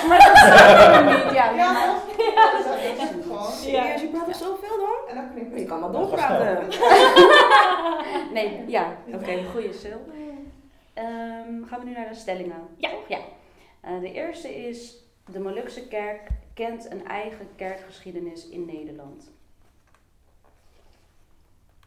Maar 0.08 0.18
dat 0.18 0.38
zeggen 0.38 1.06
we 1.06 1.12
niet. 1.26 1.34
Ja, 1.34 1.52
Ja, 1.52 1.72
maar-? 1.72 1.96
Dat 2.36 2.60
is 2.60 2.66
dat 2.66 3.04
is 3.04 3.10
het 3.10 3.24
gewoon. 3.26 3.44
Serieus, 3.52 4.02
je 4.02 4.08
praat 4.08 4.26
toch 4.26 4.36
zoveel 4.36 4.78
dan? 4.78 5.10
En 5.10 5.16
dan 5.16 5.32
knip 5.34 5.56
Je 5.56 5.62
ik. 5.62 5.68
kan 5.68 5.80
wel 5.80 5.92
doorpraten. 5.92 6.68
Nee, 8.34 8.64
ja. 8.68 8.98
Oké, 9.14 9.44
goeie 9.52 9.74
sil. 9.82 10.00
Ehm, 10.94 11.64
gaan 11.66 11.80
we 11.80 11.86
nu 11.86 11.92
naar 11.92 12.10
de 12.10 12.16
stellingen? 12.16 12.68
Ja. 12.78 12.90
Ja. 13.08 13.18
Eh, 13.82 14.00
de 14.00 14.12
eerste 14.12 14.56
is, 14.68 14.96
de 15.32 15.40
Molukse 15.40 15.88
kerk 15.88 16.28
kent 16.54 16.92
een 16.92 17.08
eigen 17.08 17.48
kerkgeschiedenis 17.56 18.50
in 18.50 18.66
Nederland. 18.66 19.32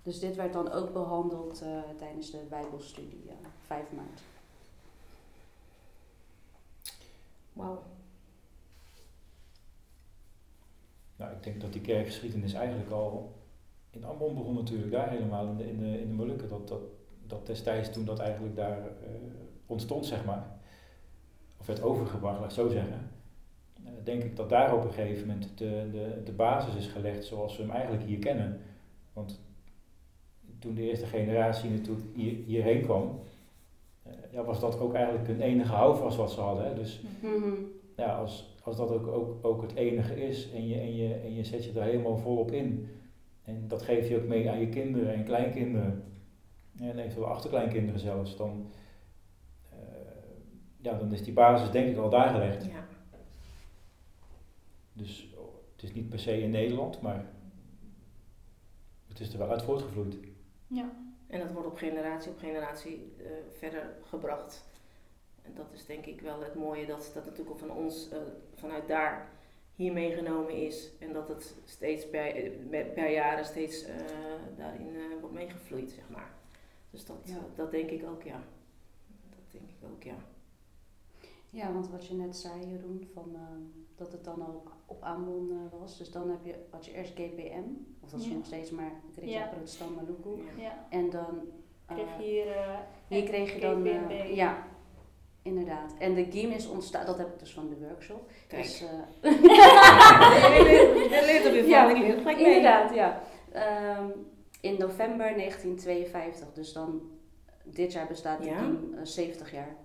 Dus 0.02 0.20
dit 0.20 0.36
werd 0.36 0.52
dan 0.52 0.72
ook 0.72 0.92
behandeld 0.92 1.62
eh, 1.62 1.80
tijdens 1.98 2.30
de 2.30 2.46
Bijbelstudie, 2.48 3.28
eh, 3.28 3.34
5 3.66 3.92
maart. 3.92 4.20
Wauw. 7.52 7.82
nou, 11.20 11.32
ik 11.32 11.42
denk 11.42 11.60
dat 11.60 11.72
die 11.72 11.80
kerkgeschiedenis 11.82 12.52
eigenlijk 12.52 12.90
al 12.90 13.32
in 13.90 14.04
Ambon 14.04 14.34
begon 14.34 14.54
natuurlijk, 14.54 14.90
daar 14.90 15.10
helemaal 15.10 15.46
in 15.46 15.56
de, 15.56 15.68
in 15.68 15.78
de, 15.78 16.00
in 16.00 16.08
de 16.08 16.14
Molukken. 16.14 16.48
Dat, 16.48 16.68
dat, 16.68 16.80
dat 17.26 17.46
destijds 17.46 17.92
toen 17.92 18.04
dat 18.04 18.18
eigenlijk 18.18 18.56
daar 18.56 18.78
eh, 18.78 19.10
ontstond, 19.66 20.06
zeg 20.06 20.24
maar, 20.24 20.58
of 21.58 21.66
werd 21.66 21.82
overgebracht, 21.82 22.40
laat 22.40 22.50
ik 22.50 22.56
zo 22.56 22.68
zeggen. 22.68 23.10
eh, 23.84 23.90
denk 24.04 24.22
ik 24.22 24.36
dat 24.36 24.48
daar 24.48 24.74
op 24.74 24.84
een 24.84 24.92
gegeven 24.92 25.26
moment 25.26 25.58
de, 25.58 25.88
de, 25.92 26.22
de 26.24 26.32
basis 26.32 26.74
is 26.74 26.86
gelegd 26.86 27.24
zoals 27.24 27.56
we 27.56 27.62
hem 27.62 27.72
eigenlijk 27.72 28.04
hier 28.04 28.18
kennen. 28.18 28.60
Want 29.12 29.40
toen 30.60 30.74
de 30.74 30.82
eerste 30.88 31.06
generatie 31.06 31.70
natuurlijk 31.70 32.06
hier, 32.14 32.36
hierheen 32.44 32.82
kwam, 32.82 33.20
eh, 34.02 34.12
ja, 34.30 34.44
was 34.44 34.60
dat 34.60 34.78
ook 34.80 34.94
eigenlijk 34.94 35.28
een 35.28 35.40
enige 35.40 35.72
houvast 35.72 36.16
wat 36.16 36.30
ze 36.32 36.40
hadden. 36.40 36.64
Hè? 36.64 36.74
Dus 36.74 37.00
Mhm. 37.22 37.52
ja, 37.96 38.14
als, 38.16 38.56
als 38.62 38.76
dat 38.76 38.90
ook, 38.90 39.06
ook, 39.06 39.44
ook 39.44 39.62
het 39.62 39.74
enige 39.74 40.26
is 40.26 40.50
en 40.52 40.68
je, 40.68 40.74
en, 40.80 40.96
je, 40.96 41.14
en 41.14 41.34
je 41.34 41.44
zet 41.44 41.64
je 41.64 41.72
er 41.72 41.82
helemaal 41.84 42.16
volop 42.18 42.50
in. 42.52 42.88
En 43.44 43.64
dat 43.68 43.82
geef 43.82 44.08
je 44.08 44.16
ook 44.16 44.26
mee 44.26 44.50
aan 44.50 44.60
je 44.60 44.68
kinderen 44.68 45.14
en 45.14 45.24
kleinkinderen. 45.24 46.02
En 46.80 46.98
eventueel 46.98 47.26
achterkleinkinderen 47.26 48.00
zelfs. 48.00 48.36
Dan, 48.36 48.66
eh, 49.70 49.76
ja, 50.76 50.98
dan 50.98 51.12
is 51.12 51.22
die 51.24 51.32
basis 51.32 51.70
denk 51.70 51.90
ik 51.90 51.96
al 51.96 52.10
daar 52.10 52.28
gelegd. 52.30 52.64
Ja. 52.64 52.86
Dus 54.92 55.28
oh, 55.36 55.54
het 55.72 55.82
is 55.82 55.92
niet 55.94 56.08
per 56.08 56.18
se 56.18 56.42
in 56.42 56.50
Nederland, 56.50 57.00
maar 57.00 57.24
het 59.08 59.20
is 59.20 59.32
er 59.32 59.38
wel 59.38 59.50
uit 59.50 59.62
voortgevloeid. 59.62 60.16
Ja. 60.72 60.90
En 61.26 61.40
dat 61.40 61.52
wordt 61.52 61.68
op 61.68 61.76
generatie 61.76 62.30
op 62.30 62.38
generatie 62.38 63.12
eh, 63.18 63.30
verder 63.58 63.96
gebracht. 64.02 64.64
En 65.42 65.54
dat 65.54 65.66
is 65.72 65.86
denk 65.86 66.06
ik 66.06 66.20
wel 66.20 66.40
het 66.42 66.54
mooie, 66.54 66.86
dat 66.86 67.10
dat 67.14 67.24
natuurlijk 67.24 67.50
ook 67.50 67.58
van 67.58 67.70
ons 67.70 68.08
eh, 68.10 68.18
vanuit 68.54 68.88
daar 68.88 69.28
hier 69.74 69.92
meegenomen 69.92 70.54
is. 70.66 70.90
En 70.98 71.12
dat 71.12 71.28
het 71.28 71.56
steeds 71.64 72.08
per, 72.10 72.34
eh, 72.36 72.50
per- 72.94 73.10
jaren 73.10 73.44
steeds 73.44 73.84
daarin 74.56 74.96
wordt 75.20 75.34
meegevloeid, 75.34 75.90
zeg 75.90 76.08
maar. 76.08 76.30
Dus 76.90 77.04
dat, 77.04 77.16
Ja. 77.24 77.38
dat 77.54 77.70
denk 77.70 77.90
ik 77.90 78.04
ook, 78.04 78.22
ja. 78.22 78.42
Dat 79.30 79.50
denk 79.50 79.64
ik 79.64 79.88
ook, 79.92 80.02
ja. 80.02 80.16
Ja, 81.50 81.72
want 81.72 81.88
wat 81.90 82.06
je 82.06 82.14
net 82.14 82.36
zei, 82.36 82.52
Jeroen, 82.66 83.08
van, 83.14 83.30
ehm, 83.34 83.60
dat 83.96 84.12
het 84.12 84.24
dan 84.24 84.42
al 84.42 84.62
op 84.86 85.02
aanbod 85.02 85.50
eh, 85.50 85.56
was. 85.80 85.98
Dus 85.98 86.10
dan 86.10 86.30
heb 86.30 86.44
je, 86.44 86.54
had 86.70 86.86
je 86.86 86.94
eerst 86.94 87.12
GPM, 87.12 87.62
of 88.00 88.10
dat 88.10 88.20
is 88.20 88.26
Ja. 88.26 88.32
nog 88.34 88.46
steeds 88.46 88.70
maar 88.70 88.92
Grecia 89.16 89.38
Ja. 89.38 89.46
Protestant 89.46 89.96
Maluku. 89.96 90.42
ja. 90.56 90.86
En 90.90 91.10
dan, 91.10 91.40
eh, 91.86 91.96
Kreeg 91.96 92.16
je 92.18 92.22
hier. 92.22 92.46
eh, 92.56 92.78
hier 93.08 93.22
kreeg 93.22 93.54
je 93.54 93.60
dan, 93.60 93.86
eh, 93.86 94.34
ja, 94.36 94.64
inderdaad. 95.42 95.94
En 95.98 96.14
de 96.14 96.26
GIM 96.30 96.50
is 96.50 96.68
ontstaan, 96.68 97.06
dat 97.06 97.18
heb 97.18 97.32
ik 97.32 97.38
dus 97.38 97.52
van 97.54 97.68
de 97.68 97.76
workshop. 97.88 98.30
Kijk. 98.48 98.62
Dus, 98.62 98.82
eh, 98.82 99.32
Je 101.12 101.22
leert 101.26 101.44
er 101.44 101.52
weer 101.52 101.60
van, 101.62 101.70
Ja, 101.70 101.90
ik 101.90 102.08
er 102.14 102.18
gelijk 102.18 102.38
inderdaad, 102.38 102.94
ja. 102.94 103.20
Ehm, 103.52 104.08
in 104.60 104.78
november 104.78 105.34
1952, 105.36 106.52
dus 106.52 106.72
dan, 106.72 107.10
dit 107.64 107.92
jaar 107.92 108.06
bestaat 108.06 108.42
de 108.42 108.48
Ja? 108.48 108.58
GIM 108.58 108.94
eh, 108.94 109.00
70 109.04 109.52
jaar. 109.52 109.76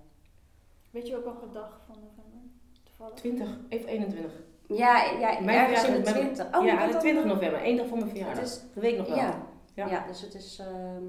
Weet 0.96 1.08
je 1.08 1.18
ook 1.18 1.26
nog 1.26 1.40
de 1.40 1.50
dag 1.50 1.82
van 1.86 1.96
november? 1.96 2.40
Toevallig. 2.84 3.14
20, 3.16 3.58
even 3.70 3.88
21. 3.88 4.32
Ja, 4.68 5.04
ja 5.12 5.40
Mijn 5.42 5.58
ergens 5.60 5.84
in 5.88 5.94
verjaardag 5.94 6.14
de 6.14 6.20
met- 6.24 6.36
20. 6.36 6.60
Oh, 6.60 6.66
ja, 6.66 6.86
de 6.86 6.92
dan- 6.92 7.02
20 7.02 7.26
november, 7.26 7.62
één 7.62 7.78
dag 7.78 7.88
voor 7.88 7.98
mijn 7.98 8.10
verjaardag. 8.10 8.40
Het 8.40 8.48
is 8.48 8.60
Dat 8.74 8.84
weet 8.84 8.92
ik 8.92 8.98
nog 8.98 9.08
wel. 9.08 9.18
Ja, 9.18 9.48
Ja. 9.74 9.88
ja. 9.90 10.08
dus 10.08 10.22
het 10.22 10.34
is, 10.34 10.60
ehm, 10.60 11.04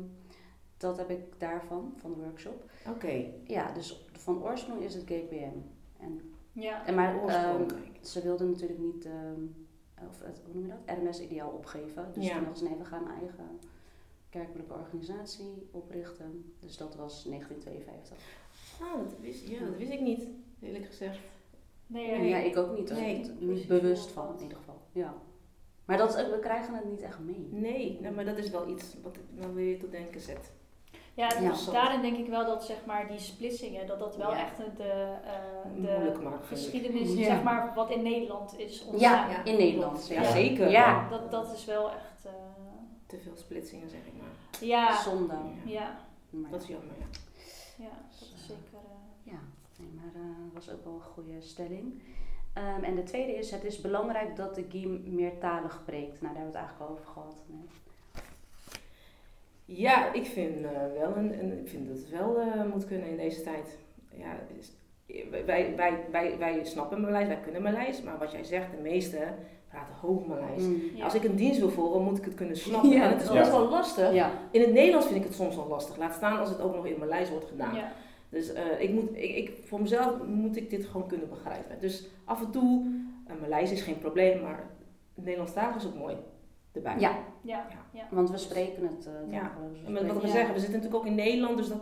dat 0.76 0.96
heb 0.96 1.10
ik 1.10 1.20
daarvan, 1.40 1.92
van 1.96 2.14
de 2.14 2.20
workshop. 2.20 2.70
Oké. 2.88 3.24
Ja, 3.44 3.72
dus 3.72 4.06
van 4.12 4.42
oorsprong 4.42 4.80
is 4.82 4.94
het 4.94 5.02
GPM. 5.06 5.58
En, 6.00 6.34
Ja. 6.52 6.86
en 6.86 6.94
maar 6.94 7.22
Oorsprong, 7.22 7.66
kijk. 7.72 7.98
ze 8.06 8.22
wilden 8.22 8.50
natuurlijk 8.50 8.80
niet, 8.80 9.04
ehm, 9.04 9.40
of 10.08 10.20
het, 10.22 10.40
hoe 10.44 10.54
noem 10.54 10.62
je 10.66 10.72
dat, 10.86 10.96
RMS-ideaal 10.98 11.50
opgeven. 11.50 12.08
Dus 12.12 12.26
Ja. 12.26 12.34
toen 12.34 12.44
dachten 12.44 12.58
ze, 12.58 12.68
nee, 12.70 12.78
we 12.78 12.84
gaan 12.84 13.02
een 13.02 13.18
eigen 13.18 13.58
kerkelijke 14.30 14.72
organisatie 14.74 15.68
oprichten. 15.70 16.52
Dus 16.60 16.76
dat 16.76 16.94
was 16.96 17.24
1952. 17.24 18.16
Ah, 18.80 18.92
dat 19.02 19.14
wist, 19.20 19.48
ja, 19.48 19.58
dat 19.58 19.76
wist 19.76 19.90
ik 19.92 20.00
niet, 20.00 20.28
eerlijk 20.62 20.86
gezegd. 20.86 21.18
Nee, 21.86 22.06
Ja, 22.10 22.16
ja. 22.16 22.36
ik 22.44 22.56
ook 22.56 22.76
niet. 22.78 22.90
Nee, 22.90 23.30
niet 23.38 23.66
bewust 23.66 24.10
van, 24.10 24.34
in 24.36 24.42
ieder 24.42 24.58
geval. 24.58 24.80
Ja. 24.92 25.14
Maar 25.84 25.96
dat 25.96 26.14
we 26.14 26.38
krijgen 26.40 26.74
het 26.74 26.84
niet 26.84 27.02
echt 27.02 27.18
mee. 27.18 27.48
Nee, 27.50 27.98
nou, 28.00 28.14
maar 28.14 28.24
dat 28.24 28.36
is 28.36 28.50
wel 28.50 28.68
iets 28.68 28.94
wat 29.02 29.16
me 29.34 29.52
weer 29.52 29.78
tot 29.78 29.90
denken 29.90 30.20
zet. 30.20 30.52
Ja, 31.14 31.28
Ja. 31.40 31.54
daarin 31.72 32.00
denk 32.02 32.16
ik 32.16 32.26
wel 32.28 32.46
dat 32.46 32.64
zeg 32.64 32.84
maar 32.86 33.08
die 33.08 33.18
splitsingen, 33.18 33.86
dat 33.86 33.98
dat 33.98 34.16
wel 34.16 34.30
Ja. 34.30 34.38
echt 34.44 34.56
de, 34.76 34.82
eh, 35.24 35.70
Moeilijk 35.76 36.14
de 36.14 36.20
maakt, 36.22 36.46
geschiedenis, 36.46 37.14
Ja. 37.14 37.24
zeg 37.24 37.42
maar, 37.42 37.72
wat 37.74 37.90
in 37.90 38.02
Nederland 38.02 38.58
is 38.58 38.78
Ja, 38.80 38.86
ontstaan. 38.90 39.30
Ja. 39.30 39.44
in 39.44 39.56
Nederland. 39.56 40.06
Ja, 40.08 40.22
Ja. 40.22 40.30
zeker. 40.30 40.70
Ja. 40.70 41.08
Dat, 41.08 41.30
dat 41.30 41.52
is 41.52 41.64
wel 41.64 41.90
echt, 41.90 42.24
eh, 42.24 42.32
Te 43.06 43.18
veel 43.18 43.36
splitsingen, 43.36 43.88
zeg 43.90 44.00
ik 44.06 44.12
maar. 44.20 44.60
ja, 44.68 45.02
Zonde. 45.02 45.34
ja, 45.64 45.98
Dat 46.30 46.62
is 46.62 46.68
jammer, 46.68 46.94
ja. 46.98 47.06
ja, 47.84 47.90
dat 48.10 48.20
is 48.20 48.46
zeker. 48.46 48.62
eh, 48.72 49.32
Ja, 49.32 49.38
nee, 49.78 49.88
maar 49.94 50.12
dat 50.12 50.45
was 50.64 50.70
ook 50.74 50.84
wel 50.84 50.92
een 50.94 51.00
goede 51.00 51.40
stelling. 51.40 52.02
Ehm, 52.52 52.82
en 52.84 52.94
de 52.94 53.02
tweede 53.02 53.32
is, 53.36 53.50
het 53.50 53.64
is 53.64 53.80
belangrijk 53.80 54.36
dat 54.36 54.54
de 54.54 54.64
GIM 54.68 55.02
meertalig 55.06 55.82
preekt. 55.84 56.20
Nou, 56.22 56.34
daar 56.34 56.42
hebben 56.42 56.52
we 56.52 56.58
het 56.58 56.66
eigenlijk 56.66 56.80
al 56.80 56.88
over 56.96 57.06
gehad. 57.06 57.44
Nee. 57.46 57.66
Ja, 59.64 60.12
ik 60.12 60.26
vind, 60.26 60.64
eh, 60.64 60.70
wel 60.98 61.16
een, 61.16 61.38
een, 61.40 61.58
ik 61.60 61.68
vind 61.68 61.88
dat 61.88 61.96
het 61.96 62.10
wel 62.10 62.40
eh, 62.40 62.64
moet 62.72 62.86
kunnen 62.86 63.08
in 63.08 63.16
deze 63.16 63.42
tijd. 63.42 63.78
Ja, 64.14 64.38
is- 64.58 64.72
wij, 65.46 65.76
wij, 65.76 66.04
wij, 66.10 66.38
wij 66.38 66.64
snappen 66.64 67.00
Maleis, 67.00 67.26
wij 67.26 67.40
kunnen 67.40 67.62
Maleis, 67.62 68.02
maar 68.02 68.18
wat 68.18 68.32
jij 68.32 68.44
zegt, 68.44 68.70
de 68.70 68.82
meesten 68.82 69.34
praten 69.68 69.94
hoog 69.94 70.26
Maleis. 70.26 70.62
Mm. 70.62 70.82
Ja. 70.94 71.04
Als 71.04 71.14
ik 71.14 71.24
een 71.24 71.36
dienst 71.36 71.58
wil 71.60 71.70
volgen, 71.70 72.02
moet 72.02 72.18
ik 72.18 72.24
het 72.24 72.34
kunnen 72.34 72.56
snappen. 72.56 72.90
Ja, 72.96 73.02
en 73.04 73.10
het 73.10 73.22
is 73.22 73.30
best 73.32 73.50
wel 73.50 73.68
lastig. 73.68 74.12
In 74.50 74.60
het 74.60 74.72
Nederlands 74.72 75.06
vind 75.06 75.18
ik 75.18 75.24
het 75.24 75.34
soms 75.34 75.56
al 75.58 75.66
lastig. 75.68 75.96
Laat 75.96 76.14
staan 76.14 76.38
als 76.38 76.48
het 76.48 76.60
ook 76.60 76.74
nog 76.74 76.86
in 76.86 76.98
Maleis 76.98 77.30
wordt 77.30 77.46
gedaan. 77.46 77.74
Dus 78.28 78.52
eh, 78.52 78.80
ik 78.80 78.90
moet, 78.90 79.08
ik, 79.12 79.36
ik, 79.36 79.52
voor 79.64 79.80
mezelf 79.80 80.24
moet 80.26 80.56
ik 80.56 80.70
dit 80.70 80.86
gewoon 80.86 81.08
kunnen 81.08 81.28
begrijpen. 81.28 81.80
Dus 81.80 82.06
af 82.24 82.40
en 82.44 82.50
toe, 82.50 82.84
uh, 83.28 83.40
Maleis 83.40 83.70
is 83.72 83.82
geen 83.82 83.98
probleem, 83.98 84.42
maar 84.42 84.64
Nederlands 85.14 85.52
taal 85.52 85.76
is 85.76 85.86
ook 85.86 85.94
mooi 85.94 86.16
erbij. 86.72 86.98
Ja, 86.98 87.10
Ja. 87.10 87.16
Ja. 87.42 87.66
Ja. 87.92 88.06
want 88.10 88.30
we 88.30 88.36
spreken 88.38 88.82
het 88.82 89.06
eh 89.06 89.32
Ja. 89.32 89.52
We 89.82 89.86
En 89.86 89.92
met 89.92 90.06
wat 90.06 90.20
we 90.20 90.26
Ja. 90.26 90.32
zeggen, 90.32 90.54
we 90.54 90.60
zitten 90.60 90.76
natuurlijk 90.78 91.04
ook 91.04 91.10
in 91.10 91.14
Nederland, 91.16 91.56
dus 91.56 91.68
dat 91.68 91.80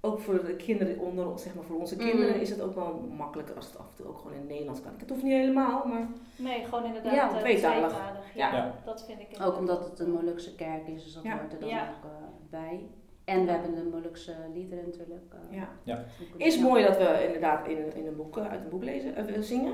ook 0.00 0.18
voor 0.20 0.44
de 0.46 0.56
kinderen 0.56 0.98
onder 0.98 1.30
ons, 1.30 1.42
zeg 1.42 1.54
maar 1.54 1.64
voor 1.64 1.78
onze 1.78 1.94
Mm. 1.94 2.00
kinderen, 2.00 2.40
is 2.40 2.50
het 2.50 2.60
ook 2.60 2.74
wel 2.74 3.08
makkelijker 3.16 3.56
als 3.56 3.66
het 3.66 3.78
af 3.78 3.86
en 3.90 3.96
toe 3.96 4.06
ook 4.06 4.16
gewoon 4.18 4.32
in 4.32 4.38
het 4.38 4.48
Nederlands 4.48 4.80
kan. 4.82 4.92
Het 4.96 5.08
hoeft 5.10 5.22
niet 5.22 5.32
helemaal, 5.32 5.86
maar 5.86 6.08
Nee, 6.36 6.64
gewoon 6.64 6.84
inderdaad 6.84 7.14
Ja, 7.14 7.30
eh, 7.34 7.38
tweetalig. 7.38 7.96
Ja, 8.34 8.54
Ja. 8.54 8.74
dat 8.84 9.04
vind 9.04 9.20
ik 9.20 9.42
Ook 9.42 9.58
omdat 9.58 9.84
het 9.84 9.98
een 9.98 10.10
Molukse 10.10 10.54
kerk 10.54 10.86
is, 10.88 11.04
dus 11.04 11.14
dat 11.14 11.22
Ja. 11.22 11.38
hoort 11.38 11.52
er 11.52 11.60
dan 11.60 11.68
Ja. 11.68 11.80
ook 11.82 12.10
eh, 12.10 12.16
bij. 12.50 12.80
En 13.24 13.44
we 13.44 13.50
hebben 13.50 13.74
de 13.74 13.88
Molukse 13.92 14.32
liederen 14.54 14.84
natuurlijk. 14.84 15.24
eh, 15.50 15.56
ja. 15.84 15.94
ook- 16.34 16.40
Is 16.40 16.54
ja. 16.54 16.62
mooi 16.62 16.84
dat 16.84 16.96
we 16.96 17.22
inderdaad 17.26 17.68
in, 17.68 17.94
in 17.96 18.06
een 18.06 18.16
boek, 18.16 18.36
eh, 18.36 18.50
uit 18.50 18.60
een 18.64 18.68
boek 18.68 18.84
lezen, 18.84 19.16
eh, 19.16 19.40
zingen. 19.40 19.72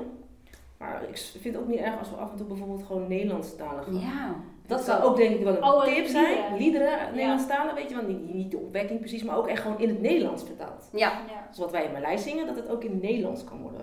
Maar 0.77 1.03
ik 1.09 1.17
vind 1.17 1.55
het 1.55 1.63
ook 1.63 1.69
niet 1.69 1.79
erg 1.79 1.99
als 1.99 2.09
we 2.09 2.15
af 2.15 2.31
en 2.31 2.37
toe 2.37 2.47
bijvoorbeeld 2.47 2.83
gewoon 2.83 3.07
Nederlandstalig 3.07 3.83
gaan. 3.83 3.93
Ja. 3.99 4.35
Dat 4.67 4.81
zou 4.83 5.03
ook 5.03 5.17
denk 5.17 5.35
ik 5.35 5.43
wel 5.43 5.55
een 5.57 5.63
Oh, 5.63 5.83
tip 5.83 5.93
liederen. 5.95 6.09
zijn. 6.11 6.57
Liederen, 6.57 6.97
Nederlandstalen, 7.13 7.75
weet 7.75 7.89
je 7.89 7.95
wel. 7.95 8.05
Niet, 8.05 8.33
niet 8.33 8.51
de 8.51 8.57
opwekking 8.57 8.99
precies, 8.99 9.23
maar 9.23 9.37
ook 9.37 9.47
echt 9.47 9.61
gewoon 9.61 9.79
in 9.79 9.89
het 9.89 10.01
Nederlands 10.01 10.43
vertaald. 10.43 10.89
Ja. 10.91 11.09
Ja. 11.27 11.45
Dus 11.49 11.57
wat 11.57 11.71
wij 11.71 11.85
in 11.85 11.91
Maleis 11.91 12.23
zingen, 12.23 12.45
dat 12.45 12.55
het 12.55 12.69
ook 12.69 12.83
in 12.83 12.91
het 12.91 13.01
Nederlands 13.01 13.43
kan 13.43 13.61
worden. 13.61 13.81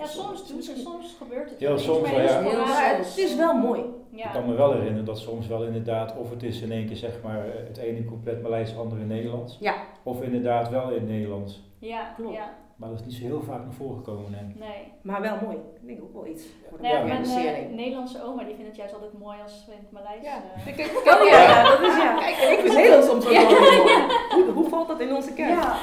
Ja, 0.00 0.06
soms, 0.06 0.48
doet 0.48 0.66
het, 0.66 0.78
soms 0.78 1.14
gebeurt 1.18 1.50
het. 1.50 1.60
Heel 1.60 1.68
wel. 1.68 1.78
soms 1.78 2.10
wel, 2.10 2.20
ja. 2.20 2.40
Maar 2.40 2.96
het 2.96 3.18
is 3.18 3.36
wel 3.36 3.54
mooi. 3.54 3.80
Ik 4.10 4.30
kan 4.32 4.46
me 4.46 4.54
wel 4.54 4.72
herinneren 4.72 5.04
dat 5.04 5.18
soms 5.18 5.46
wel 5.46 5.64
inderdaad, 5.64 6.16
of 6.16 6.30
het 6.30 6.42
is 6.42 6.60
in 6.60 6.72
één 6.72 6.86
keer 6.86 6.96
zeg 6.96 7.22
maar 7.22 7.44
het 7.66 7.76
ene 7.76 8.04
compleet 8.04 8.42
Maleis, 8.42 8.70
het 8.70 8.78
andere 8.78 9.04
Nederlands. 9.04 9.56
Ja. 9.60 9.74
Of 10.02 10.22
inderdaad 10.22 10.68
wel 10.68 10.88
in 10.88 10.94
het 10.94 11.08
Nederlands. 11.08 11.62
Ja, 11.78 12.12
Klopt. 12.16 12.34
ja, 12.34 12.54
Maar 12.80 12.88
dat 12.88 12.98
is 13.00 13.04
niet 13.06 13.14
zo 13.14 13.24
heel 13.24 13.42
vaak 13.42 13.62
naar 13.64 13.72
voren 13.72 13.96
gekomen. 13.96 14.38
En 14.38 14.54
nee. 14.58 14.92
Maar 15.02 15.20
wel 15.20 15.36
mooi. 15.42 15.56
Ik 15.56 15.86
denk 15.86 16.02
ook 16.02 16.12
wel 16.12 16.26
iets 16.26 16.44
voor 16.68 16.78
de 16.78 16.82
Nou 16.82 16.96
ja, 16.96 17.04
mijn 17.04 17.24
eh, 17.24 17.74
Nederlandse 17.74 18.22
oma 18.22 18.44
die 18.44 18.54
vindt 18.54 18.68
het 18.68 18.76
juist 18.76 18.94
altijd 18.94 19.18
mooi 19.18 19.38
als 19.42 19.64
we 19.66 19.72
in 19.72 19.78
het 19.78 19.90
Maleis... 19.90 20.22
Ja. 20.22 20.42
eh, 20.66 20.76
Kijk, 20.76 20.88
Oh 21.20 21.28
ja, 21.28 21.62
dat 21.70 21.80
is 21.80 21.96
ja. 21.96 22.18
Kijk, 22.18 22.36
ik 22.36 22.58
vind 22.60 22.74
Nederlands 22.74 23.06
soms 23.06 23.24
ook 23.26 23.32
wel 23.32 23.46
heel 23.46 23.82
mooi. 23.82 24.06
Hoe, 24.34 24.50
hoe 24.52 24.68
valt 24.68 24.88
dat 24.88 25.00
in 25.00 25.14
onze 25.14 25.32
kerk? 25.32 25.50
Ja. 25.62 25.76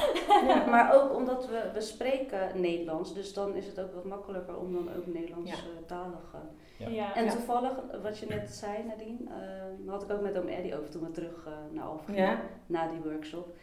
ja, 0.46 0.64
maar 0.66 0.94
ook 0.94 1.16
omdat 1.16 1.46
we, 1.48 1.70
we 1.74 1.80
spreken 1.80 2.60
Nederlands, 2.60 3.14
dus 3.14 3.34
dan 3.34 3.54
is 3.54 3.66
het 3.66 3.80
ook 3.80 3.94
wat 3.94 4.04
makkelijker 4.04 4.56
om 4.58 4.72
dan 4.72 4.88
ook 4.96 5.06
Nederlands 5.06 5.50
Ja. 5.50 5.56
eh, 5.56 5.86
talig. 5.86 6.34
Ja. 6.78 6.88
ja. 6.88 7.14
En 7.14 7.28
toevallig, 7.28 7.72
wat 8.02 8.18
je 8.18 8.26
net 8.26 8.50
zei 8.50 8.84
Nadine, 8.86 9.18
eh, 9.28 9.90
had 9.90 10.02
ik 10.02 10.10
ook 10.10 10.20
met 10.20 10.38
oom 10.38 10.46
Eddie 10.46 10.76
over 10.78 10.90
toen 10.90 11.02
we 11.02 11.10
terug 11.10 11.46
eh, 11.46 11.52
naar 11.70 11.84
Alphen 11.84 12.38
na 12.66 12.88
die 12.88 13.00
workshop. 13.04 13.56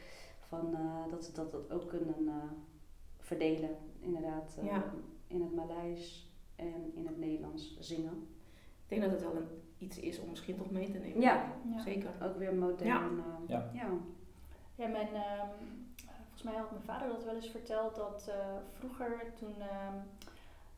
Van, 0.50 0.70
eh, 0.74 1.12
dat 1.12 1.24
ze 1.24 1.32
dat, 1.34 1.52
dat 1.52 1.72
ook 1.72 1.88
kunnen 1.90 2.16
eh, 2.28 2.34
verdelen, 3.26 3.76
inderdaad, 4.00 4.58
eh, 4.60 4.66
Ja. 4.66 4.84
in 5.28 5.42
het 5.42 5.56
Maleis 5.56 6.30
en 6.56 6.92
in 6.96 7.08
het 7.08 7.18
Nederlands 7.18 7.78
zingen. 7.80 8.28
Ik 8.84 8.90
denk 8.90 9.02
dat 9.02 9.12
het 9.12 9.22
wel 9.22 9.36
een, 9.36 9.48
iets 9.78 10.00
is 10.00 10.20
om 10.20 10.30
misschien 10.30 10.56
toch 10.58 10.72
mee 10.72 10.92
te 10.92 10.98
nemen. 10.98 11.22
Ja. 11.22 11.52
Ja. 11.74 11.80
Zeker. 11.80 12.10
Ook 12.24 12.38
weer 12.38 12.54
modern. 12.56 12.88
Ja. 12.88 13.02
eh, 13.02 13.50
Ja. 13.50 13.70
ja. 13.74 13.88
Ja, 14.76 14.88
mijn, 14.88 15.08
ehm, 15.14 15.48
volgens 16.22 16.44
mij 16.44 16.54
had 16.56 16.72
mijn 16.72 16.84
vader 16.84 17.08
dat 17.08 17.24
wel 17.24 17.36
eens 17.36 17.50
verteld 17.50 17.96
dat 17.96 18.28
eh, 18.30 18.56
vroeger 18.72 19.34
toen 19.40 19.54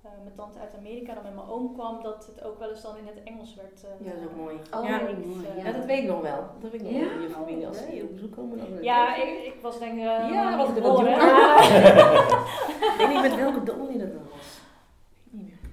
eh, 0.07 0.23
mijn 0.23 0.35
tante 0.35 0.59
uit 0.59 0.75
Amerika 0.75 1.13
dan 1.13 1.23
met 1.23 1.35
mijn 1.35 1.47
oom 1.47 1.73
kwam, 1.73 2.01
dat 2.03 2.25
het 2.25 2.43
ook 2.43 2.59
wel 2.59 2.69
eens 2.69 2.81
dan 2.81 2.97
in 2.97 3.07
het 3.07 3.23
Engels 3.23 3.55
werd. 3.55 3.83
eh, 3.83 4.05
Ja, 4.05 4.11
dat 4.11 4.19
is 4.21 4.25
ook 4.27 4.35
mooi. 4.35 4.55
Oh, 4.75 4.83
ja. 4.83 4.99
mooi. 5.01 5.47
Ja, 5.47 5.55
Ja, 5.57 5.63
Ja, 5.65 5.71
dat 5.71 5.85
weet 5.85 6.03
ik 6.03 6.09
nog 6.09 6.21
wel. 6.21 6.47
Dat 6.61 6.71
weet 6.71 6.81
ik 6.81 6.81
nog 6.81 6.91
Ja? 6.91 6.99
wel 7.07 7.11
in 7.15 7.21
je 7.21 7.29
familie 7.29 7.67
als 7.67 7.77
ze 7.77 7.83
Oh, 7.83 7.89
hier 7.89 8.03
op 8.03 8.13
bezoek 8.13 8.31
komen. 8.35 8.57
Dan 8.57 8.83
Ja, 8.83 9.15
ik, 9.15 9.45
ik 9.53 9.61
was 9.61 9.79
denk 9.79 9.91
ik. 9.93 9.97
eh, 9.99 10.29
Ja, 10.31 10.57
wat 10.57 10.77
ik 10.77 10.83
jonger. 10.83 11.17
Ik 12.91 12.95
weet 12.97 13.09
niet 13.09 13.21
met 13.29 13.35
welke 13.35 13.63
dominee 13.63 13.97
dat 13.97 14.13
dan 14.13 14.23
was. 14.31 14.59
Ik 15.25 15.31
weet 15.31 15.41
niet 15.41 15.49
meer. 15.49 15.69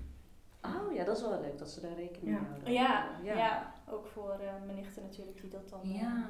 Oh 0.76 0.94
ja, 0.94 1.04
dat 1.04 1.16
is 1.16 1.22
wel 1.22 1.40
leuk 1.40 1.58
dat 1.58 1.68
ze 1.70 1.80
daar 1.80 1.94
rekening 1.96 2.22
mee 2.24 2.34
Ja. 2.34 2.40
houden. 2.48 2.72
Ja, 2.72 3.06
ja. 3.22 3.34
ja. 3.36 3.72
ook 3.90 4.06
voor 4.06 4.30
eh, 4.30 4.64
mijn 4.64 4.76
nichten 4.76 5.02
natuurlijk, 5.02 5.40
die 5.40 5.50
dat 5.50 5.68
dan 5.68 5.80
Ja. 5.82 6.26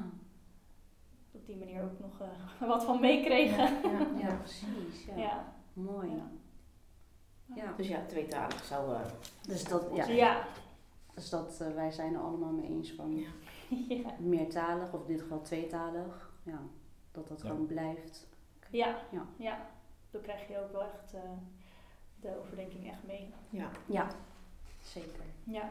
op 1.32 1.46
die 1.46 1.56
manier 1.56 1.82
ook 1.82 1.98
nog 2.00 2.20
eh, 2.20 2.68
wat 2.68 2.84
van 2.84 3.00
meekregen. 3.00 3.64
Ja. 3.82 4.06
Ja, 4.28 4.34
precies. 4.36 5.04
Ja. 5.06 5.16
Ja. 5.22 5.52
Mooi. 5.72 6.22
Ja. 7.44 7.72
Dus 7.76 7.88
ja, 7.88 8.04
tweetalig 8.06 8.64
zou... 8.64 8.94
eh, 8.94 9.00
Dus 9.48 9.64
dat, 9.64 9.84
ja. 9.94 10.06
Ja. 10.06 10.46
Dus 11.14 11.30
dat, 11.30 11.60
eh, 11.60 11.74
wij 11.74 11.90
zijn 11.90 12.14
er 12.14 12.20
allemaal 12.20 12.52
mee 12.52 12.68
eens 12.68 12.92
van 12.92 13.16
Ja. 13.16 13.28
Ja. 13.88 14.10
meertalig, 14.18 14.92
of 14.92 15.00
in 15.00 15.06
dit 15.06 15.20
geval 15.20 15.40
tweetalig. 15.42 16.30
Ja, 16.42 16.58
dat 17.12 17.28
dat 17.28 17.42
Ja. 17.42 17.48
gewoon 17.48 17.66
blijft. 17.66 18.26
Ja. 18.70 18.98
Ja. 19.10 19.26
ja. 19.36 19.66
Dan 20.10 20.20
krijg 20.22 20.48
je 20.48 20.58
ook 20.62 20.72
wel 20.72 20.82
echt 20.82 21.14
eh, 21.14 21.20
de 22.20 22.38
overdenking 22.38 22.88
echt 22.90 23.04
mee. 23.06 23.34
ja. 23.50 23.70
Ja, 23.86 24.08
zeker. 24.82 25.22
Ja. 25.44 25.70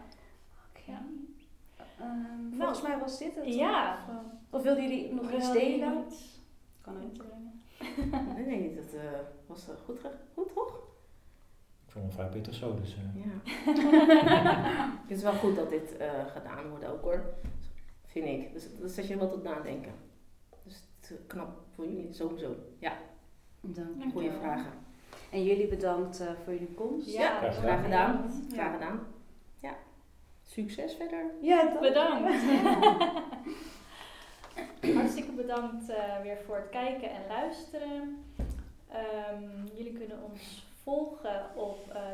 Oké. 0.69 0.91
Ja. 0.91 1.01
Ehm, 1.99 2.57
volgens 2.57 2.81
mij 2.81 2.99
was 2.99 3.17
dit 3.17 3.35
het. 3.35 3.53
Ja. 3.53 4.05
Of, 4.09 4.15
Of 4.49 4.63
wilden 4.63 4.83
jullie 4.83 5.13
nog 5.13 5.31
iets 5.31 5.51
delen? 5.51 6.03
iets 6.07 6.39
Kan 6.81 7.03
ook. 7.03 7.13
te 7.13 7.23
brengen. 7.23 7.61
Nee, 8.35 8.45
nee, 8.45 8.75
dat 8.75 8.93
eh, 8.93 9.19
was 9.45 9.67
goed, 9.85 9.99
goed 10.33 10.53
toch? 10.53 10.81
Hem 12.01 12.11
vrij 12.11 12.27
pittig 12.29 12.53
zo. 12.53 12.75
Dus, 12.75 12.95
eh, 12.95 13.23
Ja. 13.23 13.31
het 15.01 15.17
is 15.17 15.23
wel 15.23 15.33
goed 15.33 15.55
dat 15.55 15.69
dit 15.69 15.97
eh, 15.97 16.09
gedaan 16.27 16.69
wordt 16.69 16.85
ook 16.85 17.01
hoor. 17.01 17.23
Vind 18.05 18.25
ik. 18.27 18.53
Dus 18.53 18.67
dat 18.79 18.91
zet 18.91 19.07
je 19.07 19.17
wel 19.17 19.29
tot 19.29 19.43
nadenken. 19.43 19.91
Dus 20.63 20.73
het 20.99 21.09
is 21.09 21.17
knap 21.27 21.59
voor 21.75 21.85
jullie, 21.87 22.13
sowieso. 22.13 22.55
Ja, 22.79 22.93
Dank 23.61 24.13
wel. 24.13 24.31
vragen. 24.31 24.71
En 25.31 25.43
jullie 25.43 25.67
bedankt 25.67 26.19
eh, 26.19 26.27
voor 26.43 26.53
jullie 26.53 26.73
komst. 26.73 27.07
Ja, 27.13 27.37
graag 27.37 27.55
Graag 27.57 27.83
gedaan. 27.83 28.31
Graag 28.51 28.73
gedaan. 28.73 28.99
Ja. 29.59 29.75
Succes 30.43 30.93
verder. 30.95 31.25
Ja, 31.41 31.63
dank. 31.63 31.79
Bedankt. 31.79 32.43
Hartstikke 34.95 35.31
bedankt 35.31 35.89
eh, 35.89 36.21
weer 36.21 36.37
voor 36.45 36.55
het 36.55 36.69
kijken 36.69 37.09
en 37.11 37.21
luisteren. 37.27 38.23
Ehm, 38.89 39.65
jullie 39.75 39.93
kunnen 39.93 40.23
ons 40.31 40.65
volgen 40.83 41.55
op 41.55 41.77
uh, 41.89 42.11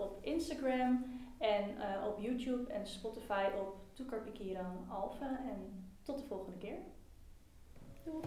op 0.00 0.18
Instagram 0.24 1.20
en 1.38 1.80
eh, 1.80 2.06
op 2.06 2.18
YouTube 2.20 2.72
en 2.72 2.86
Spotify 2.86 3.44
op 3.60 3.76
Toekar 3.92 4.22
En 5.50 5.88
tot 6.02 6.18
de 6.18 6.24
volgende 6.24 6.58
keer. 6.58 6.78
Doeg! 8.04 8.24